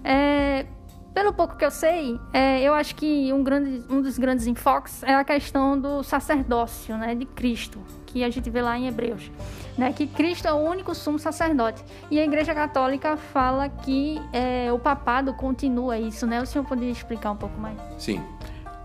É, 0.04 0.67
pelo 1.13 1.34
pouco 1.34 1.56
que 1.56 1.65
eu 1.65 1.71
sei, 1.71 2.19
é, 2.34 2.62
eu 2.62 2.73
acho 2.73 2.95
que 2.95 3.32
um, 3.32 3.43
grande, 3.43 3.84
um 3.89 4.02
dos 4.02 4.17
grandes 4.17 4.47
enfoques 4.47 5.04
é 5.04 5.13
a 5.13 5.23
questão 5.23 5.80
do 5.80 6.04
sacerdócio 6.04 6.97
né, 6.97 7.13
de 7.15 7.26
Cristo, 7.26 7.80
que 8.06 8.23
a 8.23 8.30
gente 8.30 8.49
vê 8.49 8.62
lá 8.62 8.78
em 8.78 8.88
Hebreus 8.88 9.30
né, 9.78 9.91
que 9.93 10.08
Cristo 10.08 10.47
é 10.47 10.54
o 10.54 10.58
único 10.58 10.93
sumo 10.93 11.19
sacerdote. 11.19 11.84
E 12.10 12.19
a 12.19 12.23
Igreja 12.23 12.54
Católica 12.54 13.17
fala 13.17 13.69
que 13.69 14.21
é, 14.32 14.71
o 14.71 14.80
papado 14.80 15.34
continua 15.34 15.97
isso, 15.97 16.26
né? 16.26 16.41
O 16.41 16.45
senhor 16.45 16.65
poderia 16.65 16.91
explicar 16.91 17.32
um 17.32 17.36
pouco 17.36 17.60
mais? 17.60 17.78
Sim. 17.97 18.23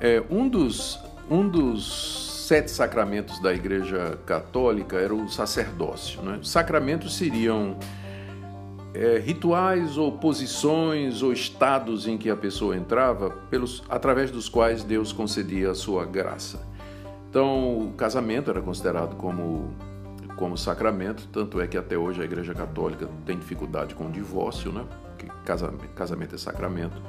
É, 0.00 0.22
um, 0.30 0.48
dos, 0.48 0.98
um 1.30 1.48
dos 1.48 2.46
sete 2.46 2.70
sacramentos 2.70 3.40
da 3.40 3.52
Igreja 3.52 4.18
Católica 4.24 4.96
era 4.96 5.14
o 5.14 5.28
sacerdócio. 5.28 6.22
Né? 6.22 6.38
Os 6.40 6.50
sacramentos 6.50 7.16
seriam 7.16 7.76
é, 8.98 9.16
rituais 9.20 9.96
ou 9.96 10.10
posições 10.10 11.22
ou 11.22 11.32
estados 11.32 12.08
em 12.08 12.18
que 12.18 12.28
a 12.28 12.36
pessoa 12.36 12.76
entrava, 12.76 13.30
pelos, 13.48 13.84
através 13.88 14.32
dos 14.32 14.48
quais 14.48 14.82
Deus 14.82 15.12
concedia 15.12 15.70
a 15.70 15.74
sua 15.74 16.04
graça. 16.04 16.66
Então, 17.30 17.78
o 17.78 17.92
casamento 17.92 18.50
era 18.50 18.60
considerado 18.60 19.14
como 19.14 19.70
como 20.36 20.56
sacramento, 20.56 21.28
tanto 21.32 21.60
é 21.60 21.66
que 21.66 21.76
até 21.76 21.98
hoje 21.98 22.22
a 22.22 22.24
Igreja 22.24 22.54
Católica 22.54 23.08
tem 23.26 23.36
dificuldade 23.36 23.92
com 23.96 24.06
o 24.06 24.10
divórcio, 24.10 24.70
né? 24.70 24.84
Porque 25.08 25.26
casamento, 25.44 25.88
casamento 25.94 26.34
é 26.36 26.38
sacramento. 26.38 27.02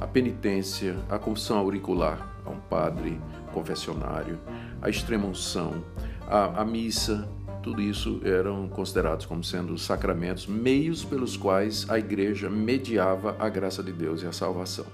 A 0.00 0.06
penitência, 0.06 0.96
a 1.10 1.18
confissão 1.18 1.58
auricular 1.58 2.34
a 2.46 2.48
um 2.48 2.58
padre, 2.58 3.20
confessionário, 3.52 4.38
a 4.80 4.88
extrema-unção, 4.88 5.84
a, 6.26 6.62
a 6.62 6.64
missa, 6.64 7.28
tudo 7.62 7.82
isso 7.82 8.20
eram 8.24 8.68
considerados 8.68 9.26
como 9.26 9.44
sendo 9.44 9.76
sacramentos, 9.76 10.46
meios 10.46 11.04
pelos 11.04 11.36
quais 11.36 11.88
a 11.90 11.98
igreja 11.98 12.48
mediava 12.48 13.36
a 13.38 13.48
graça 13.48 13.82
de 13.82 13.92
Deus 13.92 14.22
e 14.22 14.26
a 14.26 14.32
salvação. 14.32 14.86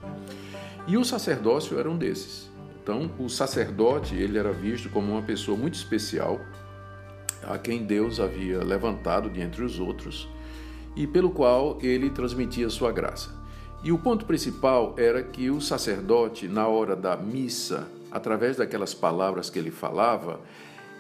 E 0.86 0.96
o 0.96 1.04
sacerdócio 1.04 1.78
era 1.78 1.88
um 1.88 1.96
desses. 1.96 2.50
Então, 2.82 3.10
o 3.18 3.28
sacerdote 3.28 4.14
ele 4.14 4.38
era 4.38 4.52
visto 4.52 4.88
como 4.90 5.12
uma 5.12 5.22
pessoa 5.22 5.56
muito 5.56 5.74
especial, 5.74 6.40
a 7.42 7.58
quem 7.58 7.84
Deus 7.84 8.18
havia 8.18 8.62
levantado 8.62 9.30
de 9.30 9.40
entre 9.40 9.64
os 9.64 9.78
outros 9.78 10.28
e 10.96 11.06
pelo 11.06 11.30
qual 11.30 11.78
ele 11.82 12.10
transmitia 12.10 12.70
sua 12.70 12.90
graça. 12.90 13.30
E 13.84 13.92
o 13.92 13.98
ponto 13.98 14.24
principal 14.24 14.94
era 14.96 15.22
que 15.22 15.50
o 15.50 15.60
sacerdote, 15.60 16.48
na 16.48 16.66
hora 16.66 16.96
da 16.96 17.16
missa, 17.16 17.86
através 18.10 18.56
daquelas 18.56 18.94
palavras 18.94 19.50
que 19.50 19.58
ele 19.58 19.70
falava, 19.70 20.40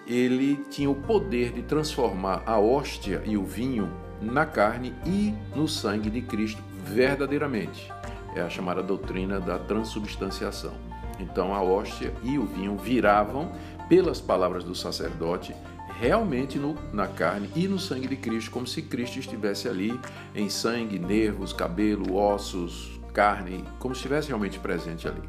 ele 0.06 0.64
tinha 0.70 0.88
o 0.88 0.94
poder 0.94 1.52
de 1.52 1.62
transformar 1.62 2.42
a 2.46 2.58
hóstia 2.58 3.22
e 3.24 3.36
o 3.36 3.44
vinho 3.44 3.90
na 4.20 4.46
carne 4.46 4.94
e 5.04 5.34
no 5.54 5.66
sangue 5.66 6.08
de 6.08 6.22
Cristo 6.22 6.62
verdadeiramente. 6.84 7.90
É 8.34 8.40
a 8.40 8.48
chamada 8.48 8.82
doutrina 8.82 9.40
da 9.40 9.58
transubstanciação. 9.58 10.74
Então 11.18 11.54
a 11.54 11.62
hóstia 11.62 12.12
e 12.22 12.38
o 12.38 12.46
vinho 12.46 12.76
viravam, 12.76 13.50
pelas 13.88 14.20
palavras 14.20 14.64
do 14.64 14.74
sacerdote, 14.74 15.54
realmente 15.98 16.58
no, 16.58 16.76
na 16.92 17.06
carne 17.06 17.50
e 17.56 17.66
no 17.66 17.78
sangue 17.78 18.08
de 18.08 18.16
Cristo, 18.16 18.50
como 18.50 18.66
se 18.66 18.82
Cristo 18.82 19.18
estivesse 19.18 19.68
ali 19.68 19.98
em 20.34 20.48
sangue, 20.48 20.98
nervos, 20.98 21.52
cabelo, 21.52 22.14
ossos, 22.16 23.00
carne, 23.14 23.64
como 23.78 23.94
se 23.94 24.00
estivesse 24.00 24.28
realmente 24.28 24.58
presente 24.58 25.08
ali. 25.08 25.22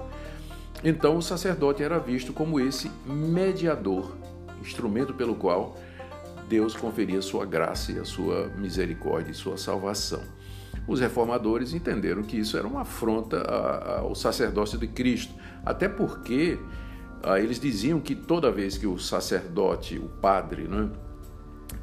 Então 0.83 1.17
o 1.17 1.21
sacerdote 1.21 1.81
era 1.81 1.97
visto 1.97 2.33
como 2.33 2.59
esse 2.59 2.91
mediador, 3.05 4.16
instrumento 4.61 5.13
pelo 5.13 5.35
qual 5.35 5.77
Deus 6.47 6.75
conferia 6.75 7.21
sua 7.21 7.45
graça 7.45 7.91
e 7.91 7.99
a 7.99 8.05
sua 8.05 8.47
misericórdia 8.57 9.31
e 9.31 9.35
sua 9.35 9.57
salvação. 9.57 10.21
Os 10.87 11.01
reformadores 11.01 11.73
entenderam 11.73 12.23
que 12.23 12.37
isso 12.37 12.57
era 12.57 12.65
uma 12.65 12.81
afronta 12.81 13.41
ao 13.99 14.15
sacerdócio 14.15 14.77
de 14.77 14.87
Cristo, 14.87 15.33
até 15.65 15.89
porque 15.89 16.57
ah, 17.23 17.39
eles 17.39 17.59
diziam 17.59 17.99
que 17.99 18.15
toda 18.15 18.51
vez 18.51 18.77
que 18.77 18.87
o 18.87 18.97
sacerdote, 18.97 19.97
o 19.97 20.07
padre, 20.07 20.63
né, 20.63 20.89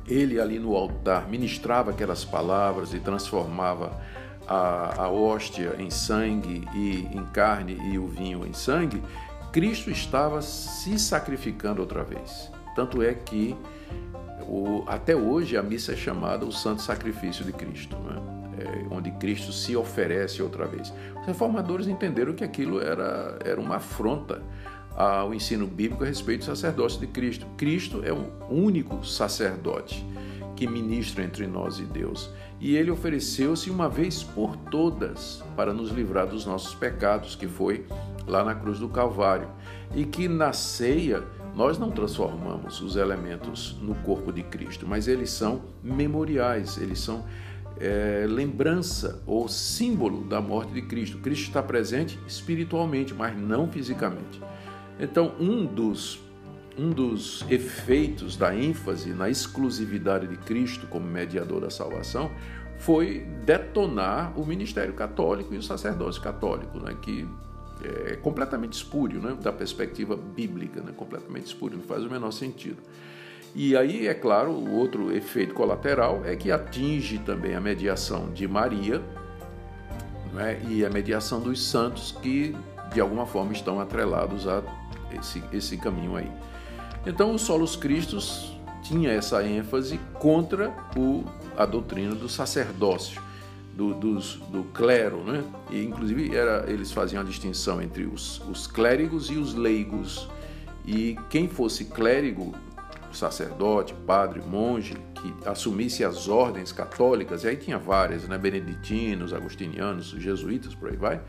ele 0.07 0.41
ali 0.41 0.59
no 0.59 0.75
altar 0.75 1.29
ministrava 1.29 1.91
aquelas 1.91 2.25
palavras 2.25 2.95
e 2.95 3.01
transformava 3.01 4.01
a, 4.47 5.03
a 5.03 5.11
hóstia 5.11 5.77
em 5.79 5.91
sangue 5.91 6.67
e 6.75 7.09
em 7.13 7.25
carne 7.27 7.79
e 7.91 7.99
o 7.99 8.07
vinho 8.07 8.47
em 8.47 8.53
sangue, 8.53 9.03
Cristo 9.53 9.91
estava 9.91 10.41
se 10.41 10.99
sacrificando 10.99 11.81
outra 11.81 12.03
vez. 12.03 12.51
Tanto 12.75 13.03
é 13.03 13.15
que 13.15 13.57
o, 14.49 14.85
até 14.87 15.15
hoje 15.15 15.57
a 15.57 15.63
missa 15.63 15.93
é 15.93 15.97
chamada 15.97 16.45
o 16.45 16.53
Santo 16.53 16.83
Sacrifício 16.83 17.45
de 17.45 17.53
Cristo. 17.53 17.97
Né? 17.97 18.35
é, 18.59 18.95
onde 18.95 19.11
Cristo 19.13 19.53
se 19.53 19.77
oferece 19.77 20.43
outra 20.43 20.67
vez. 20.67 20.93
Os 21.21 21.27
reformadores 21.27 21.87
entenderam 21.87 22.35
que 22.35 22.45
aquilo 22.45 22.81
era, 22.81 23.39
era 23.45 23.61
uma 23.61 23.77
afronta 23.77 24.43
ao 24.97 25.35
ensino 25.35 25.67
bíblico 25.67 26.05
a 26.05 26.07
respeito 26.07 26.41
do 26.41 26.45
sacerdócio 26.47 27.01
de 27.01 27.07
Cristo. 27.07 27.47
Cristo 27.57 28.03
é 28.05 28.13
o 28.13 28.31
único 28.49 29.05
sacerdote 29.05 30.05
que 30.55 30.69
ministra 30.69 31.25
entre 31.25 31.47
nós 31.47 31.81
e 31.81 31.85
Deus. 31.85 32.31
E 32.61 32.77
ele 32.77 32.91
ofereceu-se 32.91 33.69
uma 33.71 33.89
vez 33.89 34.23
por 34.23 34.57
todas 34.57 35.43
para 35.57 35.75
nos 35.75 35.91
livrar 35.91 36.29
dos 36.29 36.47
nossos 36.47 36.75
pecados, 36.75 37.35
que 37.35 37.49
foi 37.49 37.85
lá 38.27 38.45
na 38.45 38.55
cruz 38.55 38.79
do 38.79 38.89
Calvário. 38.89 39.49
E 39.95 40.05
que 40.05 40.29
na 40.29 40.53
ceia 40.53 41.25
nós 41.55 41.79
não 41.79 41.91
transformamos 41.91 42.81
os 42.81 42.97
elementos 42.97 43.77
no 43.81 43.95
corpo 43.97 44.33
de 44.33 44.43
Cristo, 44.43 44.87
mas 44.87 45.07
eles 45.07 45.31
são 45.31 45.63
memoriais, 45.83 46.79
eles 46.79 46.99
são 46.99 47.25
é, 47.79 48.27
lembrança 48.29 49.23
ou 49.27 49.49
símbolo 49.49 50.25
da 50.25 50.41
morte 50.41 50.73
de 50.73 50.83
Cristo. 50.83 51.19
Cristo 51.19 51.49
está 51.49 51.63
presente 51.63 52.19
espiritualmente, 52.27 53.15
mas 53.15 53.37
não 53.37 53.69
fisicamente. 53.69 54.41
Então, 54.99 55.35
um 55.39 55.65
dos, 55.65 56.21
um 56.79 56.91
dos 56.91 57.45
efeitos 57.49 58.37
da 58.37 58.55
ênfase 58.55 59.13
na 59.13 59.29
exclusividade 59.29 60.27
de 60.27 60.37
Cristo 60.37 60.87
como 60.89 61.07
mediador 61.07 61.61
da 61.61 61.71
salvação 61.71 62.31
foi 62.79 63.27
detonar 63.45 64.39
o 64.39 64.45
ministério 64.45 64.93
católico 64.95 65.55
e 65.55 65.59
o 65.59 65.63
sacerdócio 65.63 66.21
católico, 66.21 66.79
né, 66.81 66.97
que 67.01 67.27
é 67.85 68.17
completamente 68.17 68.73
espúrio 68.73 69.21
né, 69.21 69.37
da 69.41 69.53
perspectiva 69.53 70.17
bíblica, 70.17 70.81
né, 70.81 70.93
completamente 70.97 71.47
espúrio, 71.47 71.79
não 71.79 71.85
faz 71.85 72.05
o 72.05 72.11
menor 72.11 72.31
sentido. 72.31 72.79
E 73.55 73.77
aí, 73.77 74.09
é 74.09 74.15
claro, 74.15 74.51
o 74.51 74.73
outro 74.73 75.15
efeito 75.15 75.55
colateral 75.55 76.23
é 76.25 76.35
que 76.35 76.51
atinge 76.51 77.19
também 77.19 77.55
a 77.55 77.61
mediação 77.61 78.33
de 78.33 78.49
Maria 78.49 79.01
né, 80.33 80.61
e 80.69 80.85
a 80.85 80.91
mediação 80.91 81.41
dos 81.41 81.65
santos 81.65 82.11
que, 82.21 82.57
de 82.93 83.01
alguma 83.01 83.27
forma, 83.27 83.53
estão 83.53 83.79
atrelados 83.79 84.49
a 84.49 84.63
esse, 85.13 85.43
esse 85.53 85.77
caminho 85.77 86.17
aí. 86.17 86.31
Então, 87.07 87.33
o 87.33 87.39
Solos 87.39 87.77
Cristos 87.77 88.59
tinha 88.83 89.11
essa 89.11 89.43
ênfase 89.47 89.99
contra 90.15 90.75
o, 90.97 91.25
a 91.57 91.65
doutrina 91.65 92.15
do 92.15 92.29
sacerdócio, 92.29 93.23
do, 93.77 93.93
dos, 93.95 94.37
do 94.51 94.65
clero, 94.73 95.23
né? 95.25 95.45
E, 95.71 95.83
inclusive, 95.83 96.35
era, 96.35 96.65
eles 96.71 96.93
faziam 96.93 97.21
a 97.23 97.25
distinção 97.25 97.83
entre 97.83 98.05
os, 98.07 98.41
os 98.49 98.67
clérigos 98.67 99.31
e 99.31 99.35
os 99.35 99.55
leigos. 99.55 100.29
E 100.87 101.17
quem 101.31 101.49
fosse 101.49 101.87
clérigo 101.87 102.55
sacerdote, 103.13 103.95
padre, 104.07 104.43
monge, 104.43 104.95
que 105.15 105.49
assumisse 105.49 106.05
as 106.05 106.29
ordens 106.29 106.73
católicas, 106.73 107.45
e 107.45 107.49
aí 107.49 107.57
tinha 107.57 107.79
várias, 107.79 108.27
né? 108.29 108.37
beneditinos, 108.37 109.33
agostinianos, 109.33 110.07
jesuítas, 110.07 110.75
por 110.75 110.91
aí 110.91 110.97
vai. 110.97 111.21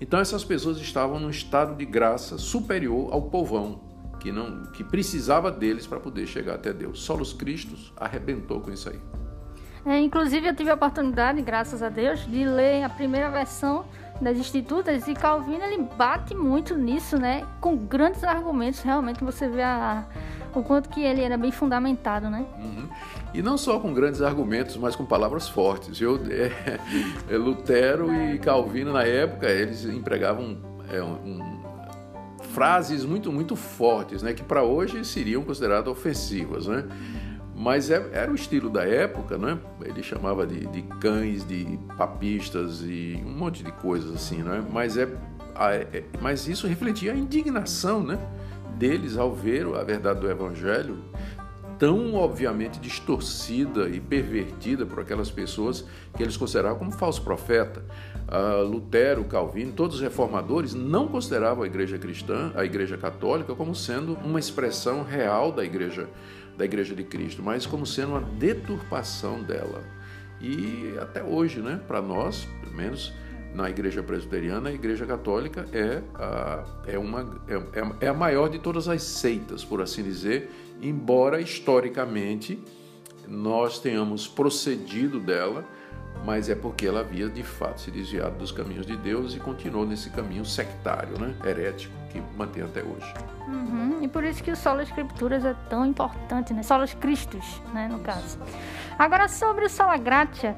Então 0.00 0.20
essas 0.20 0.44
pessoas 0.44 0.78
estavam 0.78 1.18
num 1.18 1.30
estado 1.30 1.76
de 1.76 1.84
graça 1.84 2.38
superior 2.38 3.12
ao 3.12 3.22
povão, 3.22 3.80
que 4.20 4.30
não 4.30 4.64
que 4.72 4.84
precisava 4.84 5.50
deles 5.50 5.86
para 5.86 5.98
poder 5.98 6.26
chegar 6.26 6.56
até 6.56 6.72
Deus. 6.72 7.00
Solos 7.00 7.32
Cristos 7.32 7.92
arrebentou 7.96 8.60
com 8.60 8.70
isso 8.70 8.88
aí. 8.88 9.00
É, 9.88 9.98
inclusive 10.00 10.46
eu 10.46 10.54
tive 10.54 10.70
a 10.70 10.74
oportunidade, 10.74 11.40
graças 11.40 11.82
a 11.82 11.88
Deus, 11.88 12.20
de 12.26 12.44
ler 12.44 12.82
a 12.82 12.88
primeira 12.90 13.30
versão 13.30 13.86
das 14.20 14.36
Institutas 14.36 15.06
e 15.08 15.14
Calvino 15.14 15.64
ele 15.64 15.82
bate 15.96 16.34
muito 16.34 16.76
nisso, 16.76 17.16
né? 17.16 17.46
Com 17.60 17.76
grandes 17.76 18.22
argumentos, 18.22 18.82
realmente 18.82 19.24
você 19.24 19.48
vê 19.48 19.62
a, 19.62 20.04
o 20.54 20.62
quanto 20.62 20.88
que 20.88 21.00
ele 21.00 21.22
era 21.22 21.38
bem 21.38 21.52
fundamentado, 21.52 22.28
né? 22.28 22.44
Uhum. 22.58 22.88
E 23.32 23.40
não 23.40 23.56
só 23.56 23.78
com 23.78 23.94
grandes 23.94 24.20
argumentos, 24.20 24.76
mas 24.76 24.94
com 24.94 25.06
palavras 25.06 25.48
fortes. 25.48 26.00
Eu, 26.00 26.20
é, 26.28 26.78
é, 27.32 27.36
Lutero 27.36 28.10
é. 28.10 28.34
e 28.34 28.38
Calvino, 28.38 28.92
na 28.92 29.04
época, 29.04 29.48
eles 29.48 29.84
empregavam 29.84 30.58
é, 30.92 31.02
um, 31.02 31.62
frases 32.52 33.04
muito, 33.04 33.30
muito 33.30 33.54
fortes, 33.54 34.22
né? 34.22 34.34
Que 34.34 34.42
para 34.42 34.62
hoje 34.62 35.04
seriam 35.04 35.42
consideradas 35.44 35.88
ofensivas, 35.88 36.66
né? 36.66 36.84
Mas 37.58 37.90
é, 37.90 38.08
era 38.12 38.30
o 38.30 38.34
estilo 38.36 38.70
da 38.70 38.84
época, 38.84 39.36
né? 39.36 39.58
Ele 39.82 40.02
chamava 40.02 40.46
de, 40.46 40.64
de 40.66 40.82
cães, 41.00 41.46
de 41.46 41.78
papistas 41.96 42.82
e 42.82 43.20
um 43.26 43.32
monte 43.32 43.64
de 43.64 43.72
coisas 43.72 44.14
assim, 44.14 44.42
né? 44.42 44.64
Mas, 44.72 44.96
é, 44.96 45.08
é 45.58 46.04
mas 46.20 46.46
isso 46.46 46.68
refletia 46.68 47.12
a 47.12 47.16
indignação, 47.16 48.02
né? 48.02 48.18
deles 48.78 49.16
ao 49.16 49.32
ver 49.32 49.66
a 49.74 49.82
verdade 49.82 50.20
do 50.20 50.30
Evangelho 50.30 50.98
tão 51.78 52.14
obviamente 52.14 52.80
distorcida 52.80 53.88
e 53.88 54.00
pervertida 54.00 54.84
por 54.84 54.98
aquelas 54.98 55.30
pessoas 55.30 55.84
que 56.16 56.22
eles 56.22 56.36
consideravam 56.36 56.76
como 56.76 56.90
falso 56.90 57.22
profeta. 57.22 57.84
Uh, 58.26 58.64
Lutero, 58.64 59.22
Calvino, 59.24 59.72
todos 59.72 59.96
os 59.96 60.02
reformadores 60.02 60.74
não 60.74 61.06
consideravam 61.06 61.62
a 61.62 61.66
igreja 61.68 61.96
cristã, 61.96 62.50
a 62.56 62.64
igreja 62.64 62.96
católica, 62.96 63.54
como 63.54 63.76
sendo 63.76 64.14
uma 64.24 64.40
expressão 64.40 65.04
real 65.04 65.52
da 65.52 65.64
igreja, 65.64 66.08
da 66.58 66.64
igreja 66.64 66.92
de 66.92 67.04
Cristo, 67.04 67.40
mas 67.40 67.64
como 67.64 67.86
sendo 67.86 68.10
uma 68.10 68.20
deturpação 68.20 69.40
dela. 69.40 69.80
E 70.40 70.92
até 71.00 71.22
hoje, 71.22 71.60
né, 71.60 71.80
para 71.86 72.02
nós, 72.02 72.48
pelo 72.60 72.74
menos, 72.74 73.12
na 73.54 73.70
igreja 73.70 74.02
presbiteriana, 74.02 74.68
a 74.68 74.72
igreja 74.72 75.06
católica 75.06 75.66
é 75.72 76.02
a, 76.16 76.64
é, 76.86 76.98
uma, 76.98 77.40
é, 77.46 77.54
é, 77.54 78.06
é 78.06 78.08
a 78.08 78.14
maior 78.14 78.48
de 78.48 78.58
todas 78.58 78.88
as 78.88 79.02
seitas, 79.02 79.64
por 79.64 79.80
assim 79.80 80.02
dizer, 80.02 80.50
embora 80.82 81.40
historicamente 81.40 82.58
nós 83.26 83.78
tenhamos 83.78 84.26
procedido 84.26 85.20
dela, 85.20 85.64
mas 86.24 86.48
é 86.48 86.54
porque 86.54 86.86
ela 86.86 87.00
havia 87.00 87.28
de 87.28 87.42
fato 87.42 87.80
se 87.80 87.90
desviado 87.90 88.36
dos 88.36 88.52
caminhos 88.52 88.86
de 88.86 88.96
Deus 88.96 89.34
e 89.34 89.40
continuou 89.40 89.86
nesse 89.86 90.10
caminho 90.10 90.44
sectário, 90.44 91.18
né, 91.18 91.34
herético, 91.44 91.94
que 92.10 92.22
mantém 92.36 92.62
até 92.62 92.82
hoje. 92.82 93.12
Uhum, 93.46 93.98
e 94.02 94.08
por 94.08 94.24
isso 94.24 94.42
que 94.42 94.50
o 94.50 94.56
Solo 94.56 94.82
Escrituras 94.82 95.44
é 95.44 95.54
tão 95.70 95.86
importante, 95.86 96.52
né? 96.52 96.62
Solos 96.62 96.92
Cristos, 96.94 97.62
né, 97.72 97.88
no 97.88 97.98
caso. 98.00 98.38
Agora, 98.98 99.28
sobre 99.28 99.64
o 99.64 99.70
Sola 99.70 99.96
Gratia, 99.96 100.56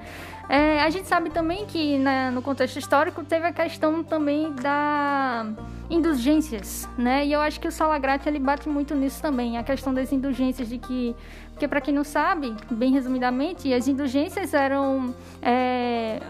é, 0.49 0.81
a 0.83 0.91
gente 0.91 1.07
sabe 1.07 1.31
também 1.31 1.67
que 1.67 1.99
né, 1.99 2.31
no 2.31 2.43
contexto 2.43 2.79
histórico 2.79 3.23
teve 3.25 3.47
a 3.47 3.53
questão 3.53 4.03
também 4.03 4.53
da 4.53 5.47
indulgências, 5.89 6.89
né? 6.97 7.27
E 7.27 7.33
eu 7.33 7.41
acho 7.41 7.59
que 7.61 7.67
o 7.67 7.73
Sola 7.73 7.99
Gratia 7.99 8.31
ele 8.31 8.39
bate 8.39 8.69
muito 8.69 8.95
nisso 8.95 9.21
também, 9.21 9.59
a 9.59 9.63
questão 9.63 9.93
das 9.93 10.13
indulgências 10.13 10.69
de 10.69 10.79
que, 10.79 11.17
porque 11.51 11.67
para 11.67 11.81
quem 11.81 11.93
não 11.93 12.05
sabe, 12.05 12.55
bem 12.71 12.93
resumidamente, 12.93 13.73
as 13.73 13.89
indulgências 13.89 14.55
eram 14.55 15.15
é, 15.43 16.21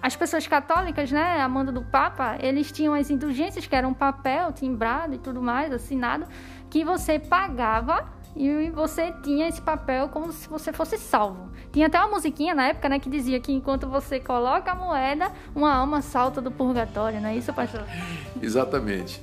as 0.00 0.14
pessoas 0.14 0.46
católicas, 0.46 1.10
né, 1.10 1.40
a 1.40 1.48
mando 1.48 1.72
do 1.72 1.82
Papa, 1.82 2.36
eles 2.40 2.70
tinham 2.70 2.94
as 2.94 3.10
indulgências, 3.10 3.66
que 3.66 3.74
eram 3.74 3.92
papel 3.92 4.52
timbrado 4.52 5.14
e 5.14 5.18
tudo 5.18 5.42
mais, 5.42 5.72
assinado, 5.72 6.26
que 6.70 6.84
você 6.84 7.18
pagava 7.18 8.06
e 8.38 8.70
você 8.70 9.12
tinha 9.20 9.48
esse 9.48 9.60
papel 9.60 10.08
como 10.08 10.32
se 10.32 10.48
você 10.48 10.72
fosse 10.72 10.96
salvo. 10.96 11.50
Tinha 11.72 11.88
até 11.88 11.98
uma 11.98 12.14
musiquinha 12.14 12.54
na 12.54 12.68
época, 12.68 12.88
né, 12.88 13.00
que 13.00 13.10
dizia 13.10 13.40
que 13.40 13.52
enquanto 13.52 13.88
você 13.88 14.20
coloca 14.20 14.70
a 14.70 14.74
moeda, 14.76 15.32
uma 15.54 15.74
alma 15.74 16.00
salta 16.00 16.40
do 16.40 16.48
purgatório, 16.48 17.20
não 17.20 17.30
é 17.30 17.36
isso, 17.36 17.52
pastor? 17.52 17.82
Exatamente. 18.40 19.20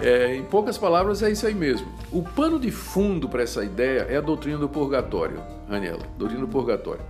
É, 0.00 0.36
em 0.36 0.44
poucas 0.44 0.78
palavras, 0.78 1.24
é 1.24 1.30
isso 1.30 1.44
aí 1.44 1.54
mesmo. 1.54 1.88
O 2.12 2.22
pano 2.22 2.58
de 2.58 2.70
fundo 2.70 3.28
para 3.28 3.42
essa 3.42 3.64
ideia 3.64 4.06
é 4.08 4.16
a 4.16 4.20
doutrina 4.20 4.58
do 4.58 4.68
purgatório, 4.68 5.42
Raniela. 5.68 6.02
Doutrina 6.16 6.42
do 6.42 6.48
purgatório. 6.48 7.02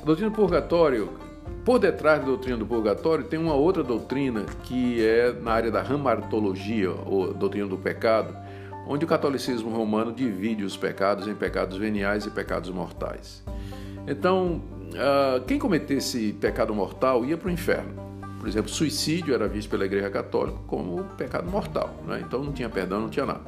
A 0.00 0.04
doutrina 0.04 0.30
do 0.30 0.36
purgatório, 0.36 1.10
por 1.64 1.80
detrás 1.80 2.20
da 2.20 2.26
doutrina 2.26 2.56
do 2.56 2.66
purgatório, 2.66 3.24
tem 3.24 3.38
uma 3.38 3.54
outra 3.54 3.82
doutrina 3.82 4.46
que 4.62 5.04
é 5.04 5.32
na 5.32 5.52
área 5.52 5.72
da 5.72 5.82
ramartologia, 5.82 6.92
ou 7.04 7.34
doutrina 7.34 7.66
do 7.66 7.76
pecado, 7.76 8.34
onde 8.90 9.04
o 9.04 9.08
catolicismo 9.08 9.70
romano 9.70 10.12
divide 10.12 10.64
os 10.64 10.76
pecados 10.76 11.28
em 11.28 11.34
pecados 11.36 11.78
veniais 11.78 12.26
e 12.26 12.30
pecados 12.30 12.70
mortais. 12.70 13.40
Então, 14.04 14.60
uh, 14.88 15.40
quem 15.46 15.60
cometesse 15.60 16.32
pecado 16.32 16.74
mortal 16.74 17.24
ia 17.24 17.38
para 17.38 17.46
o 17.46 17.52
inferno. 17.52 17.94
Por 18.40 18.48
exemplo, 18.48 18.68
suicídio 18.68 19.32
era 19.32 19.46
visto 19.46 19.70
pela 19.70 19.84
Igreja 19.84 20.10
Católica 20.10 20.58
como 20.66 21.04
pecado 21.16 21.48
mortal, 21.48 21.94
né? 22.04 22.20
então 22.26 22.42
não 22.42 22.52
tinha 22.52 22.68
perdão, 22.68 23.00
não 23.00 23.08
tinha 23.08 23.24
nada. 23.24 23.42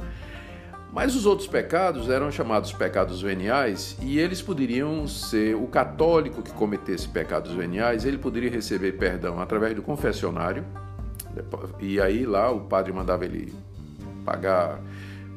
Mas 0.93 1.17
os 1.17 1.27
outros 1.27 1.49
pecados 1.49 2.09
eram 2.09 2.31
chamados 2.31 2.73
pecados 2.73 3.21
veniais 3.21 3.97
e 4.01 4.21
eles 4.21 4.41
poderiam 4.41 5.09
ser 5.09 5.57
o 5.57 5.67
católico 5.67 6.41
que 6.41 6.53
cometesse 6.53 7.09
pecados 7.09 7.51
veniais, 7.51 8.05
ele 8.05 8.19
poderia 8.19 8.51
receber 8.51 8.93
perdão 8.93 9.41
através 9.41 9.75
do 9.75 9.83
confessionário. 9.83 10.65
E 11.81 12.01
aí 12.01 12.25
lá 12.25 12.49
o 12.53 12.61
padre 12.61 12.93
mandava 12.93 13.25
ele 13.25 13.53
pagar 14.25 14.79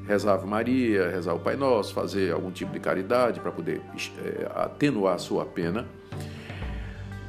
rezar 0.08 0.34
Ave 0.34 0.48
Maria, 0.48 1.10
rezar 1.10 1.34
o 1.34 1.40
Pai 1.40 1.56
Nosso, 1.56 1.94
fazer 1.94 2.32
algum 2.32 2.52
tipo 2.52 2.72
de 2.72 2.80
caridade 2.80 3.40
para 3.40 3.52
poder 3.52 3.82
é, 4.24 4.48
atenuar 4.56 5.16
a 5.16 5.18
sua 5.18 5.46
pena. 5.46 5.86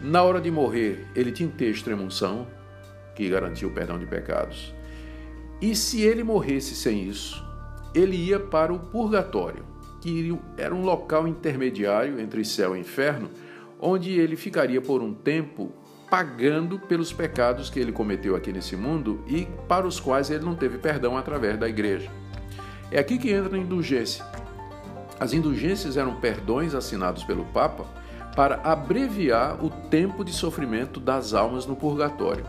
Na 0.01 0.22
hora 0.22 0.41
de 0.41 0.51
morrer, 0.51 1.07
ele 1.14 1.33
tinha 1.33 1.49
que 1.49 1.57
ter 1.57 1.70
extremunção, 1.70 2.47
que 3.14 3.29
garantia 3.29 3.66
o 3.66 3.70
perdão 3.70 3.99
de 3.99 4.07
pecados. 4.07 4.74
E 5.61 5.74
se 5.74 6.03
ele 6.03 6.22
morresse 6.22 6.74
sem 6.74 7.09
isso, 7.09 7.43
ele 7.95 8.16
ia 8.16 8.39
para 8.39 8.72
o 8.72 8.79
purgatório, 8.79 9.64
que 10.03 10.39
era 10.59 10.74
um 10.74 10.83
local 10.83 11.27
intermediário 11.27 12.20
entre 12.20 12.45
céu 12.45 12.77
e 12.77 12.81
inferno, 12.81 13.31
onde 13.81 14.12
ele 14.12 14.37
ficaria 14.37 14.81
por 14.83 15.03
um 15.03 15.14
tempo 15.14 15.72
pagando 16.11 16.79
pelos 16.79 17.12
pecados 17.12 17.68
que 17.68 17.81
ele 17.81 17.91
cometeu 17.91 18.37
aqui 18.37 18.53
nesse 18.53 18.77
mundo 18.77 19.24
e 19.27 19.49
para 19.66 19.87
os 19.87 19.99
quais 19.99 20.31
ele 20.31 20.45
não 20.45 20.55
teve 20.55 20.79
perdão 20.79 21.16
através 21.16 21.59
da 21.59 21.68
igreja. 21.68 22.11
É 22.97 22.99
aqui 22.99 23.18
que 23.18 23.30
entra 23.30 23.55
a 23.55 23.61
indulgência. 23.61 24.24
As 25.20 25.34
indulgências 25.34 25.99
eram 25.99 26.14
perdões 26.14 26.74
assinados 26.74 27.24
pelo 27.24 27.44
Papa 27.44 27.84
para 28.34 28.55
abreviar 28.64 29.62
o 29.62 29.68
tempo 29.68 30.24
de 30.24 30.32
sofrimento 30.32 30.99
das 30.99 31.34
almas 31.34 31.66
no 31.66 31.76
purgatório. 31.76 32.47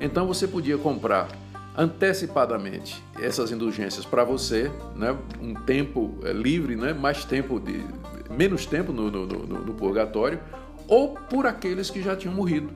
Então 0.00 0.26
você 0.26 0.48
podia 0.48 0.78
comprar 0.78 1.28
antecipadamente 1.76 3.04
essas 3.20 3.52
indulgências 3.52 4.06
para 4.06 4.24
você, 4.24 4.70
né, 4.96 5.14
um 5.38 5.52
tempo 5.52 6.18
é, 6.24 6.32
livre, 6.32 6.74
né, 6.74 6.94
mais 6.94 7.26
tempo 7.26 7.60
de 7.60 7.84
menos 8.30 8.64
tempo 8.64 8.94
no, 8.94 9.10
no, 9.10 9.26
no, 9.26 9.44
no 9.60 9.74
purgatório, 9.74 10.40
ou 10.88 11.10
por 11.10 11.46
aqueles 11.46 11.90
que 11.90 12.00
já 12.00 12.16
tinham 12.16 12.34
morrido 12.34 12.70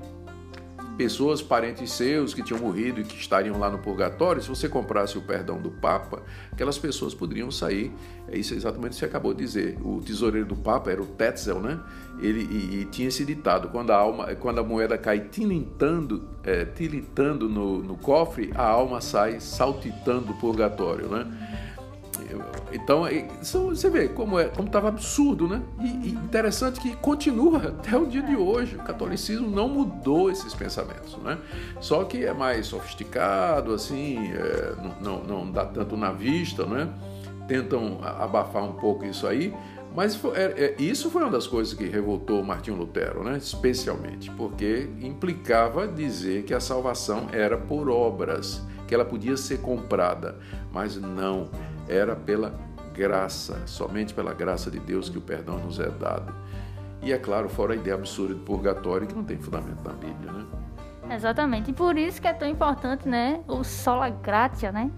pessoas, 0.96 1.42
parentes 1.42 1.92
seus 1.92 2.32
que 2.32 2.42
tinham 2.42 2.60
morrido 2.60 3.00
e 3.00 3.04
que 3.04 3.16
estariam 3.16 3.58
lá 3.58 3.70
no 3.70 3.78
purgatório, 3.78 4.42
se 4.42 4.48
você 4.48 4.68
comprasse 4.68 5.18
o 5.18 5.22
perdão 5.22 5.60
do 5.60 5.70
Papa, 5.70 6.22
aquelas 6.50 6.78
pessoas 6.78 7.14
poderiam 7.14 7.50
sair. 7.50 7.92
É 8.28 8.36
isso 8.36 8.54
exatamente 8.54 8.92
o 8.92 8.94
que 8.94 8.98
você 9.00 9.04
acabou 9.04 9.32
de 9.32 9.44
dizer. 9.44 9.78
O 9.82 10.00
tesoureiro 10.00 10.48
do 10.48 10.56
Papa 10.56 10.90
era 10.90 11.02
o 11.02 11.06
Tetzel, 11.06 11.60
né? 11.60 11.78
Ele 12.18 12.40
e, 12.40 12.80
e 12.80 12.84
tinha 12.86 13.08
esse 13.08 13.24
ditado: 13.24 13.68
quando 13.68 13.90
a 13.90 13.96
alma, 13.96 14.34
quando 14.36 14.58
a 14.58 14.64
moeda 14.64 14.96
cai 14.96 15.20
tilintando, 15.20 16.24
é, 16.42 16.64
tilitando 16.64 17.48
no, 17.48 17.82
no 17.82 17.96
cofre, 17.96 18.50
a 18.54 18.66
alma 18.66 19.00
sai 19.00 19.38
saltitando 19.40 20.26
do 20.26 20.34
purgatório, 20.34 21.08
né? 21.08 21.26
Então, 22.72 23.02
você 23.40 23.90
vê 23.90 24.08
como 24.08 24.38
é, 24.38 24.46
como 24.46 24.66
estava 24.68 24.88
absurdo, 24.88 25.48
né? 25.48 25.62
E, 25.80 26.08
e, 26.08 26.10
interessante 26.10 26.80
que 26.80 26.94
continua 26.96 27.58
até 27.68 27.96
o 27.96 28.06
dia 28.06 28.22
de 28.22 28.36
hoje. 28.36 28.76
O 28.76 28.82
catolicismo 28.82 29.48
não 29.48 29.68
mudou 29.68 30.30
esses 30.30 30.54
pensamentos, 30.54 31.16
né? 31.18 31.38
Só 31.80 32.04
que 32.04 32.24
é 32.24 32.32
mais 32.32 32.66
sofisticado, 32.66 33.72
assim, 33.72 34.32
é, 34.32 34.74
não, 35.00 35.22
não 35.22 35.50
dá 35.50 35.64
tanto 35.64 35.96
na 35.96 36.12
vista, 36.12 36.66
né? 36.66 36.88
Tentam 37.46 38.00
abafar 38.02 38.64
um 38.64 38.72
pouco 38.72 39.04
isso 39.04 39.26
aí, 39.26 39.54
mas 39.96 40.14
foi, 40.14 40.36
é, 40.36 40.74
é, 40.78 40.82
isso 40.82 41.08
foi 41.10 41.22
uma 41.22 41.30
das 41.30 41.46
coisas 41.46 41.72
que 41.72 41.84
revoltou 41.86 42.42
Martinho 42.44 42.76
Lutero, 42.76 43.24
né? 43.24 43.38
especialmente, 43.38 44.30
porque 44.32 44.90
implicava 45.00 45.88
dizer 45.88 46.42
que 46.42 46.52
a 46.52 46.60
salvação 46.60 47.28
era 47.32 47.56
por 47.56 47.88
obras, 47.88 48.62
que 48.86 48.94
ela 48.94 49.06
podia 49.06 49.38
ser 49.38 49.62
comprada, 49.62 50.38
mas 50.70 50.96
não 50.96 51.48
era 51.88 52.14
pela 52.16 52.54
graça, 52.92 53.62
somente 53.66 54.14
pela 54.14 54.32
graça 54.32 54.70
de 54.70 54.78
Deus 54.78 55.08
que 55.08 55.18
o 55.18 55.20
perdão 55.20 55.58
nos 55.58 55.78
é 55.78 55.88
dado. 55.90 56.34
E 57.02 57.12
é 57.12 57.18
claro, 57.18 57.48
fora 57.48 57.74
a 57.74 57.76
ideia 57.76 57.94
absurda 57.94 58.34
de 58.34 58.40
purgatório 58.40 59.06
que 59.06 59.14
não 59.14 59.24
tem 59.24 59.38
fundamento 59.38 59.82
na 59.84 59.92
Bíblia, 59.92 60.32
né? 60.32 60.46
Exatamente, 61.08 61.70
e 61.70 61.72
por 61.72 61.96
isso 61.96 62.20
que 62.20 62.26
é 62.26 62.32
tão 62.32 62.48
importante, 62.48 63.08
né, 63.08 63.40
o 63.46 63.62
sola 63.62 64.08
gratia, 64.08 64.72
né? 64.72 64.90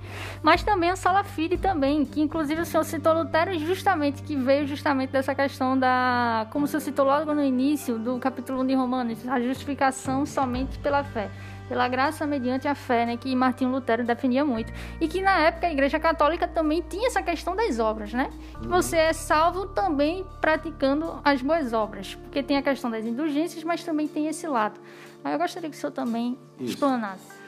Mas 0.43 0.63
também 0.63 0.91
o 0.91 0.97
sola 0.97 1.23
fide 1.23 1.59
também, 1.59 2.03
que 2.07 2.23
inclusive 2.23 2.63
o 2.63 2.65
senhor 2.65 2.85
citou 2.85 3.13
Lutero 3.13 3.59
justamente, 3.59 4.23
que 4.23 4.35
veio 4.35 4.67
justamente 4.67 5.11
dessa 5.11 5.35
questão 5.35 5.79
da, 5.79 6.47
como 6.51 6.65
o 6.65 6.69
senhor 6.69 6.81
citou 6.81 7.05
logo 7.05 7.35
no 7.35 7.45
início 7.45 7.99
do 7.99 8.19
capítulo 8.19 8.63
1 8.63 8.67
de 8.69 8.75
Romanos, 8.75 9.29
a 9.29 9.39
justificação 9.39 10.25
somente 10.25 10.79
pela 10.79 11.05
fé 11.05 11.29
pela 11.69 11.87
graça 11.87 12.27
mediante 12.27 12.67
a 12.67 12.75
fé, 12.75 13.05
né, 13.05 13.17
que 13.17 13.35
Martinho 13.37 13.71
Lutero 13.71 14.05
defendia 14.05 14.45
muito. 14.45 14.73
E 15.01 15.07
que 15.07 15.21
na 15.21 15.39
época 15.41 15.67
a 15.67 15.73
Igreja 15.73 16.01
Católica 16.01 16.49
também 16.49 16.83
tinha 16.89 17.07
essa 17.07 17.23
questão 17.23 17.55
das 17.55 17.79
obras, 17.79 18.13
né? 18.13 18.31
Que 18.61 18.67
uhum. 18.67 18.73
você 18.73 18.97
é 18.97 19.13
salvo 19.13 19.67
também 19.67 20.25
praticando 20.41 21.21
as 21.25 21.43
boas 21.43 21.73
obras, 21.73 22.15
porque 22.15 22.43
tem 22.43 22.57
a 22.57 22.63
questão 22.63 22.91
das 22.91 23.05
indulgências, 23.05 23.63
mas 23.63 23.85
também 23.85 24.09
tem 24.09 24.27
esse 24.27 24.47
lado. 24.47 24.81
Aí 25.23 25.33
eu 25.33 25.39
gostaria 25.39 25.69
que 25.69 25.77
o 25.77 25.79
senhor 25.79 25.93
também 25.93 26.39
Isso. 26.59 26.73
explanasse. 26.73 27.39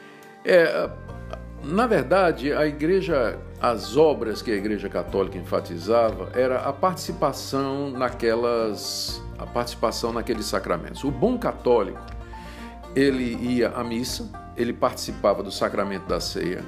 É, 0.45 0.89
na 1.63 1.85
verdade, 1.85 2.51
a 2.53 2.65
igreja, 2.65 3.39
as 3.61 3.95
obras 3.95 4.41
que 4.41 4.51
a 4.51 4.55
igreja 4.55 4.89
católica 4.89 5.37
enfatizava 5.37 6.29
era 6.33 6.59
a 6.59 6.73
participação 6.73 7.91
naquelas, 7.91 9.21
a 9.37 9.45
participação 9.45 10.11
naqueles 10.11 10.45
sacramentos. 10.45 11.03
O 11.03 11.11
bom 11.11 11.37
católico 11.37 11.99
ele 12.95 13.35
ia 13.35 13.69
à 13.69 13.83
missa, 13.83 14.29
ele 14.55 14.73
participava 14.73 15.41
do 15.41 15.51
sacramento 15.51 16.07
da 16.07 16.19
ceia, 16.19 16.63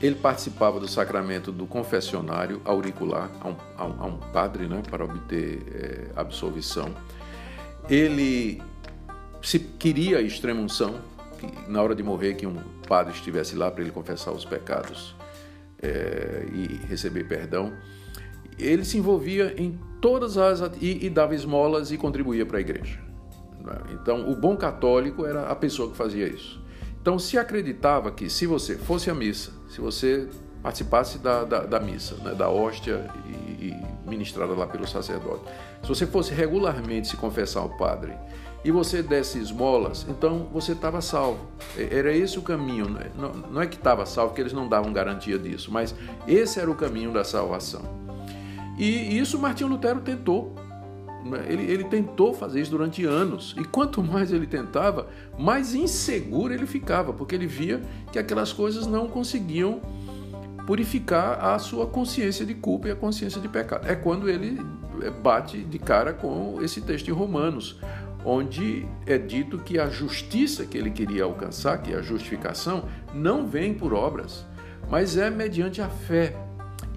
ele 0.00 0.14
participava 0.14 0.78
do 0.78 0.86
sacramento 0.86 1.50
do 1.50 1.66
confessionário 1.66 2.60
auricular 2.64 3.30
a 3.40 3.48
um, 3.48 3.56
a 3.76 3.86
um, 3.86 4.02
a 4.02 4.06
um 4.06 4.16
padre 4.18 4.66
né, 4.66 4.82
para 4.88 5.04
obter 5.04 5.62
é, 5.74 6.20
absolvição. 6.20 6.94
Ele 7.88 8.62
se 9.42 9.58
queria 9.58 10.18
a 10.18 10.22
extremunção, 10.22 11.00
que 11.38 11.70
na 11.70 11.82
hora 11.82 11.94
de 11.94 12.02
morrer 12.02 12.34
que 12.34 12.46
um 12.46 12.56
padre 12.86 13.14
estivesse 13.14 13.56
lá 13.56 13.70
para 13.70 13.82
ele 13.82 13.90
confessar 13.90 14.32
os 14.32 14.44
pecados 14.44 15.14
é, 15.82 16.46
e 16.52 16.86
receber 16.86 17.24
perdão. 17.24 17.72
Ele 18.58 18.84
se 18.84 18.98
envolvia 18.98 19.54
em 19.56 19.78
todas 20.00 20.36
as 20.36 20.60
e, 20.80 21.06
e 21.06 21.10
dava 21.10 21.34
esmolas 21.34 21.90
e 21.90 21.96
contribuía 21.96 22.44
para 22.44 22.58
a 22.58 22.60
igreja. 22.60 23.05
Né? 23.66 23.78
Então, 23.90 24.30
o 24.30 24.34
bom 24.34 24.56
católico 24.56 25.26
era 25.26 25.48
a 25.48 25.56
pessoa 25.56 25.90
que 25.90 25.96
fazia 25.96 26.26
isso. 26.28 26.60
Então, 27.02 27.18
se 27.18 27.36
acreditava 27.36 28.10
que 28.10 28.30
se 28.30 28.46
você 28.46 28.76
fosse 28.76 29.10
à 29.10 29.14
missa, 29.14 29.52
se 29.68 29.80
você 29.80 30.28
participasse 30.62 31.18
da, 31.18 31.44
da, 31.44 31.60
da 31.60 31.80
missa, 31.80 32.16
né, 32.16 32.34
da 32.34 32.48
hóstia 32.48 33.08
e, 33.26 33.66
e, 33.66 33.86
ministrada 34.08 34.52
lá 34.54 34.66
pelo 34.66 34.86
sacerdote, 34.86 35.44
se 35.82 35.88
você 35.88 36.06
fosse 36.06 36.32
regularmente 36.32 37.08
se 37.08 37.16
confessar 37.16 37.60
ao 37.60 37.68
padre 37.76 38.12
e 38.64 38.70
você 38.72 39.02
desse 39.02 39.38
esmolas, 39.38 40.06
então 40.08 40.48
você 40.52 40.72
estava 40.72 41.00
salvo. 41.00 41.38
Era 41.76 42.12
esse 42.12 42.38
o 42.38 42.42
caminho. 42.42 42.88
Né? 42.88 43.10
Não, 43.16 43.32
não 43.32 43.62
é 43.62 43.66
que 43.66 43.76
estava 43.76 44.04
salvo, 44.04 44.30
porque 44.30 44.42
eles 44.42 44.52
não 44.52 44.68
davam 44.68 44.92
garantia 44.92 45.38
disso, 45.38 45.70
mas 45.70 45.94
esse 46.26 46.58
era 46.58 46.68
o 46.68 46.74
caminho 46.74 47.12
da 47.12 47.22
salvação. 47.22 47.82
E 48.76 49.16
isso 49.16 49.38
Martinho 49.38 49.70
Lutero 49.70 50.00
tentou? 50.00 50.54
Ele, 51.48 51.70
ele 51.70 51.84
tentou 51.84 52.32
fazer 52.32 52.60
isso 52.60 52.70
durante 52.70 53.04
anos. 53.04 53.54
E 53.58 53.64
quanto 53.64 54.02
mais 54.02 54.32
ele 54.32 54.46
tentava, 54.46 55.08
mais 55.38 55.74
inseguro 55.74 56.52
ele 56.52 56.66
ficava, 56.66 57.12
porque 57.12 57.34
ele 57.34 57.46
via 57.46 57.80
que 58.12 58.18
aquelas 58.18 58.52
coisas 58.52 58.86
não 58.86 59.08
conseguiam 59.08 59.80
purificar 60.66 61.44
a 61.44 61.58
sua 61.58 61.86
consciência 61.86 62.44
de 62.44 62.54
culpa 62.54 62.88
e 62.88 62.90
a 62.90 62.96
consciência 62.96 63.40
de 63.40 63.48
pecado. 63.48 63.86
É 63.86 63.94
quando 63.94 64.28
ele 64.28 64.60
é, 65.00 65.10
bate 65.10 65.58
de 65.58 65.78
cara 65.78 66.12
com 66.12 66.58
esse 66.60 66.80
texto 66.80 67.08
em 67.08 67.12
Romanos, 67.12 67.80
onde 68.24 68.84
é 69.06 69.16
dito 69.16 69.58
que 69.58 69.78
a 69.78 69.88
justiça 69.88 70.66
que 70.66 70.76
ele 70.76 70.90
queria 70.90 71.22
alcançar, 71.22 71.80
que 71.80 71.92
é 71.92 71.96
a 71.96 72.02
justificação, 72.02 72.84
não 73.14 73.46
vem 73.46 73.72
por 73.72 73.94
obras, 73.94 74.44
mas 74.90 75.16
é 75.16 75.30
mediante 75.30 75.80
a 75.80 75.88
fé. 75.88 76.36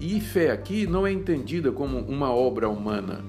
E 0.00 0.20
fé 0.20 0.50
aqui 0.50 0.86
não 0.86 1.06
é 1.06 1.12
entendida 1.12 1.70
como 1.70 1.98
uma 1.98 2.34
obra 2.34 2.68
humana, 2.68 3.24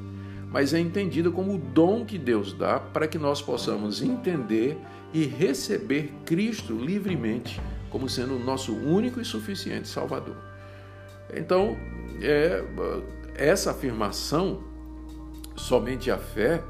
mas 0.51 0.73
é 0.73 0.79
entendida 0.79 1.31
como 1.31 1.55
o 1.55 1.57
dom 1.57 2.05
que 2.05 2.17
Deus 2.17 2.53
dá 2.53 2.79
para 2.79 3.07
que 3.07 3.17
nós 3.17 3.41
possamos 3.41 4.01
entender 4.01 4.77
e 5.13 5.23
receber 5.25 6.13
Cristo 6.25 6.73
livremente 6.73 7.59
como 7.89 8.07
sendo 8.09 8.35
o 8.35 8.39
nosso 8.39 8.73
único 8.73 9.19
e 9.19 9.25
suficiente 9.25 9.87
Salvador. 9.87 10.35
Então, 11.33 11.77
é, 12.21 12.63
essa 13.35 13.71
afirmação, 13.71 14.63
somente 15.55 16.11
a 16.11 16.17
fé, 16.17 16.63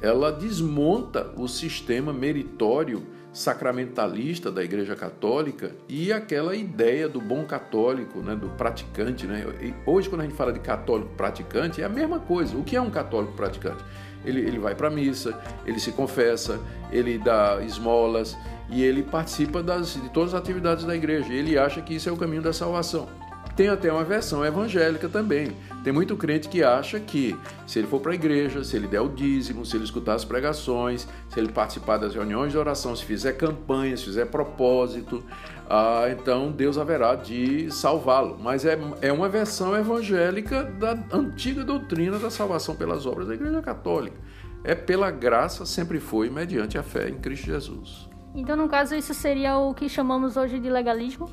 ela 0.00 0.30
desmonta 0.30 1.32
o 1.36 1.48
sistema 1.48 2.12
meritório 2.12 3.04
sacramentalista 3.38 4.50
da 4.50 4.64
Igreja 4.64 4.96
Católica 4.96 5.70
e 5.88 6.12
aquela 6.12 6.56
ideia 6.56 7.08
do 7.08 7.20
bom 7.20 7.44
católico, 7.44 8.18
né, 8.18 8.34
do 8.34 8.48
praticante. 8.48 9.26
Né? 9.26 9.46
Hoje, 9.86 10.08
quando 10.08 10.22
a 10.22 10.24
gente 10.24 10.34
fala 10.36 10.52
de 10.52 10.58
católico 10.58 11.10
praticante, 11.16 11.80
é 11.80 11.84
a 11.84 11.88
mesma 11.88 12.18
coisa. 12.18 12.56
O 12.56 12.64
que 12.64 12.74
é 12.74 12.80
um 12.80 12.90
católico 12.90 13.34
praticante? 13.34 13.84
Ele, 14.24 14.40
ele 14.40 14.58
vai 14.58 14.74
para 14.74 14.88
a 14.88 14.90
missa, 14.90 15.40
ele 15.64 15.78
se 15.78 15.92
confessa, 15.92 16.58
ele 16.90 17.16
dá 17.16 17.60
esmolas 17.62 18.36
e 18.68 18.82
ele 18.82 19.04
participa 19.04 19.62
das, 19.62 19.94
de 19.94 20.08
todas 20.08 20.34
as 20.34 20.40
atividades 20.40 20.84
da 20.84 20.96
igreja. 20.96 21.32
Ele 21.32 21.56
acha 21.56 21.80
que 21.80 21.94
isso 21.94 22.08
é 22.08 22.12
o 22.12 22.16
caminho 22.16 22.42
da 22.42 22.52
salvação. 22.52 23.08
Tem 23.54 23.68
até 23.68 23.92
uma 23.92 24.04
versão 24.04 24.44
evangélica 24.44 25.08
também. 25.08 25.52
Tem 25.82 25.92
muito 25.92 26.16
crente 26.16 26.48
que 26.48 26.62
acha 26.62 26.98
que 26.98 27.36
se 27.66 27.78
ele 27.78 27.86
for 27.86 28.00
para 28.00 28.12
a 28.12 28.14
igreja, 28.14 28.64
se 28.64 28.76
ele 28.76 28.86
der 28.86 29.00
o 29.00 29.08
dízimo, 29.08 29.64
se 29.64 29.76
ele 29.76 29.84
escutar 29.84 30.14
as 30.14 30.24
pregações, 30.24 31.08
se 31.28 31.38
ele 31.38 31.52
participar 31.52 31.98
das 31.98 32.14
reuniões 32.14 32.52
de 32.52 32.58
oração, 32.58 32.94
se 32.96 33.04
fizer 33.04 33.32
campanha, 33.34 33.96
se 33.96 34.04
fizer 34.04 34.26
propósito, 34.26 35.22
ah, 35.70 36.06
então 36.10 36.50
Deus 36.50 36.78
haverá 36.78 37.14
de 37.14 37.70
salvá-lo. 37.70 38.38
Mas 38.40 38.64
é, 38.64 38.78
é 39.00 39.12
uma 39.12 39.28
versão 39.28 39.76
evangélica 39.76 40.64
da 40.64 40.98
antiga 41.12 41.62
doutrina 41.64 42.18
da 42.18 42.30
salvação 42.30 42.74
pelas 42.74 43.06
obras 43.06 43.28
da 43.28 43.34
Igreja 43.34 43.62
Católica. 43.62 44.16
É 44.64 44.74
pela 44.74 45.10
graça, 45.10 45.64
sempre 45.64 46.00
foi, 46.00 46.28
mediante 46.28 46.76
a 46.76 46.82
fé 46.82 47.08
em 47.08 47.14
Cristo 47.14 47.46
Jesus. 47.46 48.08
Então, 48.34 48.56
no 48.56 48.68
caso, 48.68 48.94
isso 48.94 49.14
seria 49.14 49.56
o 49.56 49.72
que 49.72 49.88
chamamos 49.88 50.36
hoje 50.36 50.58
de 50.58 50.68
legalismo? 50.68 51.30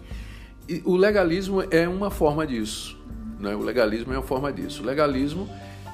o 0.83 0.95
legalismo 0.95 1.61
é 1.69 1.87
uma 1.87 2.09
forma 2.09 2.45
disso. 2.45 2.99
Né? 3.45 3.55
O 3.55 3.61
legalismo 3.61 4.11
é 4.13 4.17
uma 4.17 4.23
forma 4.23 4.51
disso. 4.51 4.81
O 4.81 4.85
legalismo 4.85 5.47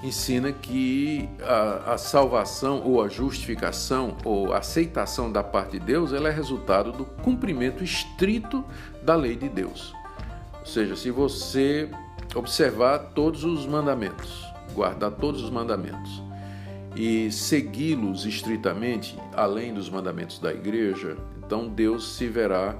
ensina 0.03 0.51
que 0.51 1.29
a, 1.43 1.93
a, 1.93 1.97
salvação 1.97 2.81
ou 2.83 3.03
a 3.03 3.07
justificação 3.07 4.17
ou 4.23 4.51
a 4.51 4.57
aceitação 4.57 5.31
da 5.31 5.43
parte 5.43 5.73
de 5.73 5.79
Deus 5.79 6.11
ela 6.11 6.29
é 6.29 6.31
resultado 6.31 6.91
do 6.91 7.05
cumprimento 7.05 7.83
estrito 7.83 8.65
da 9.03 9.15
lei 9.15 9.35
de 9.35 9.47
Deus. 9.47 9.93
Ou 10.59 10.65
seja, 10.65 10.95
se 10.95 11.11
você 11.11 11.89
observar 12.33 13.11
todos 13.13 13.43
os 13.43 13.65
mandamentos, 13.67 14.43
guardar 14.73 15.11
todos 15.11 15.43
os 15.43 15.49
mandamentos 15.49 16.23
e 16.95 17.31
segui-los 17.31 18.25
estritamente, 18.25 19.17
além 19.33 19.73
dos 19.73 19.89
mandamentos 19.89 20.39
da 20.39 20.51
igreja, 20.51 21.17
então 21.45 21.67
Deus 21.67 22.15
se 22.15 22.27
verá 22.27 22.75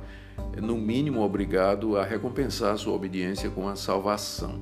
no 0.62 0.78
mínimo 0.78 1.22
obrigado 1.22 1.98
a 1.98 2.04
recompensar 2.04 2.78
sua 2.78 2.94
obediência 2.94 3.50
com 3.50 3.68
a 3.68 3.76
salvação. 3.76 4.62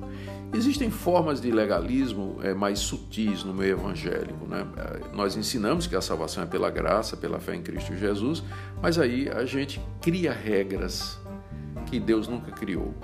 Existem 0.52 0.90
formas 0.90 1.40
de 1.40 1.50
legalismo 1.50 2.38
é, 2.42 2.52
mais 2.52 2.80
sutis 2.80 3.44
no 3.44 3.54
meio 3.54 3.72
evangélico. 3.72 4.46
Né? 4.46 4.66
É, 4.76 5.14
nós 5.14 5.36
ensinamos 5.36 5.86
que 5.86 5.94
a 5.94 6.00
salvação 6.00 6.42
é 6.42 6.46
pela 6.46 6.70
graça, 6.70 7.16
pela 7.16 7.38
fé 7.38 7.54
em 7.54 7.62
Cristo 7.62 7.96
Jesus, 7.96 8.42
mas 8.82 8.98
aí 8.98 9.28
a 9.28 9.44
gente 9.44 9.80
cria 10.00 10.32
regras 10.32 11.18
que 11.86 12.00
Deus 12.00 12.26
nunca 12.26 12.50
criou. 12.50 12.94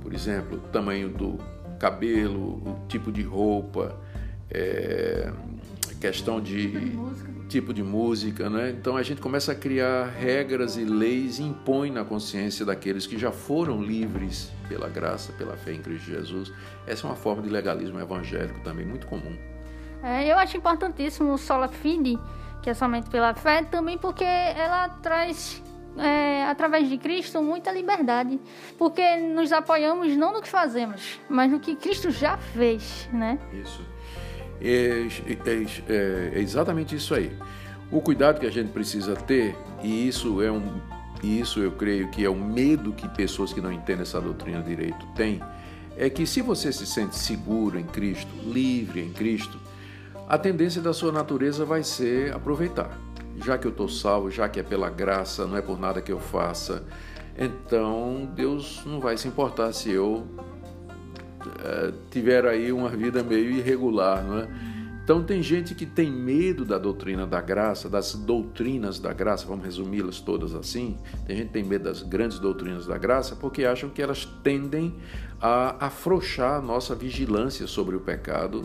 Por 0.00 0.14
exemplo, 0.14 0.56
o 0.56 0.68
tamanho 0.68 1.10
do 1.10 1.38
cabelo, 1.78 2.62
o 2.64 2.86
tipo 2.88 3.12
de 3.12 3.22
roupa, 3.22 3.94
é, 4.50 5.30
questão 6.00 6.40
de 6.40 6.96
tipo 7.48 7.72
de 7.72 7.82
música, 7.82 8.48
né? 8.48 8.70
Então 8.70 8.96
a 8.96 9.02
gente 9.02 9.20
começa 9.20 9.52
a 9.52 9.54
criar 9.54 10.06
regras 10.06 10.76
e 10.76 10.84
leis 10.84 11.38
e 11.38 11.42
impõe 11.42 11.90
na 11.90 12.04
consciência 12.04 12.64
daqueles 12.64 13.06
que 13.06 13.18
já 13.18 13.32
foram 13.32 13.82
livres 13.82 14.52
pela 14.68 14.88
graça, 14.88 15.32
pela 15.32 15.56
fé 15.56 15.72
em 15.72 15.82
Cristo 15.82 16.06
Jesus. 16.06 16.52
Essa 16.86 17.06
é 17.06 17.10
uma 17.10 17.16
forma 17.16 17.42
de 17.42 17.48
legalismo 17.48 17.98
evangélico 17.98 18.60
também 18.60 18.86
muito 18.86 19.06
comum. 19.06 19.36
É, 20.02 20.30
eu 20.30 20.38
acho 20.38 20.56
importantíssimo 20.56 21.32
o 21.32 21.38
sola 21.38 21.68
fide, 21.68 22.18
que 22.62 22.70
é 22.70 22.74
somente 22.74 23.08
pela 23.10 23.34
fé, 23.34 23.62
também 23.62 23.98
porque 23.98 24.24
ela 24.24 24.88
traz 24.88 25.62
é, 25.96 26.44
através 26.44 26.88
de 26.88 26.98
Cristo, 26.98 27.42
muita 27.42 27.72
liberdade, 27.72 28.38
porque 28.76 29.16
nos 29.16 29.52
apoiamos 29.52 30.16
não 30.16 30.32
no 30.32 30.40
que 30.40 30.48
fazemos, 30.48 31.18
mas 31.28 31.50
no 31.50 31.58
que 31.58 31.74
Cristo 31.74 32.10
já 32.10 32.36
fez, 32.36 33.08
né? 33.12 33.38
Isso. 33.52 33.84
É, 34.60 35.06
é, 35.26 35.52
é, 35.88 36.32
é, 36.34 36.40
exatamente 36.40 36.96
isso 36.96 37.14
aí. 37.14 37.32
O 37.90 38.00
cuidado 38.00 38.40
que 38.40 38.46
a 38.46 38.50
gente 38.50 38.70
precisa 38.70 39.14
ter, 39.14 39.56
e 39.82 40.08
isso 40.08 40.42
é 40.42 40.50
um, 40.50 40.80
isso 41.22 41.60
eu 41.60 41.72
creio 41.72 42.08
que 42.10 42.24
é 42.24 42.28
o 42.28 42.36
medo 42.36 42.92
que 42.92 43.08
pessoas 43.08 43.52
que 43.52 43.60
não 43.60 43.72
entendem 43.72 44.02
essa 44.02 44.20
doutrina 44.20 44.62
direito 44.62 45.06
têm, 45.14 45.40
é 45.96 46.08
que 46.10 46.26
se 46.26 46.42
você 46.42 46.72
se 46.72 46.86
sente 46.86 47.16
seguro 47.16 47.78
em 47.78 47.84
Cristo, 47.84 48.30
livre 48.44 49.00
em 49.00 49.12
Cristo, 49.12 49.58
a 50.28 50.36
tendência 50.36 50.82
da 50.82 50.92
sua 50.92 51.10
natureza 51.10 51.64
vai 51.64 51.82
ser 51.82 52.32
aproveitar. 52.34 52.98
Já 53.36 53.56
que 53.56 53.66
eu 53.66 53.70
estou 53.70 53.88
salvo, 53.88 54.30
já 54.30 54.48
que 54.48 54.60
é 54.60 54.62
pela 54.62 54.90
graça, 54.90 55.46
não 55.46 55.56
é 55.56 55.62
por 55.62 55.78
nada 55.78 56.02
que 56.02 56.12
eu 56.12 56.20
faça, 56.20 56.84
então 57.36 58.28
Deus 58.34 58.82
não 58.84 59.00
vai 59.00 59.16
se 59.16 59.28
importar 59.28 59.72
se 59.72 59.90
eu 59.90 60.26
é, 61.64 61.92
tiveram 62.10 62.50
aí 62.50 62.72
uma 62.72 62.88
vida 62.90 63.22
meio 63.22 63.50
irregular, 63.50 64.24
não 64.24 64.38
é? 64.38 64.48
Então 65.08 65.22
tem 65.24 65.42
gente 65.42 65.74
que 65.74 65.86
tem 65.86 66.12
medo 66.12 66.66
da 66.66 66.76
doutrina 66.76 67.26
da 67.26 67.40
graça, 67.40 67.88
das 67.88 68.14
doutrinas 68.14 68.98
da 68.98 69.10
graça, 69.10 69.46
vamos 69.46 69.64
resumi-las 69.64 70.20
todas 70.20 70.54
assim. 70.54 70.98
Tem 71.26 71.34
gente 71.34 71.46
que 71.46 71.52
tem 71.54 71.64
medo 71.64 71.84
das 71.84 72.02
grandes 72.02 72.38
doutrinas 72.38 72.86
da 72.86 72.98
graça 72.98 73.34
porque 73.34 73.64
acham 73.64 73.88
que 73.88 74.02
elas 74.02 74.26
tendem 74.44 74.94
a 75.40 75.86
afrouxar 75.86 76.58
a 76.58 76.60
nossa 76.60 76.94
vigilância 76.94 77.66
sobre 77.66 77.96
o 77.96 78.00
pecado 78.00 78.64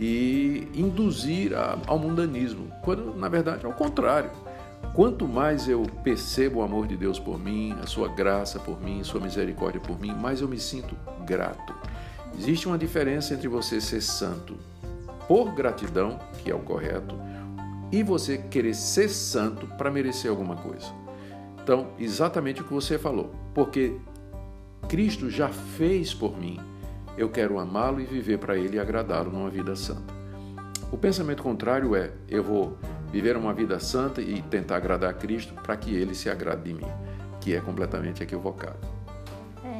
e 0.00 0.66
induzir 0.74 1.52
ao 1.86 1.98
mundanismo, 1.98 2.72
quando 2.82 3.14
na 3.14 3.28
verdade 3.28 3.66
é 3.66 3.68
o 3.68 3.72
contrário. 3.74 4.30
Quanto 4.94 5.28
mais 5.28 5.68
eu 5.68 5.82
percebo 6.02 6.60
o 6.60 6.62
amor 6.62 6.86
de 6.86 6.96
Deus 6.96 7.18
por 7.18 7.38
mim, 7.38 7.76
a 7.82 7.86
sua 7.86 8.08
graça 8.08 8.58
por 8.58 8.80
mim, 8.80 9.02
a 9.02 9.04
sua 9.04 9.20
misericórdia 9.20 9.78
por 9.78 10.00
mim, 10.00 10.14
mais 10.14 10.40
eu 10.40 10.48
me 10.48 10.58
sinto 10.58 10.96
grato. 11.26 11.74
Existe 12.38 12.68
uma 12.68 12.76
diferença 12.76 13.32
entre 13.32 13.48
você 13.48 13.80
ser 13.80 14.02
santo 14.02 14.56
por 15.26 15.54
gratidão, 15.54 16.18
que 16.42 16.50
é 16.50 16.54
o 16.54 16.58
correto, 16.60 17.18
e 17.90 18.02
você 18.02 18.36
querer 18.36 18.74
ser 18.74 19.08
santo 19.08 19.66
para 19.78 19.90
merecer 19.90 20.30
alguma 20.30 20.56
coisa. 20.56 20.86
Então, 21.62 21.88
exatamente 21.98 22.60
o 22.60 22.64
que 22.64 22.74
você 22.74 22.98
falou, 22.98 23.34
porque 23.54 23.96
Cristo 24.88 25.30
já 25.30 25.48
fez 25.48 26.12
por 26.12 26.38
mim, 26.38 26.60
eu 27.16 27.30
quero 27.30 27.58
amá-lo 27.58 28.00
e 28.00 28.04
viver 28.04 28.38
para 28.38 28.56
Ele 28.56 28.76
e 28.76 28.80
agradá-lo 28.80 29.32
numa 29.32 29.50
vida 29.50 29.74
santa. 29.74 30.14
O 30.92 30.98
pensamento 30.98 31.42
contrário 31.42 31.96
é: 31.96 32.12
eu 32.28 32.44
vou 32.44 32.76
viver 33.10 33.36
uma 33.36 33.54
vida 33.54 33.80
santa 33.80 34.20
e 34.20 34.42
tentar 34.42 34.76
agradar 34.76 35.10
a 35.10 35.14
Cristo 35.14 35.54
para 35.54 35.76
que 35.76 35.94
Ele 35.94 36.14
se 36.14 36.28
agrade 36.28 36.62
de 36.64 36.74
mim, 36.74 36.86
que 37.40 37.54
é 37.54 37.60
completamente 37.60 38.22
equivocado 38.22 38.95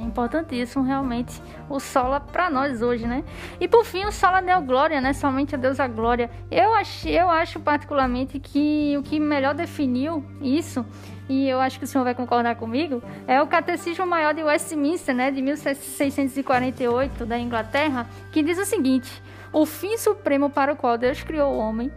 importantíssimo 0.07 0.85
realmente 0.85 1.43
o 1.69 1.79
sola 1.81 2.21
para 2.21 2.49
nós 2.49 2.83
hoje, 2.83 3.07
né? 3.07 3.25
E 3.61 3.67
por 3.67 3.85
fim, 3.85 4.05
o 4.05 4.13
sola 4.13 4.41
deu 4.41 4.61
glória, 4.63 5.01
né? 5.01 5.13
Somente 5.13 5.55
a 5.55 5.59
Deus 5.59 5.81
a 5.81 5.89
glória. 5.89 6.31
Eu 6.51 6.75
acho, 6.75 7.09
eu 7.09 7.29
acho 7.29 7.61
particularmente 7.61 8.39
que 8.39 8.97
o 8.99 9.03
que 9.03 9.19
melhor 9.19 9.55
definiu 9.55 10.25
isso, 10.41 10.85
e 11.29 11.49
eu 11.49 11.61
acho 11.61 11.79
que 11.79 11.85
o 11.85 11.89
senhor 11.89 12.05
vai 12.05 12.15
concordar 12.15 12.57
comigo, 12.57 13.03
é 13.27 13.43
o 13.43 13.47
Catecismo 13.47 14.07
Maior 14.07 14.33
de 14.33 14.43
Westminster, 14.43 15.15
né, 15.15 15.31
de 15.31 15.43
1648 15.43 17.27
da 17.27 17.39
Inglaterra, 17.39 18.07
que 18.33 18.43
diz 18.43 18.59
o 18.59 18.65
seguinte: 18.65 19.11
o 19.53 19.67
fim 19.67 19.97
supremo 19.97 20.51
para 20.51 20.73
o 20.73 20.77
qual 20.77 20.97
Deus 20.97 21.23
criou 21.23 21.55
o 21.55 21.59
homem 21.59 21.91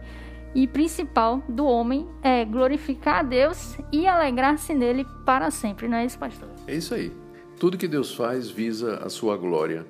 e 0.54 0.66
principal 0.66 1.42
do 1.48 1.64
homem 1.64 2.08
é 2.22 2.44
glorificar 2.44 3.20
a 3.20 3.22
Deus 3.22 3.76
e 3.92 4.06
alegrar-se 4.06 4.74
nele 4.74 5.06
para 5.24 5.50
sempre, 5.50 5.86
não 5.86 5.98
é 5.98 6.04
isso, 6.04 6.18
pastor? 6.18 6.48
É 6.66 6.74
isso 6.74 6.94
aí. 6.94 7.12
Tudo 7.60 7.76
que 7.76 7.86
Deus 7.86 8.14
faz 8.14 8.48
visa 8.48 9.02
a 9.04 9.10
sua 9.10 9.36
glória. 9.36 9.84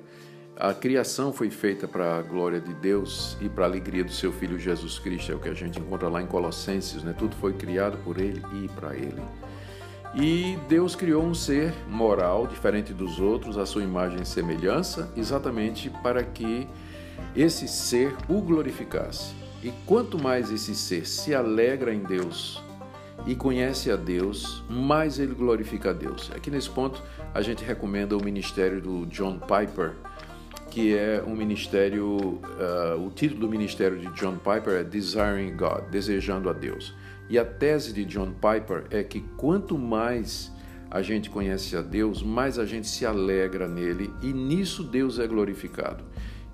A 0.57 0.73
criação 0.73 1.31
foi 1.31 1.49
feita 1.49 1.87
para 1.87 2.17
a 2.17 2.21
glória 2.21 2.59
de 2.59 2.73
Deus 2.73 3.37
e 3.39 3.47
para 3.47 3.63
a 3.63 3.67
alegria 3.69 4.03
do 4.03 4.11
seu 4.11 4.29
Filho 4.29 4.59
Jesus 4.59 4.99
Cristo, 4.99 5.31
é 5.31 5.35
o 5.35 5.39
que 5.39 5.47
a 5.47 5.53
gente 5.53 5.79
encontra 5.79 6.09
lá 6.09 6.21
em 6.21 6.27
Colossenses, 6.27 7.01
né? 7.01 7.15
Tudo 7.17 7.33
foi 7.37 7.53
criado 7.53 7.97
por 8.03 8.19
Ele 8.19 8.43
e 8.61 8.67
para 8.67 8.93
Ele. 8.93 9.21
E 10.13 10.57
Deus 10.67 10.97
criou 10.97 11.23
um 11.23 11.33
ser 11.33 11.73
moral, 11.87 12.45
diferente 12.45 12.93
dos 12.93 13.21
outros, 13.21 13.57
à 13.57 13.65
sua 13.65 13.83
imagem 13.83 14.21
e 14.21 14.25
semelhança, 14.25 15.09
exatamente 15.15 15.89
para 16.03 16.25
que 16.25 16.67
esse 17.33 17.69
ser 17.69 18.13
o 18.27 18.41
glorificasse. 18.41 19.33
E 19.63 19.71
quanto 19.85 20.21
mais 20.21 20.51
esse 20.51 20.75
ser 20.75 21.07
se 21.07 21.33
alegra 21.33 21.93
em 21.93 22.03
Deus 22.03 22.61
e 23.25 23.35
conhece 23.35 23.91
a 23.91 23.95
Deus, 23.95 24.63
mais 24.69 25.19
ele 25.19 25.35
glorifica 25.35 25.91
a 25.91 25.93
Deus. 25.93 26.31
Aqui 26.35 26.49
nesse 26.49 26.69
ponto, 26.69 27.01
a 27.33 27.41
gente 27.41 27.63
recomenda 27.63 28.15
o 28.17 28.23
ministério 28.23 28.81
do 28.81 29.05
John 29.05 29.39
Piper, 29.39 29.93
que 30.69 30.95
é 30.95 31.23
um 31.25 31.35
ministério, 31.35 32.05
uh, 32.07 33.05
o 33.05 33.09
título 33.09 33.41
do 33.41 33.49
ministério 33.49 33.97
de 33.97 34.07
John 34.13 34.37
Piper 34.37 34.79
é 34.79 34.83
Desiring 34.83 35.55
God, 35.55 35.89
Desejando 35.89 36.49
a 36.49 36.53
Deus. 36.53 36.93
E 37.29 37.37
a 37.39 37.45
tese 37.45 37.93
de 37.93 38.03
John 38.05 38.33
Piper 38.33 38.85
é 38.89 39.03
que 39.03 39.21
quanto 39.37 39.77
mais 39.77 40.51
a 40.89 41.01
gente 41.01 41.29
conhece 41.29 41.75
a 41.77 41.81
Deus, 41.81 42.21
mais 42.21 42.59
a 42.59 42.65
gente 42.65 42.87
se 42.87 43.05
alegra 43.05 43.67
nele 43.67 44.13
e 44.21 44.33
nisso 44.33 44.83
Deus 44.83 45.19
é 45.19 45.25
glorificado. 45.25 46.03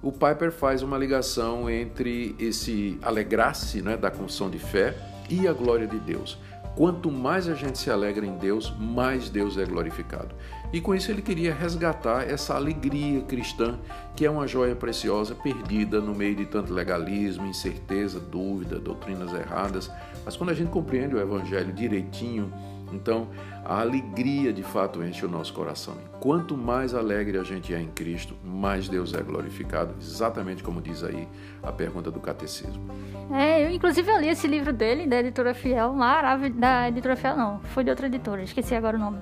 O 0.01 0.11
Piper 0.11 0.51
faz 0.51 0.83
uma 0.83 0.95
ligação 0.97 1.67
entre 1.67 2.35
esse 2.37 2.99
alegrar-se 3.01 3.81
né, 3.81 3.97
da 3.97 4.11
confissão 4.11 4.47
de 4.47 4.59
fé 4.59 4.95
e 5.27 5.47
a 5.47 5.53
glória 5.53 5.87
de 5.87 5.99
Deus. 5.99 6.37
Quanto 6.75 7.11
mais 7.11 7.47
a 7.47 7.55
gente 7.55 7.79
se 7.79 7.89
alegra 7.89 8.23
em 8.23 8.37
Deus, 8.37 8.71
mais 8.79 9.31
Deus 9.31 9.57
é 9.57 9.65
glorificado. 9.65 10.35
E 10.71 10.81
com 10.81 10.93
isso 10.93 11.09
ele 11.09 11.21
queria 11.21 11.53
resgatar 11.53 12.29
essa 12.29 12.55
alegria 12.55 13.21
cristã, 13.21 13.79
que 14.15 14.25
é 14.25 14.29
uma 14.29 14.45
joia 14.45 14.75
preciosa 14.75 15.33
perdida 15.33 16.01
no 16.01 16.13
meio 16.13 16.35
de 16.35 16.45
tanto 16.45 16.73
legalismo, 16.73 17.45
incerteza, 17.45 18.19
dúvida, 18.19 18.77
doutrinas 18.77 19.33
erradas. 19.33 19.89
Mas 20.25 20.35
quando 20.35 20.49
a 20.49 20.53
gente 20.53 20.69
compreende 20.69 21.15
o 21.15 21.19
evangelho 21.19 21.71
direitinho, 21.71 22.51
então, 22.91 23.29
a 23.67 23.81
alegria 23.81 24.53
de 24.53 24.63
fato 24.63 25.03
enche 25.03 25.25
o 25.25 25.29
nosso 25.29 25.53
coração. 25.53 25.95
Quanto 26.21 26.55
mais 26.55 26.93
alegre 26.93 27.37
a 27.37 27.43
gente 27.43 27.73
é 27.73 27.81
em 27.81 27.87
Cristo, 27.87 28.33
mais 28.41 28.87
Deus 28.87 29.13
é 29.13 29.21
glorificado, 29.21 29.93
exatamente 29.99 30.63
como 30.63 30.81
diz 30.81 31.03
aí 31.03 31.27
a 31.61 31.69
pergunta 31.69 32.09
do 32.09 32.21
catecismo. 32.21 32.81
É, 33.29 33.65
eu 33.65 33.69
inclusive 33.69 34.09
eu 34.09 34.21
li 34.21 34.29
esse 34.29 34.47
livro 34.47 34.71
dele, 34.71 35.05
da 35.05 35.19
editora 35.19 35.53
Fiel, 35.53 35.91
maravilhoso, 35.91 36.57
da 36.57 36.87
editora 36.87 37.17
Fiel 37.17 37.35
não, 37.35 37.59
foi 37.59 37.83
de 37.83 37.89
outra 37.89 38.07
editora, 38.07 38.41
esqueci 38.41 38.73
agora 38.73 38.95
o 38.95 38.99
nome. 38.99 39.19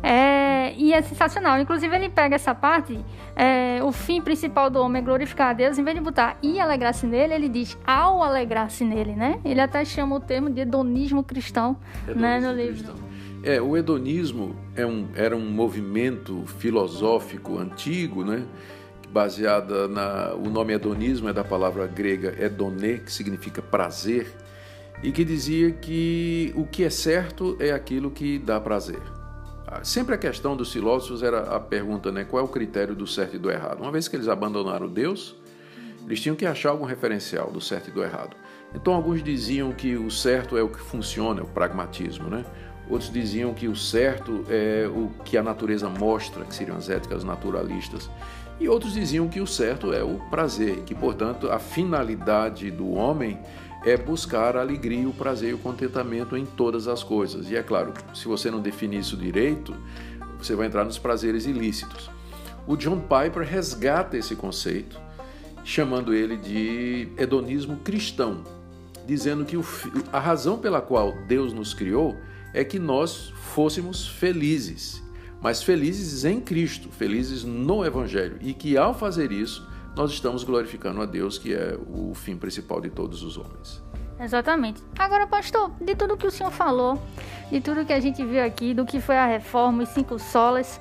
É, 0.00 0.72
e 0.74 0.92
é 0.92 1.02
sensacional, 1.02 1.58
inclusive 1.58 1.92
ele 1.92 2.08
pega 2.08 2.36
essa 2.36 2.54
parte, 2.54 3.04
é, 3.34 3.80
o 3.82 3.90
fim 3.90 4.22
principal 4.22 4.70
do 4.70 4.80
homem 4.80 5.02
é 5.02 5.04
glorificar 5.04 5.50
a 5.50 5.52
Deus, 5.52 5.76
em 5.76 5.82
vez 5.82 5.96
de 5.96 6.02
botar 6.02 6.38
e 6.40 6.60
alegrar-se 6.60 7.04
nele, 7.04 7.34
ele 7.34 7.48
diz 7.48 7.76
ao 7.84 8.22
alegrar-se 8.22 8.84
nele, 8.84 9.16
né? 9.16 9.40
Ele 9.44 9.60
até 9.60 9.84
chama 9.84 10.14
o 10.14 10.20
termo 10.20 10.48
de 10.48 10.60
hedonismo 10.60 11.24
cristão, 11.24 11.76
hedonismo 12.04 12.22
né, 12.22 12.38
no 12.38 12.52
livro. 12.52 12.84
Cristão. 12.84 13.07
É, 13.42 13.60
o 13.60 13.76
hedonismo 13.76 14.56
é 14.74 14.84
um, 14.84 15.08
era 15.14 15.36
um 15.36 15.48
movimento 15.50 16.44
filosófico 16.58 17.58
antigo, 17.58 18.24
né? 18.24 18.46
baseada 19.10 19.88
na. 19.88 20.34
O 20.34 20.48
nome 20.50 20.74
hedonismo 20.74 21.28
é 21.28 21.32
da 21.32 21.44
palavra 21.44 21.86
grega 21.86 22.34
hedonê, 22.38 22.98
que 22.98 23.12
significa 23.12 23.62
prazer, 23.62 24.30
e 25.02 25.10
que 25.10 25.24
dizia 25.24 25.72
que 25.72 26.52
o 26.56 26.66
que 26.66 26.84
é 26.84 26.90
certo 26.90 27.56
é 27.58 27.70
aquilo 27.72 28.10
que 28.10 28.38
dá 28.38 28.60
prazer. 28.60 29.00
Ah, 29.66 29.84
sempre 29.84 30.14
a 30.14 30.18
questão 30.18 30.56
dos 30.56 30.72
filósofos 30.72 31.22
era 31.22 31.54
a 31.54 31.60
pergunta, 31.60 32.10
né? 32.10 32.24
Qual 32.24 32.42
é 32.42 32.44
o 32.44 32.48
critério 32.48 32.94
do 32.94 33.06
certo 33.06 33.36
e 33.36 33.38
do 33.38 33.50
errado? 33.50 33.80
Uma 33.80 33.92
vez 33.92 34.08
que 34.08 34.16
eles 34.16 34.28
abandonaram 34.28 34.88
Deus, 34.88 35.36
eles 36.06 36.20
tinham 36.20 36.34
que 36.34 36.46
achar 36.46 36.70
algum 36.70 36.86
referencial 36.86 37.50
do 37.50 37.60
certo 37.60 37.88
e 37.88 37.90
do 37.90 38.02
errado. 38.02 38.34
Então 38.74 38.94
alguns 38.94 39.22
diziam 39.22 39.72
que 39.72 39.96
o 39.96 40.10
certo 40.10 40.56
é 40.56 40.62
o 40.62 40.68
que 40.68 40.80
funciona, 40.80 41.40
é 41.40 41.44
o 41.44 41.46
pragmatismo, 41.46 42.28
né? 42.28 42.44
Outros 42.90 43.12
diziam 43.12 43.52
que 43.52 43.68
o 43.68 43.76
certo 43.76 44.44
é 44.48 44.88
o 44.88 45.10
que 45.24 45.36
a 45.36 45.42
natureza 45.42 45.88
mostra, 45.90 46.44
que 46.44 46.54
seriam 46.54 46.76
as 46.76 46.88
éticas 46.88 47.22
naturalistas. 47.22 48.10
E 48.58 48.68
outros 48.68 48.94
diziam 48.94 49.28
que 49.28 49.40
o 49.40 49.46
certo 49.46 49.92
é 49.92 50.02
o 50.02 50.18
prazer, 50.30 50.80
que, 50.80 50.94
portanto, 50.94 51.50
a 51.50 51.58
finalidade 51.58 52.70
do 52.70 52.90
homem 52.92 53.38
é 53.84 53.96
buscar 53.96 54.56
a 54.56 54.60
alegria, 54.60 55.08
o 55.08 55.12
prazer 55.12 55.50
e 55.50 55.54
o 55.54 55.58
contentamento 55.58 56.36
em 56.36 56.44
todas 56.44 56.88
as 56.88 57.02
coisas. 57.02 57.50
E 57.50 57.56
é 57.56 57.62
claro, 57.62 57.92
se 58.14 58.26
você 58.26 58.50
não 58.50 58.60
definir 58.60 59.00
isso 59.00 59.16
direito, 59.16 59.74
você 60.38 60.56
vai 60.56 60.66
entrar 60.66 60.84
nos 60.84 60.98
prazeres 60.98 61.46
ilícitos. 61.46 62.10
O 62.66 62.76
John 62.76 63.00
Piper 63.00 63.46
resgata 63.46 64.16
esse 64.16 64.34
conceito, 64.34 64.98
chamando 65.62 66.12
ele 66.12 66.36
de 66.36 67.08
hedonismo 67.16 67.76
cristão, 67.76 68.42
dizendo 69.06 69.44
que 69.44 69.56
a 70.12 70.18
razão 70.18 70.58
pela 70.58 70.80
qual 70.80 71.12
Deus 71.26 71.52
nos 71.52 71.72
criou 71.72 72.16
é 72.52 72.64
que 72.64 72.78
nós 72.78 73.32
fôssemos 73.54 74.06
felizes, 74.06 75.02
mas 75.40 75.62
felizes 75.62 76.24
em 76.24 76.40
Cristo, 76.40 76.90
felizes 76.90 77.44
no 77.44 77.84
Evangelho, 77.84 78.38
e 78.40 78.52
que 78.52 78.76
ao 78.76 78.94
fazer 78.94 79.30
isso, 79.32 79.66
nós 79.94 80.12
estamos 80.12 80.44
glorificando 80.44 81.02
a 81.02 81.06
Deus, 81.06 81.38
que 81.38 81.54
é 81.54 81.78
o 81.88 82.14
fim 82.14 82.36
principal 82.36 82.80
de 82.80 82.90
todos 82.90 83.22
os 83.22 83.36
homens. 83.36 83.82
Exatamente. 84.20 84.82
Agora, 84.98 85.26
pastor, 85.26 85.70
de 85.80 85.94
tudo 85.94 86.16
que 86.16 86.26
o 86.26 86.30
senhor 86.30 86.50
falou, 86.50 87.00
de 87.50 87.60
tudo 87.60 87.84
que 87.84 87.92
a 87.92 88.00
gente 88.00 88.24
viu 88.24 88.44
aqui, 88.44 88.74
do 88.74 88.84
que 88.84 89.00
foi 89.00 89.16
a 89.16 89.26
reforma, 89.26 89.84
os 89.84 89.88
cinco 89.90 90.18
solas, 90.18 90.80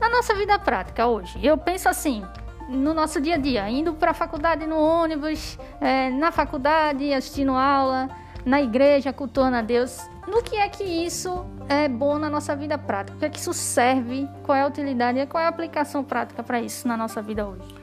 na 0.00 0.08
nossa 0.08 0.34
vida 0.34 0.58
prática 0.58 1.06
hoje, 1.06 1.38
eu 1.44 1.56
penso 1.56 1.88
assim, 1.88 2.24
no 2.68 2.92
nosso 2.92 3.20
dia 3.20 3.34
a 3.34 3.38
dia, 3.38 3.68
indo 3.68 3.94
para 3.94 4.10
a 4.10 4.14
faculdade 4.14 4.66
no 4.66 4.76
ônibus, 4.76 5.58
é, 5.80 6.10
na 6.10 6.30
faculdade, 6.30 7.12
assistindo 7.12 7.52
aula, 7.52 8.08
na 8.44 8.60
igreja, 8.60 9.12
cultuando 9.12 9.56
a 9.56 9.62
Deus. 9.62 9.98
No 10.28 10.42
que 10.42 10.56
é 10.56 10.68
que 10.68 10.84
isso 10.84 11.46
é 11.70 11.88
bom 11.88 12.18
na 12.18 12.28
nossa 12.28 12.54
vida 12.54 12.76
prática? 12.76 13.16
O 13.16 13.18
que 13.18 13.24
é 13.24 13.30
que 13.30 13.38
isso 13.38 13.54
serve? 13.54 14.28
Qual 14.42 14.56
é 14.56 14.60
a 14.60 14.66
utilidade 14.66 15.24
qual 15.26 15.42
é 15.42 15.46
a 15.46 15.48
aplicação 15.48 16.04
prática 16.04 16.42
para 16.42 16.60
isso 16.60 16.86
na 16.86 16.98
nossa 16.98 17.22
vida 17.22 17.48
hoje? 17.48 17.74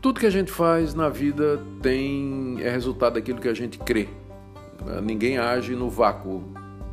Tudo 0.00 0.20
que 0.20 0.26
a 0.26 0.30
gente 0.30 0.52
faz 0.52 0.94
na 0.94 1.08
vida 1.08 1.60
tem 1.82 2.58
é 2.60 2.70
resultado 2.70 3.14
daquilo 3.14 3.40
que 3.40 3.48
a 3.48 3.54
gente 3.54 3.76
crê. 3.78 4.08
Ninguém 5.02 5.36
age 5.36 5.74
no 5.74 5.90
vácuo. 5.90 6.44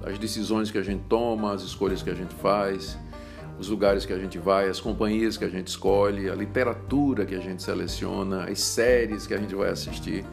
As 0.04 0.18
decisões 0.18 0.72
que 0.72 0.80
a 0.80 0.84
gente 0.84 1.04
toma, 1.08 1.54
as 1.54 1.62
escolhas 1.62 2.02
que 2.02 2.10
a 2.10 2.16
gente 2.16 2.34
faz, 2.34 2.98
os 3.60 3.70
lugares 3.70 4.04
que 4.04 4.14
a 4.14 4.18
gente 4.18 4.40
vai, 4.40 4.68
as 4.68 4.80
companhias 4.80 5.38
que 5.38 5.46
a 5.46 5.50
gente 5.50 5.68
escolhe, 5.68 6.28
a 6.28 6.34
literatura 6.34 7.24
que 7.24 7.36
a 7.36 7.40
gente 7.40 7.62
seleciona, 7.62 8.46
as 8.46 8.60
séries 8.60 9.28
que 9.28 9.36
a 9.36 9.38
gente 9.38 9.54
vai 9.54 9.70
assistir 9.70 10.26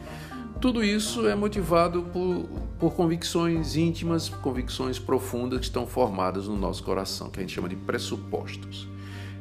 tudo 0.59 0.83
isso 0.83 1.27
é 1.27 1.35
motivado 1.35 2.03
por, 2.03 2.49
por 2.77 2.93
convicções 2.93 3.77
íntimas, 3.77 4.27
convicções 4.27 4.99
profundas 4.99 5.59
que 5.59 5.65
estão 5.65 5.87
formadas 5.87 6.47
no 6.47 6.57
nosso 6.57 6.83
coração, 6.83 7.29
que 7.29 7.39
a 7.39 7.41
gente 7.41 7.53
chama 7.53 7.69
de 7.69 7.77
pressupostos. 7.77 8.87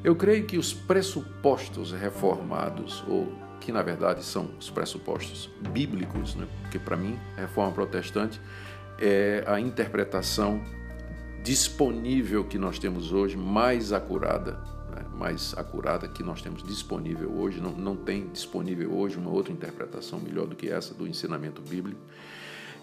Eu 0.04 0.14
creio 0.14 0.44
que 0.44 0.56
os 0.56 0.72
pressupostos 0.72 1.90
reformados, 1.92 3.02
ou 3.08 3.32
que 3.60 3.72
na 3.72 3.82
verdade 3.82 4.24
são 4.24 4.50
os 4.60 4.70
pressupostos 4.70 5.50
bíblicos, 5.72 6.36
né? 6.36 6.46
porque 6.62 6.78
para 6.78 6.96
mim 6.96 7.18
a 7.36 7.40
reforma 7.40 7.72
protestante 7.72 8.40
é 9.00 9.42
a 9.46 9.58
interpretação 9.58 10.62
disponível 11.42 12.44
que 12.44 12.58
nós 12.58 12.78
temos 12.78 13.12
hoje, 13.12 13.36
mais 13.36 13.92
acurada 13.92 14.77
mais 15.18 15.54
acurada 15.56 16.06
que 16.06 16.22
nós 16.22 16.40
temos 16.40 16.62
disponível 16.62 17.30
hoje, 17.30 17.60
não, 17.60 17.72
não 17.72 17.96
tem 17.96 18.28
disponível 18.28 18.92
hoje 18.92 19.18
uma 19.18 19.30
outra 19.30 19.52
interpretação 19.52 20.20
melhor 20.20 20.46
do 20.46 20.54
que 20.54 20.68
essa 20.68 20.94
do 20.94 21.06
ensinamento 21.06 21.60
bíblico, 21.60 22.00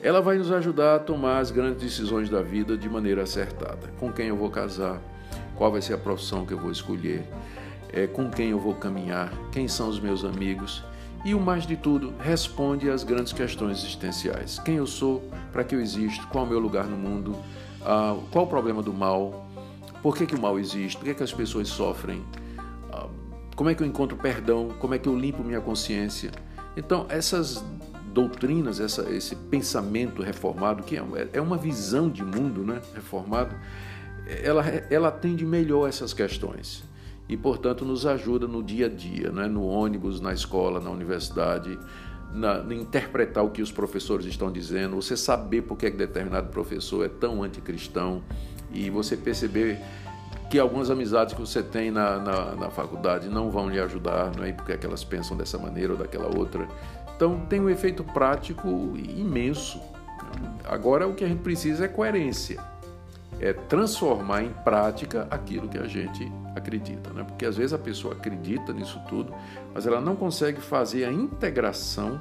ela 0.02 0.22
vai 0.22 0.38
nos 0.38 0.52
ajudar 0.52 0.96
a 0.96 1.00
tomar 1.00 1.40
as 1.40 1.50
grandes 1.50 1.82
decisões 1.82 2.30
da 2.30 2.42
vida 2.42 2.78
de 2.78 2.90
maneira 2.90 3.24
acertada. 3.24 3.88
Com 4.00 4.12
quem 4.12 4.28
eu 4.28 4.36
vou 4.36 4.50
casar, 4.50 5.02
qual 5.56 5.72
vai 5.72 5.82
ser 5.82 5.94
a 5.94 5.98
profissão 5.98 6.46
que 6.46 6.54
eu 6.54 6.60
vou 6.60 6.72
escolher, 6.72 7.28
é, 7.92 8.06
com 8.06 8.30
quem 8.30 8.50
eu 8.50 8.60
vou 8.60 8.76
caminhar, 8.76 9.32
quem 9.52 9.68
são 9.68 9.88
os 9.88 10.00
meus 10.00 10.26
amigos. 10.26 10.84
E 11.24 11.34
o 11.34 11.40
mais 11.40 11.66
de 11.66 11.76
tudo, 11.76 12.14
responde 12.20 12.90
às 12.90 13.04
grandes 13.04 13.34
questões 13.34 13.80
existenciais. 13.80 14.60
Quem 14.60 14.76
eu 14.76 14.86
sou, 14.86 15.28
para 15.52 15.64
que 15.64 15.74
eu 15.74 15.82
existo, 15.82 16.28
qual 16.28 16.44
é 16.44 16.48
o 16.48 16.50
meu 16.52 16.60
lugar 16.60 16.86
no 16.86 16.98
mundo, 16.98 17.36
ah, 17.84 18.16
qual 18.32 18.46
o 18.46 18.48
problema 18.48 18.84
do 18.84 18.94
mal, 18.94 19.45
por 20.06 20.16
que, 20.16 20.28
que 20.28 20.36
o 20.36 20.40
mal 20.40 20.60
existe? 20.60 20.96
Por 20.98 21.06
que, 21.06 21.16
que 21.16 21.24
as 21.24 21.34
pessoas 21.34 21.68
sofrem? 21.68 22.24
Ah, 22.94 23.08
como 23.56 23.72
é 23.72 23.74
que 23.74 23.82
eu 23.82 23.88
encontro 23.88 24.16
perdão? 24.16 24.70
Como 24.78 24.94
é 24.94 25.00
que 25.00 25.10
eu 25.10 25.18
limpo 25.18 25.44
minha 25.44 25.60
consciência? 25.60 26.30
Então, 26.78 27.08
essas 27.10 27.66
doutrinas, 28.14 28.80
essa, 28.80 29.10
esse 29.10 29.36
pensamento 29.36 30.22
reformado, 30.22 30.84
que 30.84 30.96
é, 30.96 31.02
é 31.34 31.42
uma 31.42 31.58
visão 31.58 32.08
de 32.08 32.24
mundo 32.24 32.64
né, 32.64 32.82
reformado, 32.94 33.56
ela, 34.44 34.64
ela 34.92 35.08
atende 35.08 35.44
melhor 35.44 35.90
essas 35.90 36.14
questões 36.14 36.84
e, 37.28 37.36
portanto, 37.36 37.84
nos 37.84 38.06
ajuda 38.06 38.48
no 38.48 38.62
dia 38.62 38.86
a 38.86 38.90
dia, 38.90 39.32
né, 39.32 39.48
no 39.48 39.66
ônibus, 39.66 40.22
na 40.22 40.32
escola, 40.32 40.80
na 40.80 40.92
universidade, 40.92 41.80
na, 42.32 42.62
na 42.62 42.76
interpretar 42.76 43.44
o 43.44 43.50
que 43.50 43.64
os 43.64 43.72
professores 43.72 44.28
estão 44.28 44.52
dizendo, 44.52 44.98
você 44.98 45.18
saber 45.18 45.64
por 45.64 45.76
que 45.76 45.90
determinado 45.90 46.50
professor 46.50 47.04
é 47.04 47.10
tão 47.10 47.42
anticristão, 47.42 48.22
e 48.76 48.90
você 48.90 49.16
perceber 49.16 49.80
que 50.50 50.60
algumas 50.60 50.90
amizades 50.90 51.34
que 51.34 51.42
você 51.42 51.64
tem 51.64 51.90
na, 51.90 52.20
na, 52.20 52.56
na, 52.56 52.70
faculdade 52.70 53.28
não 53.30 53.50
vão 53.50 53.70
lhe 53.70 53.80
ajudar, 53.80 54.32
não 54.36 54.44
é? 54.44 54.52
porque 54.52 54.74
é 54.74 54.80
elas 54.84 55.04
pensam 55.04 55.36
dessa 55.36 55.58
maneira 55.58 55.94
ou 55.94 56.00
daquela 56.00 56.28
outra. 56.28 56.68
Então 57.16 57.46
tem 57.48 57.60
um 57.60 57.70
efeito 57.70 58.04
prático 58.04 58.94
imenso. 58.96 59.82
Agora 60.66 61.08
o 61.08 61.16
que 61.16 61.24
a 61.24 61.28
gente 61.28 61.42
precisa 61.42 61.86
é 61.86 61.88
coerência, 61.88 62.62
é 63.40 63.54
transformar 63.54 64.44
em 64.44 64.50
prática 64.50 65.28
aquilo 65.32 65.68
que 65.68 65.78
a 65.78 65.88
gente 65.88 66.32
acredita, 66.56 67.12
né? 67.12 67.24
porque 67.24 67.46
às 67.46 67.58
vezes 67.58 67.74
a 67.74 67.78
pessoa 67.78 68.14
acredita 68.14 68.74
nisso 68.74 69.00
tudo, 69.08 69.34
mas 69.74 69.88
ela 69.88 70.02
não 70.02 70.16
consegue 70.16 70.62
fazer 70.62 71.06
a 71.06 71.12
integração 71.12 72.20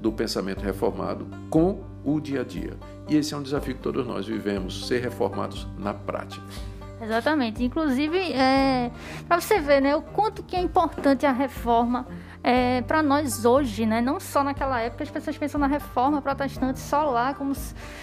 do 0.00 0.10
pensamento 0.10 0.62
reformado 0.62 1.26
com 1.48 1.82
o 2.04 2.20
dia 2.20 2.40
a 2.40 2.44
dia. 2.44 2.72
E 3.08 3.16
esse 3.16 3.34
é 3.34 3.36
um 3.36 3.42
desafio 3.42 3.74
que 3.74 3.80
todos 3.80 4.06
nós 4.06 4.26
vivemos, 4.26 4.86
ser 4.86 5.02
reformados 5.02 5.66
na 5.78 5.92
prática. 5.92 6.44
Exatamente. 7.02 7.64
Inclusive, 7.64 8.18
é, 8.32 8.90
para 9.26 9.40
você 9.40 9.58
ver 9.58 9.80
né, 9.80 9.96
o 9.96 10.02
quanto 10.02 10.42
que 10.42 10.54
é 10.54 10.60
importante 10.60 11.24
a 11.24 11.32
reforma 11.32 12.06
é, 12.42 12.82
para 12.82 13.02
nós 13.02 13.44
hoje, 13.44 13.86
né? 13.86 14.00
Não 14.00 14.20
só 14.20 14.44
naquela 14.44 14.80
época, 14.80 15.04
as 15.04 15.10
pessoas 15.10 15.36
pensam 15.36 15.58
na 15.60 15.66
reforma 15.66 16.20
protestante 16.20 16.78
só 16.78 17.04
lá, 17.04 17.32
como 17.34 17.54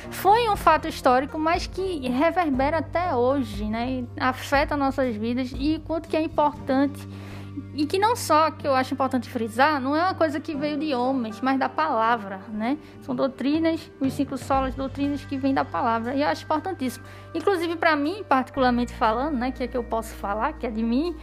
foi 0.09 0.49
um 0.49 0.55
fato 0.55 0.87
histórico, 0.87 1.37
mas 1.37 1.67
que 1.67 2.07
reverbera 2.09 2.79
até 2.79 3.15
hoje, 3.15 3.65
né? 3.65 4.03
Afeta 4.19 4.75
nossas 4.75 5.15
vidas 5.15 5.51
e 5.55 5.81
quanto 5.85 6.09
que 6.09 6.17
é 6.17 6.21
importante 6.21 7.07
e 7.77 7.85
que 7.85 7.99
não 7.99 8.15
só 8.15 8.49
que 8.49 8.67
eu 8.67 8.73
acho 8.73 8.95
importante 8.95 9.29
frisar, 9.29 9.79
não 9.79 9.95
é 9.95 10.01
uma 10.01 10.15
coisa 10.15 10.39
que 10.39 10.55
veio 10.55 10.79
de 10.79 10.95
homens, 10.95 11.39
mas 11.41 11.59
da 11.59 11.69
palavra, 11.69 12.41
né? 12.49 12.75
São 13.01 13.15
doutrinas, 13.15 13.91
os 14.01 14.13
cinco 14.13 14.35
solas, 14.35 14.73
doutrinas 14.73 15.23
que 15.23 15.37
vêm 15.37 15.53
da 15.53 15.63
palavra. 15.63 16.15
E 16.15 16.23
eu 16.23 16.27
acho 16.27 16.43
importantíssimo. 16.43 17.05
Inclusive 17.35 17.75
para 17.75 17.95
mim, 17.95 18.25
particularmente 18.27 18.91
falando, 18.95 19.37
né, 19.37 19.51
que 19.51 19.61
é 19.61 19.67
que 19.67 19.77
eu 19.77 19.83
posso 19.83 20.15
falar, 20.15 20.53
que 20.53 20.65
é 20.65 20.71
de 20.71 20.81
mim, 20.81 21.15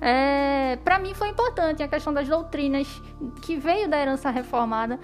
é, 0.00 0.78
para 0.82 0.98
mim 0.98 1.14
foi 1.14 1.28
importante 1.28 1.80
a 1.80 1.86
questão 1.86 2.12
das 2.12 2.26
doutrinas 2.26 2.88
que 3.42 3.56
veio 3.56 3.88
da 3.88 3.96
herança 3.96 4.30
reformada 4.30 4.98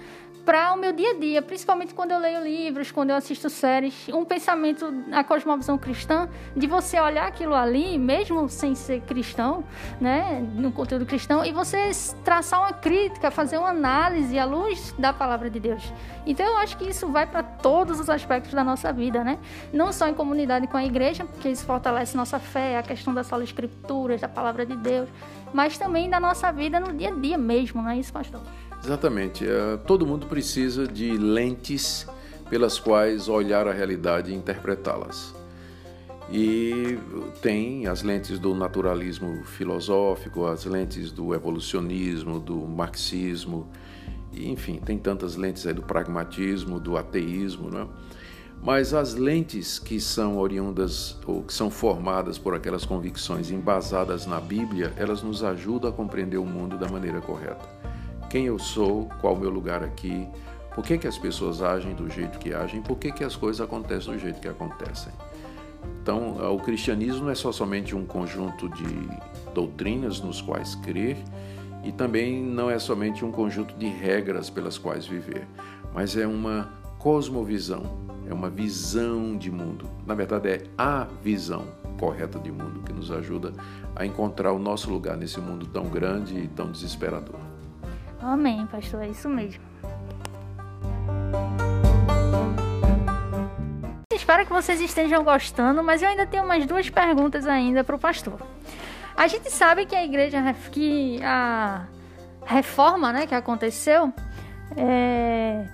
para 0.47 0.73
o 0.73 0.77
meu 0.77 0.93
dia 0.93 1.11
a 1.11 1.19
dia, 1.19 1.41
principalmente 1.41 1.93
quando 1.93 2.11
eu 2.11 2.19
leio 2.19 2.41
livros, 2.41 2.89
quando 2.89 3.09
eu 3.09 3.17
assisto 3.17 3.49
séries, 3.49 4.07
um 4.07 4.23
pensamento, 4.23 5.03
a 5.11 5.21
cosmovisão 5.21 5.77
cristã, 5.77 6.29
de 6.55 6.65
você 6.65 6.97
olhar 7.01 7.27
aquilo 7.27 7.53
ali, 7.53 7.97
mesmo 7.97 8.47
sem 8.47 8.73
ser 8.73 9.01
cristão, 9.01 9.65
né, 9.99 10.39
no 10.55 10.71
conteúdo 10.71 11.05
cristão, 11.05 11.43
e 11.43 11.51
você 11.51 11.91
traçar 12.23 12.61
uma 12.61 12.71
crítica, 12.71 13.29
fazer 13.29 13.57
uma 13.57 13.71
análise 13.71 14.39
à 14.39 14.45
luz 14.45 14.95
da 14.97 15.11
palavra 15.11 15.49
de 15.49 15.59
Deus. 15.59 15.91
Então 16.25 16.45
eu 16.45 16.55
acho 16.59 16.77
que 16.77 16.85
isso 16.85 17.09
vai 17.09 17.27
para 17.27 17.43
todos 17.43 17.99
os 17.99 18.09
aspectos 18.09 18.53
da 18.53 18.63
nossa 18.63 18.93
vida, 18.93 19.25
né? 19.25 19.37
Não 19.73 19.91
só 19.91 20.07
em 20.07 20.13
comunidade 20.13 20.65
com 20.67 20.77
a 20.77 20.85
igreja, 20.85 21.25
porque 21.25 21.49
isso 21.49 21.65
fortalece 21.65 22.15
nossa 22.15 22.39
fé, 22.39 22.77
a 22.77 22.83
questão 22.83 23.13
das 23.13 23.27
salas 23.27 23.49
escrituras, 23.49 24.21
da 24.21 24.29
palavra 24.29 24.65
de 24.65 24.77
Deus, 24.77 25.09
mas 25.53 25.77
também 25.77 26.09
da 26.09 26.21
nossa 26.21 26.49
vida 26.53 26.79
no 26.79 26.93
dia 26.93 27.09
a 27.09 27.11
dia 27.19 27.37
mesmo, 27.37 27.81
não 27.81 27.89
é 27.89 27.97
isso, 27.97 28.13
pastor? 28.13 28.41
Exatamente. 28.83 29.47
É, 29.47 29.77
todo 29.77 30.05
mundo 30.05 30.27
precisa 30.27 30.87
de 30.87 31.17
lentes 31.17 32.07
pelas 32.49 32.79
quais 32.79 33.27
olhar 33.27 33.67
a 33.67 33.71
realidade 33.71 34.31
e 34.31 34.35
interpretá-las. 34.35 35.35
E 36.29 36.97
tem 37.41 37.87
as 37.87 38.03
lentes 38.03 38.37
do 38.37 38.53
naturalismo 38.53 39.43
filosófico, 39.45 40.45
as 40.45 40.65
lentes 40.65 41.11
do 41.11 41.33
evolucionismo, 41.33 42.39
do 42.39 42.57
marxismo, 42.67 43.69
enfim, 44.33 44.75
tem 44.77 44.97
tantas 44.97 45.35
lentes 45.35 45.65
aí 45.65 45.73
do 45.73 45.81
pragmatismo, 45.81 46.79
do 46.79 46.97
ateísmo, 46.97 47.69
não 47.69 47.81
é? 47.81 47.87
Mas 48.61 48.93
as 48.93 49.13
lentes 49.13 49.77
que 49.77 49.99
são 49.99 50.37
oriundas 50.37 51.17
ou 51.25 51.43
que 51.43 51.53
são 51.53 51.69
formadas 51.69 52.39
por 52.39 52.55
aquelas 52.55 52.83
convicções 52.83 53.51
embasadas 53.51 54.25
na 54.25 54.41
Bíblia, 54.41 54.93
elas 54.97 55.21
nos 55.21 55.43
ajudam 55.43 55.91
a 55.91 55.93
compreender 55.93 56.37
o 56.37 56.45
mundo 56.45 56.75
da 56.75 56.89
maneira 56.89 57.21
correta 57.21 57.86
quem 58.29 58.45
eu 58.45 58.59
sou, 58.59 59.09
qual 59.21 59.33
o 59.33 59.39
meu 59.39 59.49
lugar 59.49 59.83
aqui, 59.83 60.27
por 60.75 60.83
que, 60.83 60.97
que 60.97 61.07
as 61.07 61.17
pessoas 61.17 61.61
agem 61.61 61.95
do 61.95 62.09
jeito 62.09 62.37
que 62.37 62.53
agem, 62.53 62.81
por 62.81 62.97
que, 62.97 63.11
que 63.11 63.23
as 63.23 63.35
coisas 63.35 63.59
acontecem 63.59 64.13
do 64.13 64.19
jeito 64.19 64.39
que 64.39 64.47
acontecem. 64.47 65.11
Então, 66.01 66.37
o 66.53 66.59
cristianismo 66.59 67.23
não 67.23 67.31
é 67.31 67.35
só 67.35 67.51
somente 67.51 67.95
um 67.95 68.05
conjunto 68.05 68.69
de 68.69 69.09
doutrinas 69.53 70.21
nos 70.21 70.41
quais 70.41 70.75
crer, 70.75 71.17
e 71.83 71.91
também 71.91 72.43
não 72.43 72.69
é 72.69 72.77
somente 72.79 73.23
um 73.23 73.31
conjunto 73.31 73.75
de 73.75 73.87
regras 73.87 74.49
pelas 74.49 74.77
quais 74.77 75.05
viver, 75.05 75.47
mas 75.93 76.15
é 76.17 76.27
uma 76.27 76.69
cosmovisão, 76.99 77.97
é 78.29 78.33
uma 78.33 78.49
visão 78.49 79.37
de 79.37 79.49
mundo. 79.49 79.89
Na 80.05 80.13
verdade, 80.13 80.49
é 80.49 80.63
a 80.77 81.07
visão 81.23 81.65
correta 81.97 82.37
de 82.39 82.51
mundo 82.51 82.83
que 82.83 82.93
nos 82.93 83.09
ajuda 83.11 83.53
a 83.95 84.05
encontrar 84.05 84.51
o 84.51 84.59
nosso 84.59 84.91
lugar 84.91 85.17
nesse 85.17 85.39
mundo 85.39 85.65
tão 85.65 85.85
grande 85.85 86.37
e 86.37 86.47
tão 86.47 86.71
desesperador. 86.71 87.46
Amém, 88.21 88.65
pastor, 88.67 89.03
é 89.03 89.07
isso 89.07 89.29
mesmo. 89.29 89.63
Espero 94.13 94.45
que 94.45 94.51
vocês 94.51 94.81
estejam 94.81 95.23
gostando, 95.23 95.83
mas 95.83 96.01
eu 96.01 96.09
ainda 96.09 96.25
tenho 96.25 96.43
umas 96.43 96.65
duas 96.65 96.89
perguntas 96.89 97.45
ainda 97.47 97.83
para 97.83 97.95
o 97.95 97.99
pastor. 97.99 98.39
A 99.15 99.27
gente 99.27 99.49
sabe 99.51 99.85
que 99.85 99.95
a 99.95 100.03
igreja, 100.03 100.41
que 100.71 101.19
a 101.23 101.87
reforma, 102.45 103.13
né, 103.13 103.25
que 103.25 103.33
aconteceu, 103.33 104.11
é, 104.75 105.65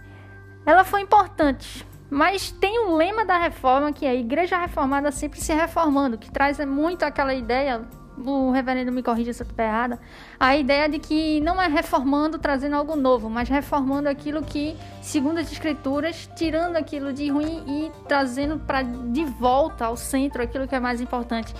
ela 0.66 0.84
foi 0.84 1.02
importante. 1.02 1.86
Mas 2.10 2.52
tem 2.52 2.80
um 2.86 2.96
lema 2.96 3.26
da 3.26 3.38
reforma 3.38 3.92
que 3.92 4.06
é 4.06 4.10
a 4.10 4.16
igreja 4.16 4.58
reformada 4.58 5.12
sempre 5.12 5.42
se 5.42 5.52
reformando, 5.52 6.18
que 6.18 6.30
traz 6.30 6.60
muito 6.64 7.04
aquela 7.04 7.34
ideia 7.34 7.82
o 8.18 8.52
reverendo 8.52 8.92
me 8.92 9.02
corrija 9.02 9.34
se 9.34 9.44
eu 9.44 9.48
errada, 9.58 10.00
a 10.40 10.56
ideia 10.56 10.88
de 10.88 11.00
que 11.00 11.40
não 11.42 11.62
é 11.62 11.68
reformando, 11.68 12.38
trazendo 12.38 12.76
algo 12.76 12.96
novo, 12.96 13.30
mas 13.30 13.50
reformando 13.50 14.10
aquilo 14.10 14.42
que, 14.44 14.76
segundo 15.02 15.40
as 15.40 15.52
escrituras, 15.52 16.30
tirando 16.36 16.76
aquilo 16.76 17.14
de 17.14 17.30
ruim 17.30 17.64
e 17.68 17.92
trazendo 18.08 18.60
para 18.60 18.82
de 18.84 19.24
volta 19.26 19.86
ao 19.86 19.98
centro 19.98 20.42
aquilo 20.42 20.68
que 20.68 20.76
é 20.76 20.80
mais 20.80 21.02
importante. 21.02 21.54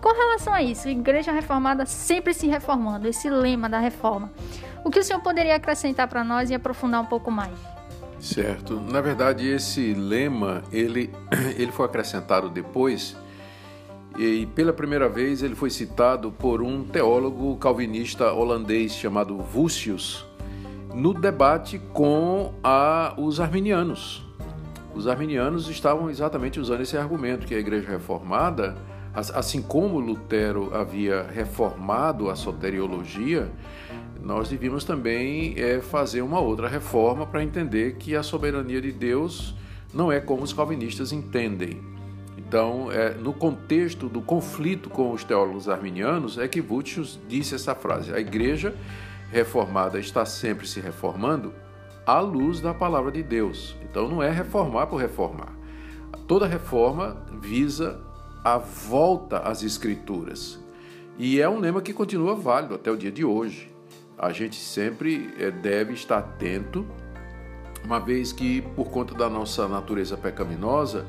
Com 0.00 0.12
relação 0.14 0.54
a 0.54 0.62
isso, 0.62 0.88
igreja 0.88 1.30
reformada 1.30 1.84
sempre 1.84 2.32
se 2.32 2.46
reformando, 2.46 3.06
esse 3.06 3.28
lema 3.28 3.68
da 3.68 3.78
reforma. 3.78 4.32
O 4.82 4.90
que 4.90 4.98
o 4.98 5.04
senhor 5.04 5.20
poderia 5.20 5.56
acrescentar 5.56 6.08
para 6.08 6.24
nós 6.24 6.48
e 6.48 6.54
aprofundar 6.54 7.02
um 7.02 7.06
pouco 7.06 7.30
mais? 7.30 7.52
Certo. 8.18 8.80
Na 8.80 9.00
verdade, 9.00 9.46
esse 9.46 9.92
lema, 9.92 10.62
ele, 10.72 11.10
ele 11.56 11.70
foi 11.72 11.86
acrescentado 11.86 12.48
depois 12.48 13.16
e 14.18 14.46
pela 14.46 14.72
primeira 14.72 15.08
vez 15.08 15.42
ele 15.42 15.54
foi 15.54 15.70
citado 15.70 16.30
por 16.32 16.62
um 16.62 16.84
teólogo 16.84 17.56
calvinista 17.56 18.32
holandês 18.32 18.92
chamado 18.94 19.38
Vucius 19.38 20.26
no 20.94 21.14
debate 21.14 21.78
com 21.92 22.52
a, 22.62 23.14
os 23.16 23.40
arminianos. 23.40 24.24
Os 24.94 25.06
arminianos 25.06 25.68
estavam 25.68 26.10
exatamente 26.10 26.58
usando 26.58 26.80
esse 26.80 26.96
argumento 26.96 27.46
que 27.46 27.54
a 27.54 27.58
Igreja 27.58 27.88
Reformada, 27.88 28.74
assim 29.14 29.62
como 29.62 30.00
Lutero 30.00 30.74
havia 30.74 31.22
reformado 31.22 32.28
a 32.28 32.34
soteriologia, 32.34 33.50
nós 34.22 34.48
devíamos 34.48 34.84
também 34.84 35.54
é, 35.56 35.80
fazer 35.80 36.22
uma 36.22 36.40
outra 36.40 36.68
reforma 36.68 37.24
para 37.24 37.42
entender 37.42 37.96
que 37.96 38.14
a 38.14 38.22
soberania 38.22 38.80
de 38.80 38.92
Deus 38.92 39.54
não 39.94 40.12
é 40.12 40.20
como 40.20 40.42
os 40.42 40.52
calvinistas 40.52 41.12
entendem. 41.12 41.80
Então, 42.50 42.90
é, 42.90 43.14
no 43.14 43.32
contexto 43.32 44.08
do 44.08 44.20
conflito 44.20 44.90
com 44.90 45.12
os 45.12 45.22
teólogos 45.22 45.68
arminianos, 45.68 46.36
é 46.36 46.48
que 46.48 46.60
Vutius 46.60 47.16
disse 47.28 47.54
essa 47.54 47.76
frase: 47.76 48.12
a 48.12 48.18
igreja 48.18 48.74
reformada 49.30 50.00
está 50.00 50.26
sempre 50.26 50.66
se 50.66 50.80
reformando 50.80 51.54
à 52.04 52.18
luz 52.18 52.58
da 52.60 52.74
palavra 52.74 53.12
de 53.12 53.22
Deus. 53.22 53.76
Então, 53.88 54.08
não 54.08 54.20
é 54.20 54.28
reformar 54.32 54.88
por 54.88 54.96
reformar. 54.96 55.54
Toda 56.26 56.44
reforma 56.44 57.24
visa 57.40 58.00
a 58.42 58.58
volta 58.58 59.38
às 59.38 59.62
Escrituras. 59.62 60.58
E 61.16 61.40
é 61.40 61.48
um 61.48 61.60
lema 61.60 61.80
que 61.80 61.92
continua 61.92 62.34
válido 62.34 62.74
até 62.74 62.90
o 62.90 62.96
dia 62.96 63.12
de 63.12 63.24
hoje. 63.24 63.70
A 64.18 64.32
gente 64.32 64.56
sempre 64.56 65.32
é, 65.38 65.52
deve 65.52 65.92
estar 65.92 66.18
atento, 66.18 66.84
uma 67.84 68.00
vez 68.00 68.32
que, 68.32 68.60
por 68.74 68.90
conta 68.90 69.14
da 69.14 69.30
nossa 69.30 69.68
natureza 69.68 70.16
pecaminosa, 70.16 71.06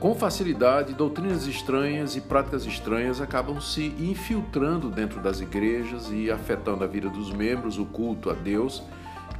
com 0.00 0.14
facilidade, 0.14 0.94
doutrinas 0.94 1.46
estranhas 1.46 2.16
e 2.16 2.20
práticas 2.20 2.64
estranhas 2.66 3.20
acabam 3.20 3.60
se 3.60 3.94
infiltrando 3.98 4.90
dentro 4.90 5.20
das 5.20 5.40
igrejas 5.40 6.10
e 6.10 6.30
afetando 6.30 6.82
a 6.82 6.86
vida 6.86 7.08
dos 7.08 7.32
membros, 7.32 7.78
o 7.78 7.84
culto 7.84 8.30
a 8.30 8.32
Deus, 8.32 8.82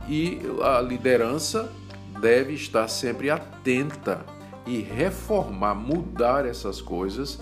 e 0.08 0.40
a 0.62 0.80
liderança 0.80 1.70
deve 2.20 2.54
estar 2.54 2.86
sempre 2.88 3.30
atenta 3.30 4.24
e 4.66 4.80
reformar, 4.80 5.74
mudar 5.74 6.46
essas 6.46 6.80
coisas 6.80 7.40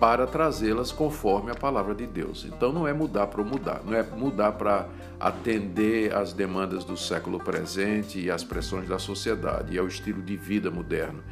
para 0.00 0.26
trazê-las 0.26 0.90
conforme 0.90 1.52
a 1.52 1.54
palavra 1.54 1.94
de 1.94 2.06
Deus. 2.06 2.44
Então 2.44 2.72
não 2.72 2.88
é 2.88 2.92
mudar 2.92 3.28
para 3.28 3.44
mudar, 3.44 3.82
não 3.84 3.94
é 3.94 4.02
mudar 4.02 4.52
para 4.52 4.88
atender 5.20 6.12
às 6.12 6.32
demandas 6.32 6.84
do 6.84 6.96
século 6.96 7.38
presente 7.38 8.18
e 8.18 8.30
às 8.30 8.42
pressões 8.42 8.88
da 8.88 8.98
sociedade. 8.98 9.74
E 9.74 9.78
ao 9.78 9.86
estilo 9.86 10.20
de 10.20 10.36
vida 10.36 10.72
moderno, 10.72 11.22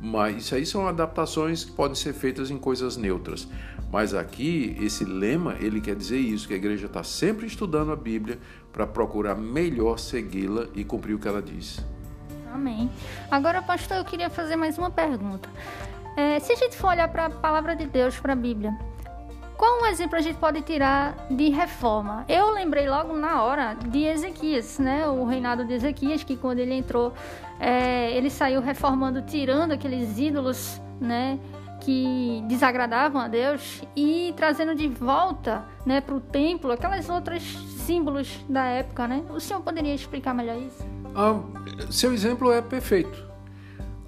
mas 0.00 0.44
isso 0.44 0.54
aí 0.54 0.64
são 0.64 0.86
adaptações 0.86 1.64
que 1.64 1.72
podem 1.72 1.94
ser 1.94 2.14
feitas 2.14 2.50
em 2.50 2.58
coisas 2.58 2.96
neutras. 2.96 3.46
Mas 3.92 4.14
aqui, 4.14 4.76
esse 4.80 5.04
lema, 5.04 5.56
ele 5.60 5.80
quer 5.80 5.96
dizer 5.96 6.18
isso, 6.18 6.46
que 6.46 6.54
a 6.54 6.56
igreja 6.56 6.86
está 6.86 7.02
sempre 7.02 7.46
estudando 7.46 7.92
a 7.92 7.96
Bíblia 7.96 8.38
para 8.72 8.86
procurar 8.86 9.34
melhor 9.34 9.98
segui-la 9.98 10.66
e 10.74 10.84
cumprir 10.84 11.14
o 11.14 11.18
que 11.18 11.28
ela 11.28 11.42
diz. 11.42 11.84
Amém. 12.52 12.90
Agora, 13.30 13.60
pastor, 13.60 13.98
eu 13.98 14.04
queria 14.04 14.30
fazer 14.30 14.56
mais 14.56 14.78
uma 14.78 14.90
pergunta. 14.90 15.48
É, 16.16 16.38
se 16.38 16.52
a 16.52 16.56
gente 16.56 16.76
for 16.76 16.88
olhar 16.88 17.08
para 17.08 17.26
a 17.26 17.30
palavra 17.30 17.74
de 17.74 17.86
Deus, 17.86 18.18
para 18.18 18.32
a 18.32 18.36
Bíblia, 18.36 18.76
qual 19.60 19.82
um 19.82 19.86
exemplo 19.88 20.16
a 20.16 20.22
gente 20.22 20.38
pode 20.38 20.62
tirar 20.62 21.14
de 21.30 21.50
reforma? 21.50 22.24
Eu 22.26 22.50
lembrei 22.50 22.88
logo 22.88 23.14
na 23.14 23.42
hora 23.42 23.74
de 23.74 24.04
Ezequias, 24.04 24.78
né? 24.78 25.06
O 25.06 25.26
reinado 25.26 25.66
de 25.66 25.74
Ezequias, 25.74 26.24
que 26.24 26.34
quando 26.34 26.60
ele 26.60 26.72
entrou, 26.72 27.12
é, 27.60 28.10
ele 28.16 28.30
saiu 28.30 28.62
reformando, 28.62 29.20
tirando 29.20 29.72
aqueles 29.72 30.18
ídolos, 30.18 30.80
né? 30.98 31.38
que 31.80 32.42
desagradavam 32.46 33.20
a 33.22 33.28
Deus 33.28 33.82
e 33.96 34.34
trazendo 34.36 34.74
de 34.74 34.86
volta, 34.86 35.64
né, 35.86 35.98
para 36.02 36.14
o 36.14 36.20
templo 36.20 36.70
aquelas 36.70 37.08
outras 37.08 37.42
símbolos 37.86 38.38
da 38.46 38.66
época, 38.66 39.08
né? 39.08 39.24
O 39.30 39.40
senhor 39.40 39.62
poderia 39.62 39.94
explicar 39.94 40.34
melhor 40.34 40.58
isso? 40.58 40.84
Ah, 41.14 41.40
seu 41.90 42.12
exemplo 42.12 42.52
é 42.52 42.60
perfeito. 42.60 43.29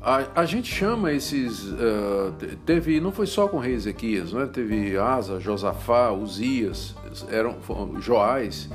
A, 0.03 0.40
a 0.40 0.44
gente 0.44 0.72
chama 0.72 1.12
esses. 1.12 1.62
Uh, 1.62 2.32
teve, 2.66 3.00
não 3.00 3.12
foi 3.12 3.26
só 3.26 3.46
com 3.46 3.59
rei 3.59 3.74
Ezequias, 3.74 4.32
né? 4.32 4.46
teve 4.46 4.98
Asa, 4.98 5.38
Josafá, 5.38 6.11
Uzias, 6.11 6.96
eram 7.30 7.57
Joás, 8.00 8.68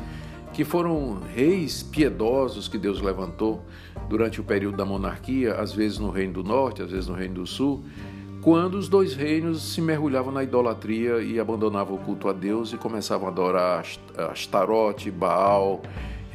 que 0.53 0.63
foram 0.63 1.19
reis 1.35 1.83
piedosos 1.83 2.69
que 2.69 2.77
Deus 2.77 3.01
levantou 3.01 3.61
durante 4.07 4.39
o 4.39 4.43
período 4.43 4.77
da 4.77 4.85
monarquia, 4.85 5.55
às 5.55 5.73
vezes 5.73 5.99
no 5.99 6.09
Reino 6.11 6.31
do 6.31 6.43
Norte, 6.45 6.81
às 6.81 6.91
vezes 6.91 7.07
no 7.07 7.15
Reino 7.15 7.33
do 7.33 7.45
Sul, 7.45 7.83
quando 8.41 8.75
os 8.75 8.87
dois 8.87 9.13
reinos 9.13 9.73
se 9.73 9.81
mergulhavam 9.81 10.31
na 10.31 10.43
idolatria 10.43 11.19
e 11.21 11.37
abandonavam 11.37 11.97
o 11.97 11.99
culto 11.99 12.29
a 12.29 12.33
Deus 12.33 12.71
e 12.71 12.77
começavam 12.77 13.27
a 13.27 13.31
adorar 13.31 13.85
Astarote, 14.31 15.11
Baal 15.11 15.81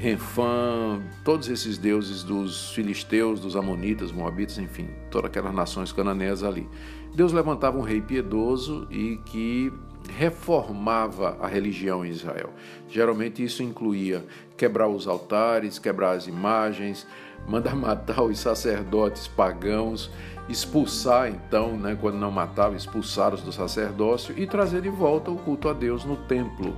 Renfã, 0.02 1.00
todos 1.24 1.48
esses 1.48 1.78
deuses 1.78 2.24
dos 2.24 2.72
filisteus, 2.72 3.38
dos 3.38 3.54
amonitas, 3.54 4.10
moabitas, 4.10 4.58
enfim, 4.58 4.88
todas 5.08 5.30
aquelas 5.30 5.54
nações 5.54 5.92
cananeias 5.92 6.42
ali. 6.42 6.68
Deus 7.14 7.32
levantava 7.32 7.78
um 7.78 7.82
rei 7.82 8.00
piedoso 8.00 8.84
e 8.90 9.20
que 9.24 9.72
reformava 10.16 11.38
a 11.40 11.46
religião 11.46 12.04
em 12.04 12.08
Israel. 12.08 12.50
Geralmente 12.88 13.44
isso 13.44 13.62
incluía 13.62 14.24
quebrar 14.56 14.88
os 14.88 15.06
altares, 15.06 15.78
quebrar 15.78 16.16
as 16.16 16.26
imagens, 16.26 17.06
mandar 17.46 17.76
matar 17.78 18.24
os 18.24 18.40
sacerdotes 18.40 19.28
pagãos, 19.28 20.10
expulsar 20.48 21.28
então, 21.28 21.76
né, 21.76 21.96
quando 22.00 22.16
não 22.16 22.32
matava, 22.32 22.74
expulsar 22.74 23.32
os 23.32 23.42
do 23.42 23.52
sacerdócio 23.52 24.36
e 24.36 24.48
trazer 24.48 24.82
de 24.82 24.88
volta 24.88 25.30
o 25.30 25.36
culto 25.36 25.68
a 25.68 25.72
Deus 25.72 26.04
no 26.04 26.16
templo 26.16 26.76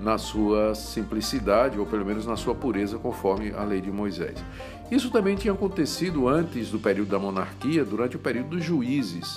na 0.00 0.18
sua 0.18 0.74
simplicidade, 0.74 1.78
ou 1.78 1.86
pelo 1.86 2.04
menos 2.04 2.26
na 2.26 2.36
sua 2.36 2.54
pureza, 2.54 2.98
conforme 2.98 3.52
a 3.52 3.64
lei 3.64 3.80
de 3.80 3.90
Moisés. 3.90 4.42
Isso 4.90 5.10
também 5.10 5.36
tinha 5.36 5.52
acontecido 5.52 6.28
antes 6.28 6.70
do 6.70 6.78
período 6.78 7.08
da 7.08 7.18
monarquia, 7.18 7.84
durante 7.84 8.16
o 8.16 8.18
período 8.18 8.50
dos 8.50 8.64
juízes. 8.64 9.36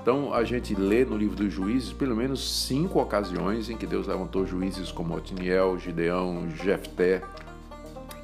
Então 0.00 0.32
a 0.32 0.44
gente 0.44 0.72
lê 0.72 1.04
no 1.04 1.16
livro 1.16 1.34
dos 1.34 1.52
juízes 1.52 1.92
pelo 1.92 2.14
menos 2.14 2.64
cinco 2.64 3.00
ocasiões 3.00 3.68
em 3.68 3.76
que 3.76 3.86
Deus 3.86 4.06
levantou 4.06 4.46
juízes 4.46 4.92
como 4.92 5.16
Otiniel, 5.16 5.76
Gideão, 5.78 6.48
Jefté 6.50 7.22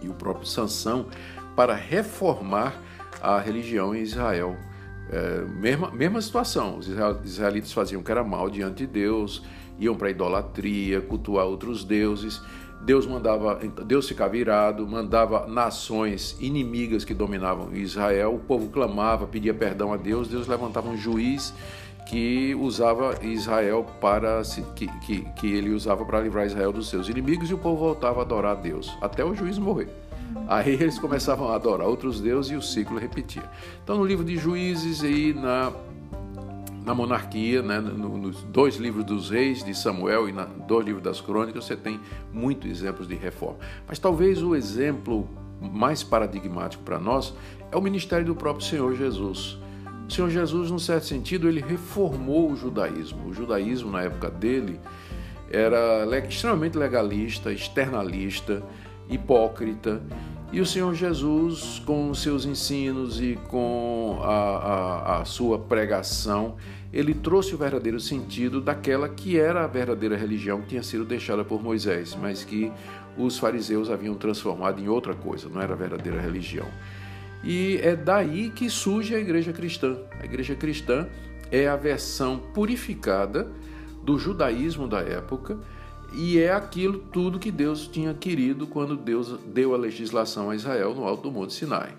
e 0.01 0.09
o 0.09 0.15
próprio 0.15 0.47
Sansão 0.47 1.07
para 1.57 1.75
reformar 1.75 2.75
a 3.21 3.39
religião 3.41 3.95
em 3.95 4.01
Israel. 4.01 4.57
É, 5.11 5.45
mesma, 5.45 5.91
mesma 5.91 6.23
situação, 6.23 6.79
os 6.79 6.87
israelitas 7.25 7.73
faziam 7.73 8.01
o 8.01 8.05
que 8.05 8.13
era 8.13 8.23
mal 8.23 8.49
diante 8.49 8.79
de 8.79 8.87
Deus, 8.87 9.43
iam 9.79 9.95
para 9.95 10.11
idolatria, 10.11 11.01
cultuar 11.01 11.47
outros 11.47 11.85
deuses. 11.85 12.41
Deus 12.85 13.07
mandava, 13.07 13.61
Deus 13.87 14.09
ficava 14.09 14.37
irado, 14.37 14.87
mandava 14.87 15.47
nações 15.47 16.37
inimigas 16.41 17.05
que 17.05 17.15
dominavam 17.15 17.73
Israel, 17.75 18.35
o 18.35 18.41
povo 18.41 18.69
clamava, 18.71 19.27
pedia 19.27 19.55
perdão 19.55 19.93
a 19.93 19.97
Deus, 19.97 20.27
Deus 20.27 20.49
levantava 20.49 20.89
um 20.89 20.97
juiz 20.97 21.55
que 22.07 22.55
usava 22.57 23.25
Israel 23.25 23.87
para 24.01 24.43
que, 24.75 24.87
que, 24.87 25.21
que 25.37 25.47
ele 25.47 25.71
usava 25.71 26.05
para 26.05 26.21
livrar 26.21 26.47
Israel 26.47 26.73
dos 26.73 26.89
seus 26.89 27.09
inimigos 27.09 27.49
e 27.51 27.55
o 27.55 27.59
povo 27.59 27.77
voltava 27.77 28.21
a 28.21 28.23
adorar 28.23 28.53
a 28.53 28.61
Deus, 28.61 28.93
até 29.01 29.25
o 29.25 29.35
juiz 29.35 29.59
morrer. 29.59 29.89
Aí 30.49 30.73
eles 30.73 30.99
começavam 30.99 31.49
a 31.49 31.55
adorar 31.55 31.87
outros 31.87 32.21
deuses 32.21 32.51
e 32.53 32.57
o 32.57 32.63
ciclo 32.63 32.99
repetia. 32.99 33.45
Então 33.83 33.97
no 33.97 34.05
livro 34.05 34.25
de 34.25 34.37
Juízes 34.37 35.03
e 35.03 35.33
na 35.33 35.73
na 36.85 36.95
monarquia, 36.95 37.63
né, 37.63 37.81
nos 37.81 38.43
dois 38.45 38.77
livros 38.77 39.05
dos 39.05 39.31
reis 39.31 39.65
de 39.65 39.75
Samuel 39.75 40.29
e 40.29 40.33
nos 40.33 40.47
dois 40.67 40.85
livros 40.85 41.03
das 41.03 41.21
crônicas, 41.21 41.65
você 41.65 41.77
tem 41.77 42.01
muitos 42.33 42.71
exemplos 42.71 43.07
de 43.07 43.15
reforma. 43.15 43.59
Mas 43.87 43.99
talvez 43.99 44.43
o 44.43 44.57
exemplo 44.57 45.29
mais 45.61 46.03
paradigmático 46.03 46.83
para 46.83 46.99
nós 46.99 47.35
é 47.71 47.77
o 47.77 47.81
ministério 47.81 48.27
do 48.27 48.35
próprio 48.35 48.67
Senhor 48.67 48.95
Jesus. 48.97 49.59
O 50.09 50.13
Senhor 50.13 50.29
Jesus, 50.29 50.71
num 50.71 50.79
certo 50.79 51.07
sentido, 51.07 51.49
ele 51.49 51.61
reformou 51.61 52.51
o 52.51 52.57
judaísmo. 52.57 53.29
O 53.29 53.33
judaísmo, 53.33 53.91
na 53.91 54.03
época 54.03 54.29
dele, 54.29 54.81
era 55.51 56.05
extremamente 56.19 56.77
legalista, 56.77 57.53
externalista, 57.53 58.63
hipócrita. 59.09 60.03
E 60.53 60.61
o 60.61 60.67
Senhor 60.67 60.95
Jesus, 60.95 61.83
com 61.87 62.13
seus 62.13 62.45
ensinos 62.45 63.19
e 63.23 63.39
com 63.49 64.19
a, 64.21 64.27
a, 64.27 65.21
a, 65.23 65.25
sua 65.25 65.59
pregação, 65.59 66.57
ele 66.93 67.15
trouxe 67.15 67.55
o 67.55 67.59
verdadeiro 67.59 67.99
sentido 67.99 68.61
daquela 68.61 69.09
que 69.09 69.39
era 69.39 69.65
a 69.65 69.67
verdadeira 69.67 70.15
religião 70.15 70.61
que 70.61 70.67
tinha 70.69 70.83
sido 70.83 71.07
deixada 71.07 71.43
por 71.43 71.63
Moisés, 71.63 72.15
mas 72.21 72.45
que 72.45 72.71
os 73.17 73.39
fariseus 73.39 73.89
haviam 73.89 74.15
transformado 74.15 74.79
em 74.79 74.89
outra 74.89 75.15
coisa, 75.15 75.49
não 75.49 75.59
era 75.59 75.73
a 75.73 75.77
verdadeira 75.77 76.21
religião. 76.21 76.67
E 77.43 77.79
é 77.83 77.97
daí 77.97 78.51
que 78.51 78.69
surge 78.69 79.15
a 79.15 79.19
igreja 79.19 79.55
cristã. 79.55 79.97
A 80.21 80.27
igreja 80.27 80.55
cristã 80.55 81.09
é 81.51 81.67
a 81.67 81.77
versão 81.77 82.39
purificada 82.53 83.49
do 84.03 84.19
judaísmo 84.19 84.87
da 84.87 85.01
época 85.01 85.59
e 86.15 86.39
é 86.39 86.53
aquilo 86.53 86.99
tudo 86.99 87.39
que 87.39 87.51
Deus 87.51 87.87
tinha 87.87 88.13
querido 88.13 88.67
quando 88.67 88.97
Deus 88.97 89.39
deu 89.47 89.75
a 89.75 89.79
legislação 89.79 90.51
a 90.51 90.55
Israel 90.55 90.95
no 90.95 91.05
alto 91.05 91.23
do 91.25 91.33
Monte 91.33 91.55
Sinai. 91.55 91.95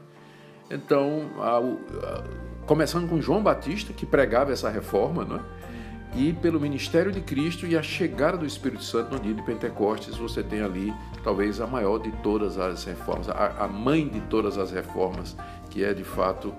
Então, 0.70 1.30
a, 1.40 1.58
a, 1.58 2.24
começando 2.66 3.10
com 3.10 3.22
João 3.22 3.42
Batista, 3.42 3.94
que 3.94 4.06
pregava 4.06 4.52
essa 4.52 4.70
reforma, 4.70 5.26
não 5.26 5.38
é? 5.38 5.42
e 6.16 6.32
pelo 6.32 6.60
ministério 6.60 7.12
de 7.12 7.22
Cristo 7.22 7.66
e 7.66 7.76
a 7.76 7.82
chegada 7.82 8.38
do 8.38 8.46
Espírito 8.46 8.84
Santo 8.84 9.16
no 9.16 9.20
dia 9.20 9.34
de 9.34 9.42
Pentecostes, 9.42 10.16
você 10.16 10.44
tem 10.44 10.62
ali 10.62 10.94
talvez 11.24 11.60
a 11.60 11.66
maior 11.66 11.98
de 11.98 12.12
todas 12.24 12.60
as 12.60 12.84
reformas, 12.84 13.30
a, 13.30 13.64
a 13.64 13.68
mãe 13.68 14.08
de 14.08 14.22
todas 14.22 14.58
as 14.58 14.72
reformas, 14.72 15.36
que 15.70 15.84
é 15.84 15.94
de 15.94 16.04
fato 16.04 16.54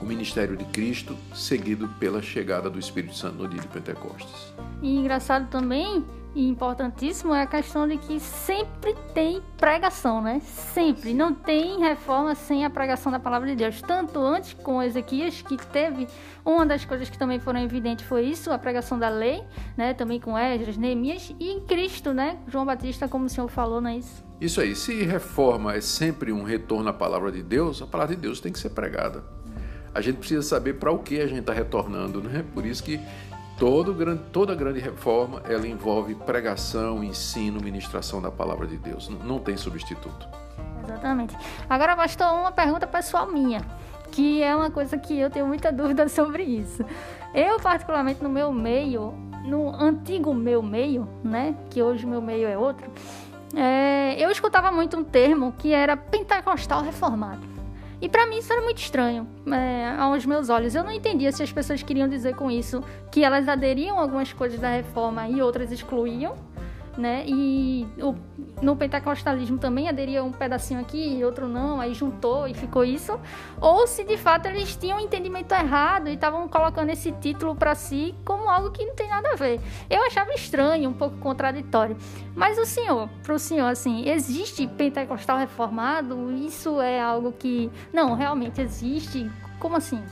o 0.00 0.04
ministério 0.04 0.56
de 0.56 0.64
Cristo, 0.66 1.16
seguido 1.34 1.88
pela 2.00 2.22
chegada 2.22 2.70
do 2.70 2.78
Espírito 2.78 3.16
Santo 3.16 3.42
no 3.42 3.48
dia 3.48 3.60
de 3.60 3.68
Pentecostes. 3.68 4.54
E 4.80 4.96
engraçado 4.96 5.48
também 5.50 6.04
e 6.34 6.46
importantíssimo 6.46 7.34
é 7.34 7.42
a 7.42 7.46
questão 7.46 7.88
de 7.88 7.96
que 7.96 8.20
sempre 8.20 8.94
tem 9.14 9.42
pregação, 9.56 10.22
né? 10.22 10.40
Sempre. 10.40 11.14
Não 11.14 11.34
tem 11.34 11.80
reforma 11.80 12.34
sem 12.34 12.64
a 12.64 12.70
pregação 12.70 13.10
da 13.10 13.18
palavra 13.18 13.48
de 13.48 13.56
Deus. 13.56 13.80
Tanto 13.82 14.20
antes 14.20 14.54
com 14.54 14.82
Ezequias, 14.82 15.42
que 15.42 15.56
teve 15.56 16.06
uma 16.44 16.64
das 16.64 16.84
coisas 16.84 17.08
que 17.10 17.18
também 17.18 17.40
foram 17.40 17.60
evidentes 17.60 18.06
foi 18.06 18.26
isso, 18.26 18.50
a 18.50 18.58
pregação 18.58 18.98
da 18.98 19.08
lei, 19.08 19.42
né? 19.76 19.94
Também 19.94 20.20
com 20.20 20.36
Esdras, 20.38 20.76
Neemias 20.76 21.34
e 21.40 21.50
em 21.50 21.60
Cristo, 21.60 22.12
né? 22.12 22.38
João 22.46 22.64
Batista, 22.64 23.08
como 23.08 23.26
o 23.26 23.28
senhor 23.28 23.48
falou, 23.48 23.80
não 23.80 23.90
é 23.90 23.96
isso? 23.96 24.24
Isso 24.40 24.60
aí. 24.60 24.76
Se 24.76 25.02
reforma 25.02 25.74
é 25.74 25.80
sempre 25.80 26.30
um 26.32 26.44
retorno 26.44 26.88
à 26.88 26.92
palavra 26.92 27.32
de 27.32 27.42
Deus, 27.42 27.82
a 27.82 27.86
palavra 27.86 28.14
de 28.14 28.22
Deus 28.22 28.40
tem 28.40 28.52
que 28.52 28.58
ser 28.58 28.70
pregada. 28.70 29.24
A 29.94 30.00
gente 30.00 30.18
precisa 30.18 30.42
saber 30.42 30.74
para 30.74 30.92
o 30.92 30.98
que 30.98 31.20
a 31.20 31.26
gente 31.26 31.40
está 31.40 31.52
retornando, 31.52 32.22
né? 32.22 32.44
Por 32.54 32.64
isso 32.64 32.84
que 32.84 33.00
Todo 33.58 33.92
grande, 33.92 34.22
toda 34.32 34.54
grande 34.54 34.78
reforma 34.78 35.42
ela 35.44 35.66
envolve 35.66 36.14
pregação, 36.14 37.02
ensino, 37.02 37.60
ministração 37.60 38.22
da 38.22 38.30
palavra 38.30 38.68
de 38.68 38.76
Deus. 38.76 39.08
Não, 39.08 39.18
não 39.18 39.38
tem 39.40 39.56
substituto. 39.56 40.28
Exatamente. 40.84 41.36
Agora, 41.68 41.96
pastor, 41.96 42.32
uma 42.34 42.52
pergunta 42.52 42.86
pessoal 42.86 43.26
minha, 43.26 43.60
que 44.12 44.42
é 44.42 44.54
uma 44.54 44.70
coisa 44.70 44.96
que 44.96 45.18
eu 45.18 45.28
tenho 45.28 45.46
muita 45.46 45.72
dúvida 45.72 46.06
sobre 46.08 46.44
isso. 46.44 46.84
Eu, 47.34 47.58
particularmente 47.58 48.22
no 48.22 48.28
meu 48.28 48.52
meio, 48.52 49.12
no 49.44 49.74
antigo 49.74 50.32
meu 50.32 50.62
meio, 50.62 51.08
né, 51.24 51.56
que 51.68 51.82
hoje 51.82 52.06
meu 52.06 52.22
meio 52.22 52.46
é 52.46 52.56
outro, 52.56 52.88
é, 53.56 54.14
eu 54.18 54.30
escutava 54.30 54.70
muito 54.70 54.96
um 54.96 55.02
termo 55.02 55.52
que 55.58 55.72
era 55.72 55.96
pentecostal 55.96 56.82
reformado. 56.82 57.57
E 58.00 58.08
para 58.08 58.26
mim 58.26 58.38
isso 58.38 58.52
era 58.52 58.62
muito 58.62 58.78
estranho 58.78 59.26
é, 59.46 59.96
aos 59.98 60.24
meus 60.24 60.48
olhos. 60.48 60.74
Eu 60.74 60.84
não 60.84 60.92
entendia 60.92 61.32
se 61.32 61.42
as 61.42 61.52
pessoas 61.52 61.82
queriam 61.82 62.08
dizer 62.08 62.36
com 62.36 62.50
isso 62.50 62.82
que 63.10 63.24
elas 63.24 63.48
aderiam 63.48 63.98
a 63.98 64.02
algumas 64.02 64.32
coisas 64.32 64.58
da 64.60 64.70
reforma 64.70 65.28
e 65.28 65.42
outras 65.42 65.72
excluíam, 65.72 66.34
né? 66.98 67.24
E 67.26 67.86
o, 67.98 68.14
no 68.60 68.76
pentecostalismo 68.76 69.56
também 69.58 69.88
aderia 69.88 70.22
um 70.22 70.32
pedacinho 70.32 70.80
aqui 70.80 71.16
e 71.16 71.24
outro 71.24 71.48
não, 71.48 71.80
aí 71.80 71.94
juntou 71.94 72.46
e 72.46 72.54
ficou 72.54 72.84
isso. 72.84 73.18
Ou 73.60 73.86
se 73.86 74.04
de 74.04 74.16
fato 74.16 74.46
eles 74.46 74.74
tinham 74.76 74.98
um 74.98 75.00
entendimento 75.00 75.52
errado 75.52 76.08
e 76.08 76.14
estavam 76.14 76.48
colocando 76.48 76.90
esse 76.90 77.12
título 77.12 77.54
para 77.54 77.74
si 77.74 78.14
como 78.24 78.50
algo 78.50 78.70
que 78.70 78.84
não 78.84 78.94
tem 78.94 79.08
nada 79.08 79.30
a 79.32 79.36
ver. 79.36 79.60
Eu 79.88 80.04
achava 80.04 80.32
estranho, 80.32 80.90
um 80.90 80.94
pouco 80.94 81.16
contraditório. 81.18 81.96
Mas 82.34 82.58
o 82.58 82.66
senhor, 82.66 83.08
para 83.22 83.34
o 83.34 83.38
senhor, 83.38 83.68
assim, 83.68 84.08
existe 84.08 84.66
pentecostal 84.66 85.38
reformado? 85.38 86.32
Isso 86.32 86.80
é 86.80 87.00
algo 87.00 87.32
que. 87.32 87.70
Não, 87.92 88.14
realmente 88.14 88.60
existe? 88.60 89.30
Como 89.58 89.76
assim? 89.76 90.02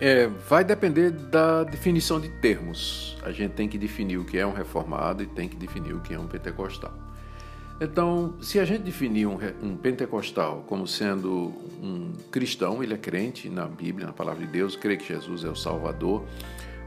É, 0.00 0.28
vai 0.48 0.62
depender 0.62 1.10
da 1.10 1.64
definição 1.64 2.20
de 2.20 2.28
termos. 2.28 3.16
A 3.24 3.32
gente 3.32 3.52
tem 3.52 3.68
que 3.68 3.76
definir 3.76 4.16
o 4.16 4.24
que 4.24 4.38
é 4.38 4.46
um 4.46 4.52
reformado 4.52 5.24
e 5.24 5.26
tem 5.26 5.48
que 5.48 5.56
definir 5.56 5.92
o 5.92 6.00
que 6.00 6.14
é 6.14 6.18
um 6.18 6.28
pentecostal. 6.28 6.94
Então, 7.80 8.34
se 8.40 8.60
a 8.60 8.64
gente 8.64 8.82
definir 8.82 9.26
um, 9.26 9.38
um, 9.62 9.76
pentecostal 9.76 10.64
como 10.68 10.86
sendo 10.86 11.52
um 11.82 12.12
cristão, 12.30 12.82
ele 12.82 12.94
é 12.94 12.96
crente 12.96 13.48
na 13.48 13.66
Bíblia, 13.66 14.06
na 14.06 14.12
palavra 14.12 14.44
de 14.46 14.52
Deus, 14.52 14.76
crê 14.76 14.96
que 14.96 15.06
Jesus 15.06 15.44
é 15.44 15.48
o 15.48 15.56
Salvador, 15.56 16.24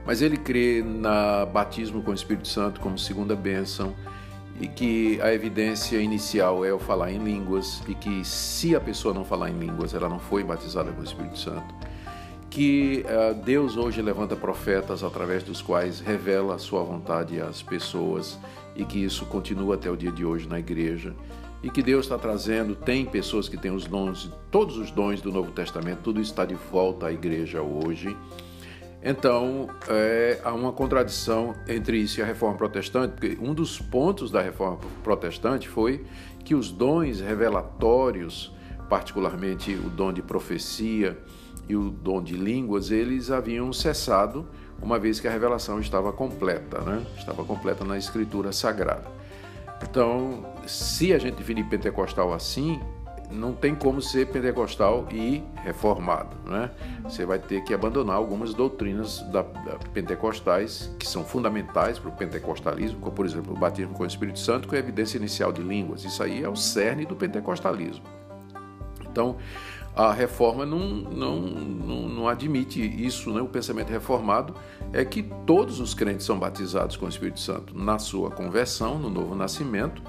mas 0.06 0.22
ele 0.22 0.38
crê 0.38 0.82
na 0.82 1.46
batismo 1.46 2.02
com 2.02 2.12
o 2.12 2.14
Espírito 2.14 2.48
Santo 2.48 2.80
como 2.80 2.98
segunda 2.98 3.36
bênção 3.36 3.94
e 4.60 4.68
que 4.68 5.20
a 5.22 5.34
evidência 5.34 5.98
inicial 5.98 6.66
é 6.66 6.74
o 6.74 6.80
falar 6.80 7.12
em 7.12 7.24
línguas 7.24 7.82
e 7.88 7.96
que 7.96 8.24
se 8.26 8.76
a 8.76 8.80
pessoa 8.80 9.14
não 9.14 9.24
falar 9.24 9.50
em 9.50 9.58
línguas, 9.58 9.94
ela 9.94 10.10
não 10.10 10.20
foi 10.20 10.44
batizada 10.44 10.92
com 10.92 11.02
o 11.02 11.04
Espírito 11.04 11.38
Santo 11.38 11.74
que 12.52 13.06
uh, 13.06 13.34
Deus 13.34 13.78
hoje 13.78 14.02
levanta 14.02 14.36
profetas 14.36 15.04
através 15.04 15.42
dos 15.42 15.62
quais 15.62 16.02
revela 16.02 16.56
a 16.56 16.58
sua 16.60 16.84
vontade 16.84 17.40
às 17.40 17.64
pessoas 17.64 18.38
e 18.76 18.84
que 18.84 19.02
isso 19.02 19.26
continua 19.26 19.76
até 19.76 19.90
o 19.90 19.96
dia 19.96 20.12
de 20.12 20.26
hoje 20.26 20.50
na 20.50 20.60
igreja 20.60 21.16
e 21.64 21.70
que 21.70 21.82
Deus 21.82 22.06
está 22.06 22.18
trazendo, 22.18 22.76
tem 22.76 23.06
pessoas 23.06 23.48
que 23.48 23.56
têm 23.56 23.72
os 23.72 23.86
dons, 23.86 24.30
todos 24.50 24.78
os 24.78 24.92
dons 24.92 25.22
do 25.22 25.32
Novo 25.32 25.52
Testamento, 25.52 26.00
tudo 26.04 26.20
está 26.20 26.44
de 26.44 26.56
volta 26.56 27.08
à 27.08 27.12
igreja 27.12 27.62
hoje. 27.62 28.18
Então, 29.04 29.70
é, 29.88 30.40
há 30.44 30.54
uma 30.54 30.72
contradição 30.72 31.56
entre 31.68 31.98
isso 31.98 32.20
e 32.20 32.24
a 32.24 32.26
reforma 32.26 32.58
protestante, 32.58 33.14
porque 33.14 33.38
um 33.42 33.54
dos 33.54 33.80
pontos 33.80 34.30
da 34.30 34.42
reforma 34.42 34.80
protestante 35.04 35.70
foi 35.70 36.04
que 36.44 36.54
os 36.54 36.72
dons 36.72 37.20
revelatórios, 37.22 38.54
particularmente 38.90 39.74
o 39.74 39.90
dom 39.90 40.12
de 40.12 40.22
profecia, 40.22 41.18
e 41.72 41.76
o 41.76 41.90
dom 41.90 42.22
de 42.22 42.36
línguas, 42.36 42.92
eles 42.92 43.32
haviam 43.32 43.72
cessado, 43.72 44.46
uma 44.82 45.00
vez 45.00 45.22
que 45.22 45.28
a 45.28 45.32
revelação 45.32 45.80
estava 45.80 46.12
completa, 46.12 46.82
né? 46.82 47.02
estava 47.18 47.46
completa 47.46 47.86
na 47.86 47.98
Escritura 47.98 48.52
Sagrada. 48.52 49.06
Então, 49.82 50.46
se 50.68 51.14
a 51.14 51.18
gente 51.18 51.36
definir 51.36 51.64
pentecostal 51.70 52.34
assim, 52.34 52.80
não 53.32 53.54
tem 53.54 53.74
como 53.74 54.02
ser 54.02 54.28
pentecostal 54.28 55.08
e 55.10 55.42
reformado, 55.64 56.36
né? 56.46 56.70
Você 57.04 57.26
vai 57.26 57.40
ter 57.40 57.64
que 57.64 57.74
abandonar 57.74 58.18
algumas 58.18 58.54
doutrinas 58.54 59.22
da, 59.32 59.42
da 59.42 59.78
pentecostais 59.94 60.94
que 61.00 61.08
são 61.08 61.24
fundamentais 61.24 61.98
para 61.98 62.10
o 62.10 62.12
pentecostalismo, 62.12 63.00
como 63.00 63.16
por 63.16 63.26
exemplo 63.26 63.54
o 63.54 63.58
batismo 63.58 63.94
com 63.94 64.04
o 64.04 64.06
Espírito 64.06 64.40
Santo, 64.40 64.68
com 64.68 64.76
a 64.76 64.78
evidência 64.78 65.18
inicial 65.18 65.54
de 65.54 65.62
línguas. 65.62 66.04
Isso 66.04 66.22
aí 66.22 66.44
é 66.44 66.50
o 66.50 66.56
cerne 66.56 67.06
do 67.06 67.16
pentecostalismo. 67.16 68.04
Então, 69.10 69.38
a 69.96 70.14
reforma 70.14 70.66
não, 70.66 70.80
não, 70.80 71.42
não, 71.42 72.10
não, 72.10 72.28
admite 72.28 72.82
isso, 72.82 73.32
né? 73.32 73.42
o 73.42 73.48
pensamento 73.48 73.90
reformado 73.90 74.56
é 74.94 75.04
que 75.04 75.24
todos 75.46 75.80
os 75.80 75.94
crentes 75.94 76.26
são 76.26 76.40
batizados 76.40 76.96
com 76.96 77.06
o 77.06 77.10
Espírito 77.10 77.40
Santo 77.40 77.78
na 77.78 78.00
sua 78.00 78.32
conversão, 78.32 78.98
no 78.98 79.10
novo 79.10 79.36
nascimento, 79.36 80.02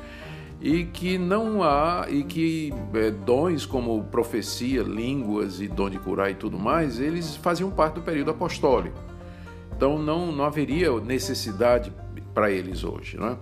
e 0.61 0.85
que 0.85 1.19
não 1.19 1.65
há, 1.65 2.07
e 2.09 2.23
que 2.23 2.73
é, 2.95 3.11
dons 3.11 3.67
como 3.67 4.05
profecia, 4.05 4.83
línguas 4.83 5.61
e 5.61 5.67
dom 5.67 5.91
de 5.91 5.99
curar 5.99 6.31
e 6.31 6.35
tudo 6.35 6.57
mais, 6.57 7.01
eles 7.01 7.35
faziam 7.35 7.69
parte 7.69 7.95
do 7.95 8.03
período 8.03 8.31
apostólico. 8.31 8.97
Então 9.75 9.99
não, 9.99 10.31
não 10.31 10.45
haveria 10.45 10.93
necessidade 11.01 11.93
para 12.33 12.53
eles 12.53 12.85
hoje. 12.85 13.19
Né? 13.19 13.37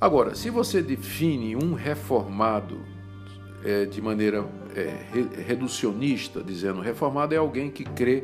Agora, 0.00 0.34
se 0.34 0.50
você 0.50 0.82
define 0.82 1.54
um 1.54 1.74
reformado 1.74 2.80
é, 3.66 3.84
de 3.84 4.00
maneira 4.00 4.46
é, 4.76 4.94
reducionista, 5.42 6.40
dizendo 6.40 6.80
reformado 6.80 7.34
é 7.34 7.36
alguém 7.36 7.68
que 7.68 7.82
crê 7.82 8.22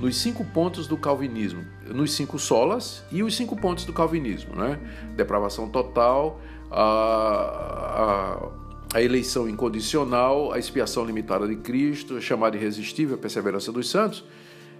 nos 0.00 0.16
cinco 0.16 0.44
pontos 0.46 0.86
do 0.86 0.96
calvinismo, 0.96 1.62
nos 1.86 2.12
cinco 2.12 2.38
solas 2.38 3.04
e 3.12 3.22
os 3.22 3.36
cinco 3.36 3.54
pontos 3.54 3.84
do 3.84 3.92
calvinismo, 3.92 4.54
né? 4.56 4.78
Depravação 5.14 5.68
total, 5.68 6.40
a, 6.70 8.48
a, 8.94 8.96
a 8.96 9.02
eleição 9.02 9.46
incondicional, 9.46 10.52
a 10.52 10.58
expiação 10.58 11.04
limitada 11.04 11.46
de 11.46 11.56
Cristo, 11.56 12.16
a 12.16 12.20
chamada 12.20 12.56
irresistível, 12.56 13.16
a 13.16 13.18
perseverança 13.18 13.70
dos 13.70 13.90
santos. 13.90 14.24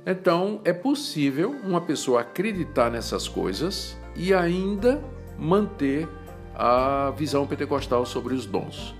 Então, 0.06 0.61
é 0.64 0.72
possível 0.72 1.54
uma 1.64 1.82
pessoa 1.82 2.22
acreditar 2.22 2.90
nessas 2.90 3.28
coisas 3.28 3.94
e 4.16 4.32
ainda 4.32 5.02
manter 5.36 6.09
a 6.54 7.12
visão 7.16 7.46
pentecostal 7.46 8.06
sobre 8.06 8.32
os 8.32 8.46
dons. 8.46 8.94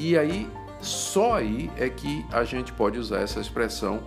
E 0.00 0.16
aí, 0.16 0.48
só 0.80 1.34
aí 1.34 1.70
é 1.76 1.90
que 1.90 2.24
a 2.32 2.42
gente 2.42 2.72
pode 2.72 2.98
usar 2.98 3.20
essa 3.20 3.38
expressão 3.38 4.02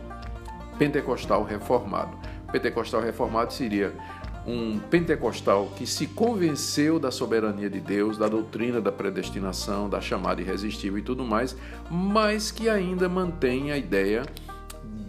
pentecostal 0.79 1.43
reformado. 1.43 2.17
Pentecostal 2.51 2.99
reformado 2.99 3.53
seria 3.53 3.93
um 4.47 4.79
pentecostal 4.79 5.67
que 5.77 5.85
se 5.85 6.07
convenceu 6.07 6.97
da 6.97 7.11
soberania 7.11 7.69
de 7.69 7.79
Deus, 7.79 8.17
da 8.17 8.27
doutrina 8.27 8.81
da 8.81 8.91
predestinação, 8.91 9.87
da 9.87 10.01
chamada 10.01 10.41
irresistível 10.41 10.97
e 10.97 11.03
tudo 11.03 11.23
mais, 11.23 11.55
mas 11.91 12.49
que 12.49 12.67
ainda 12.67 13.07
mantém 13.07 13.71
a 13.71 13.77
ideia 13.77 14.25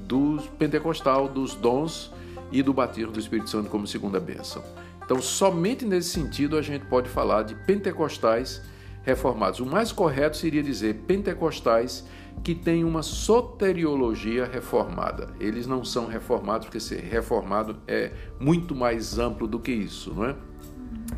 do 0.07 0.37
pentecostal, 0.59 1.27
dos 1.29 1.55
dons 1.55 2.13
e 2.53 2.63
do 2.63 2.75
batismo 2.75 3.11
do 3.11 3.19
Espírito 3.19 3.49
Santo 3.49 3.71
como 3.71 3.87
segunda 3.87 4.21
bênção. 4.21 4.63
Então, 5.03 5.23
somente 5.23 5.87
nesse 5.87 6.11
sentido 6.11 6.59
a 6.59 6.63
gente 6.63 6.85
pode 6.85 7.09
falar 7.09 7.45
de 7.45 7.55
pentecostais 7.55 8.61
reformados. 9.05 9.61
O 9.61 9.67
mais 9.67 9.93
correto 9.93 10.37
seria 10.37 10.63
dizer 10.63 10.95
pentecostais 11.07 12.05
que 12.43 12.55
têm 12.55 12.85
uma 12.85 13.03
soteriologia 13.03 14.45
reformada. 14.45 15.29
Eles 15.39 15.67
não 15.67 15.85
são 15.85 16.07
reformados, 16.07 16.67
porque 16.67 16.81
ser 16.81 17.01
reformado 17.01 17.77
é 17.87 18.11
muito 18.41 18.75
mais 18.75 19.19
amplo 19.19 19.47
do 19.47 19.59
que 19.59 19.73
isso, 19.73 20.13
não 20.13 20.25
é? 20.27 20.37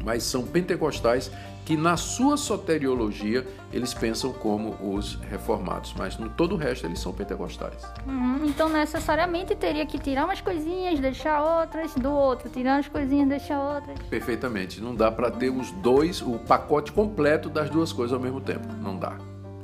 Mas 0.04 0.24
são 0.24 0.44
pentecostais 0.44 1.30
que 1.66 1.76
na 1.76 1.96
sua 1.96 2.36
soteriologia 2.36 3.44
eles 3.72 3.92
pensam 3.92 4.32
como 4.32 4.76
os 4.80 5.16
reformados, 5.16 5.92
mas 5.98 6.16
no 6.16 6.30
todo 6.30 6.54
o 6.54 6.56
resto 6.56 6.86
eles 6.86 7.00
são 7.00 7.12
pentecostais. 7.12 7.84
Uhum, 8.06 8.46
então 8.46 8.68
necessariamente 8.68 9.56
teria 9.56 9.84
que 9.84 9.98
tirar 9.98 10.26
umas 10.26 10.40
coisinhas, 10.40 11.00
deixar 11.00 11.42
outras 11.42 11.92
do 11.96 12.10
outro, 12.10 12.48
tirar 12.48 12.76
umas 12.76 12.86
coisinhas, 12.86 13.28
deixar 13.28 13.60
outras. 13.60 13.98
Perfeitamente, 14.08 14.80
não 14.80 14.94
dá 14.94 15.10
para 15.10 15.28
ter 15.28 15.50
os 15.50 15.72
dois, 15.72 16.22
o 16.22 16.38
pacote 16.38 16.92
completo 16.92 17.50
das 17.50 17.68
duas 17.68 17.92
coisas 17.92 18.14
ao 18.14 18.20
mesmo 18.20 18.40
tempo, 18.40 18.72
não 18.80 18.96
dá. 18.96 19.18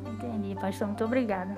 Entendi, 0.04 0.56
pastor, 0.56 0.88
muito 0.88 1.04
obrigada. 1.04 1.56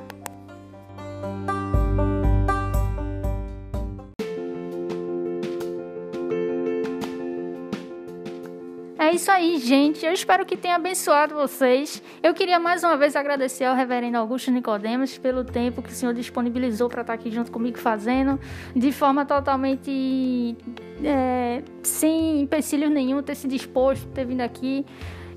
Isso 9.15 9.31
aí, 9.31 9.59
gente. 9.59 10.05
Eu 10.05 10.13
espero 10.13 10.45
que 10.45 10.57
tenha 10.57 10.75
abençoado 10.75 11.35
vocês. 11.35 12.03
Eu 12.23 12.35
queria 12.35 12.59
mais 12.59 12.83
uma 12.83 12.97
vez 12.97 13.15
agradecer 13.15 13.65
ao 13.65 13.77
reverendo 13.77 14.19
Augusto 14.19 14.51
Nicodemos 14.51 15.17
pelo 15.17 15.45
tempo 15.45 15.81
que 15.83 15.91
o 15.91 15.93
senhor 15.93 16.13
disponibilizou 16.13 16.89
para 16.89 17.03
estar 17.03 17.13
aqui 17.13 17.31
junto 17.31 17.53
comigo 17.53 17.79
fazendo, 17.79 18.41
de 18.75 18.91
forma 18.91 19.25
totalmente 19.25 20.57
é, 21.03 21.63
sem 21.83 22.43
empecilhos 22.43 22.91
nenhum, 22.91 23.23
ter 23.23 23.37
se 23.37 23.47
disposto, 23.47 24.07
ter 24.09 24.25
vindo 24.25 24.41
aqui. 24.41 24.85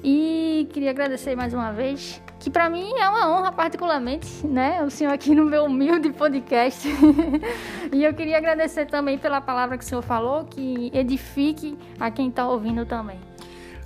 E 0.04 0.68
queria 0.72 0.90
agradecer 0.92 1.36
mais 1.36 1.54
uma 1.54 1.72
vez, 1.72 2.22
que 2.40 2.50
para 2.50 2.70
mim 2.70 2.92
é 2.98 3.10
uma 3.10 3.30
honra 3.30 3.52
particularmente, 3.52 4.46
né? 4.46 4.84
O 4.84 4.90
senhor 4.90 5.12
aqui 5.12 5.36
no 5.36 5.46
meu 5.46 5.66
humilde 5.66 6.12
podcast. 6.14 6.88
e 7.94 8.04
eu 8.04 8.14
queria 8.14 8.38
agradecer 8.38 8.86
também 8.86 9.18
pela 9.18 9.42
palavra 9.42 9.78
que 9.78 9.84
o 9.84 9.88
senhor 9.88 10.02
falou, 10.02 10.46
que 10.46 10.90
edifique 10.94 11.78
a 12.00 12.10
quem 12.10 12.30
está 12.30 12.48
ouvindo 12.48 12.86
também. 12.86 13.20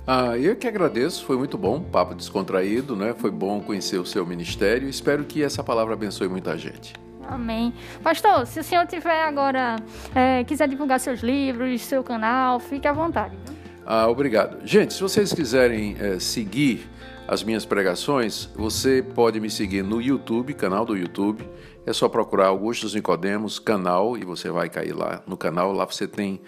Ah, 0.06 0.36
eu 0.36 0.56
que 0.56 0.66
agradeço, 0.66 1.24
foi 1.24 1.36
muito 1.36 1.56
bom, 1.56 1.80
papo 1.80 2.14
descontraído, 2.14 2.96
né? 2.96 3.14
Foi 3.16 3.30
bom 3.30 3.60
conhecer 3.60 3.98
o 3.98 4.04
seu 4.04 4.26
ministério. 4.26 4.88
Espero 4.88 5.24
que 5.24 5.42
essa 5.42 5.62
palavra 5.62 5.94
abençoe 5.94 6.28
muita 6.28 6.58
gente. 6.58 6.92
Amém. 7.28 7.72
Pastor, 8.02 8.44
se 8.46 8.58
o 8.58 8.64
senhor 8.64 8.84
tiver 8.86 9.22
agora, 9.22 9.76
é, 10.14 10.42
quiser 10.42 10.68
divulgar 10.68 10.98
seus 10.98 11.20
livros, 11.20 11.82
seu 11.82 12.02
canal, 12.02 12.58
fique 12.58 12.86
à 12.86 12.92
vontade. 12.92 13.38
Ah, 13.86 14.08
obrigado. 14.08 14.66
Gente, 14.66 14.92
se 14.92 15.00
vocês 15.00 15.32
quiserem 15.32 15.96
é, 16.00 16.18
seguir 16.18 16.88
as 17.26 17.44
minhas 17.44 17.64
pregações, 17.64 18.50
você 18.56 19.02
pode 19.02 19.38
me 19.38 19.48
seguir 19.48 19.82
no 19.82 20.00
YouTube, 20.00 20.52
canal 20.54 20.84
do 20.84 20.96
YouTube. 20.96 21.48
É 21.86 21.92
só 21.92 22.08
procurar 22.08 22.48
Augustus 22.48 22.94
Nicodemos, 22.94 23.58
canal, 23.58 24.16
e 24.16 24.24
você 24.24 24.50
vai 24.50 24.68
cair 24.68 24.92
lá 24.92 25.22
no 25.26 25.36
canal. 25.36 25.72
Lá 25.72 25.84
você 25.84 26.06
tem 26.06 26.40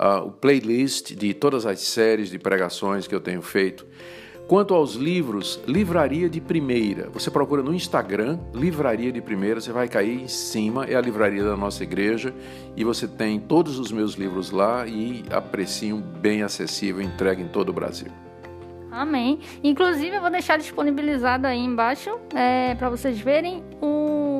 uh, 0.00 0.26
o 0.26 0.32
playlist 0.32 1.12
de 1.14 1.34
todas 1.34 1.66
as 1.66 1.80
séries 1.80 2.30
de 2.30 2.38
pregações 2.38 3.06
que 3.06 3.14
eu 3.14 3.20
tenho 3.20 3.42
feito. 3.42 3.86
Quanto 4.48 4.74
aos 4.74 4.94
livros, 4.94 5.60
Livraria 5.64 6.28
de 6.28 6.40
Primeira. 6.40 7.08
Você 7.10 7.30
procura 7.30 7.62
no 7.62 7.72
Instagram, 7.72 8.36
Livraria 8.52 9.12
de 9.12 9.20
Primeira, 9.20 9.60
você 9.60 9.70
vai 9.70 9.86
cair 9.86 10.22
em 10.22 10.26
cima, 10.26 10.86
é 10.86 10.96
a 10.96 11.00
livraria 11.00 11.44
da 11.44 11.56
nossa 11.56 11.84
igreja 11.84 12.34
e 12.76 12.82
você 12.82 13.06
tem 13.06 13.38
todos 13.38 13.78
os 13.78 13.92
meus 13.92 14.14
livros 14.14 14.50
lá 14.50 14.88
e 14.88 15.22
a 15.30 15.40
precinho 15.40 15.98
bem 15.98 16.42
acessível, 16.42 17.00
entregue 17.00 17.42
em 17.42 17.48
todo 17.48 17.68
o 17.68 17.72
Brasil. 17.72 18.10
Amém. 18.90 19.38
Inclusive, 19.62 20.16
eu 20.16 20.20
vou 20.20 20.30
deixar 20.30 20.58
disponibilizado 20.58 21.46
aí 21.46 21.60
embaixo 21.60 22.10
é, 22.34 22.74
para 22.74 22.90
vocês 22.90 23.20
verem 23.20 23.62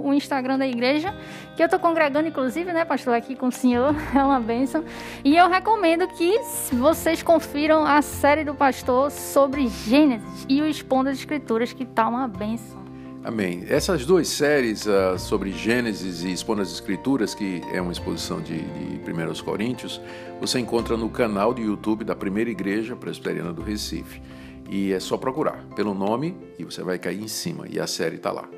o, 0.08 0.14
Instagram 0.14 0.58
da 0.58 0.66
igreja, 0.66 1.14
que 1.56 1.62
eu 1.62 1.66
estou 1.66 1.78
congregando, 1.78 2.28
inclusive, 2.28 2.72
né, 2.72 2.84
pastor, 2.84 3.14
aqui 3.14 3.34
com 3.34 3.48
o 3.48 3.52
senhor, 3.52 3.94
é 4.14 4.22
uma 4.22 4.40
bênção. 4.40 4.84
E 5.24 5.36
eu 5.36 5.48
recomendo 5.48 6.06
que 6.08 6.38
vocês 6.72 7.22
confiram 7.22 7.84
a 7.84 8.02
série 8.02 8.44
do 8.44 8.54
pastor 8.54 9.10
sobre 9.10 9.68
Gênesis 9.68 10.46
e 10.48 10.60
o 10.60 10.66
Expondo 10.66 11.08
as 11.10 11.18
Escrituras, 11.18 11.72
que 11.72 11.84
tá 11.84 12.08
uma 12.08 12.26
bênção. 12.26 12.80
Amém. 13.22 13.64
Essas 13.68 14.06
duas 14.06 14.28
séries 14.28 14.86
uh, 14.86 15.18
sobre 15.18 15.52
Gênesis 15.52 16.24
e 16.24 16.32
Expondo 16.32 16.62
as 16.62 16.72
Escrituras, 16.72 17.34
que 17.34 17.60
é 17.70 17.80
uma 17.80 17.92
exposição 17.92 18.40
de, 18.40 18.58
de 18.58 19.10
1 19.10 19.44
Coríntios, 19.44 20.00
você 20.40 20.58
encontra 20.58 20.96
no 20.96 21.10
canal 21.10 21.52
do 21.52 21.60
YouTube 21.60 22.02
da 22.02 22.16
Primeira 22.16 22.48
Igreja 22.48 22.96
Presbiteriana 22.96 23.52
do 23.52 23.62
Recife. 23.62 24.22
E 24.70 24.92
é 24.92 25.00
só 25.00 25.18
procurar 25.18 25.66
pelo 25.76 25.92
nome 25.92 26.34
e 26.58 26.64
você 26.64 26.82
vai 26.82 26.98
cair 26.98 27.22
em 27.22 27.28
cima. 27.28 27.66
E 27.68 27.78
a 27.78 27.86
série 27.86 28.16
está 28.16 28.32
lá. 28.32 28.48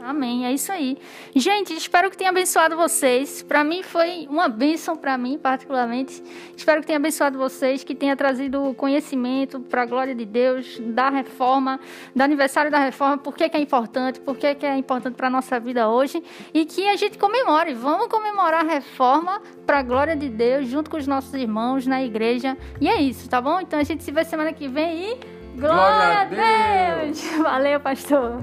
Amém, 0.00 0.46
é 0.46 0.52
isso 0.52 0.70
aí. 0.70 0.96
Gente, 1.34 1.74
espero 1.74 2.08
que 2.08 2.16
tenha 2.16 2.30
abençoado 2.30 2.76
vocês. 2.76 3.42
Para 3.42 3.64
mim 3.64 3.82
foi 3.82 4.28
uma 4.30 4.48
bênção 4.48 4.96
para 4.96 5.18
mim, 5.18 5.36
particularmente. 5.36 6.22
Espero 6.56 6.80
que 6.80 6.86
tenha 6.86 6.98
abençoado 6.98 7.36
vocês, 7.36 7.82
que 7.82 7.96
tenha 7.96 8.14
trazido 8.16 8.72
conhecimento 8.74 9.58
para 9.58 9.82
a 9.82 9.86
glória 9.86 10.14
de 10.14 10.24
Deus, 10.24 10.78
da 10.80 11.10
reforma, 11.10 11.80
do 12.14 12.22
aniversário 12.22 12.70
da 12.70 12.78
reforma, 12.78 13.18
por 13.18 13.34
que, 13.34 13.48
que 13.48 13.56
é 13.56 13.60
importante, 13.60 14.20
por 14.20 14.36
que, 14.36 14.54
que 14.54 14.64
é 14.64 14.76
importante 14.76 15.16
para 15.16 15.26
a 15.26 15.30
nossa 15.30 15.58
vida 15.58 15.88
hoje 15.88 16.22
e 16.54 16.64
que 16.64 16.88
a 16.88 16.94
gente 16.94 17.18
comemore. 17.18 17.74
Vamos 17.74 18.06
comemorar 18.06 18.64
a 18.64 18.68
reforma 18.68 19.42
para 19.66 19.80
a 19.80 19.82
glória 19.82 20.14
de 20.14 20.28
Deus, 20.28 20.68
junto 20.68 20.90
com 20.90 20.96
os 20.96 21.08
nossos 21.08 21.34
irmãos 21.34 21.86
na 21.86 22.00
igreja. 22.02 22.56
E 22.80 22.88
é 22.88 23.02
isso, 23.02 23.28
tá 23.28 23.40
bom? 23.40 23.60
Então 23.60 23.80
a 23.80 23.84
gente 23.84 24.04
se 24.04 24.12
vê 24.12 24.24
semana 24.24 24.52
que 24.52 24.68
vem 24.68 25.10
e 25.10 25.14
glória, 25.56 25.66
glória 25.66 26.20
a 26.20 26.24
Deus! 26.24 27.20
Deus! 27.20 27.38
Valeu, 27.42 27.80
pastor! 27.80 28.40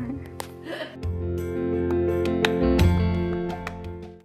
Thank 1.38 1.49
you. 1.49 1.74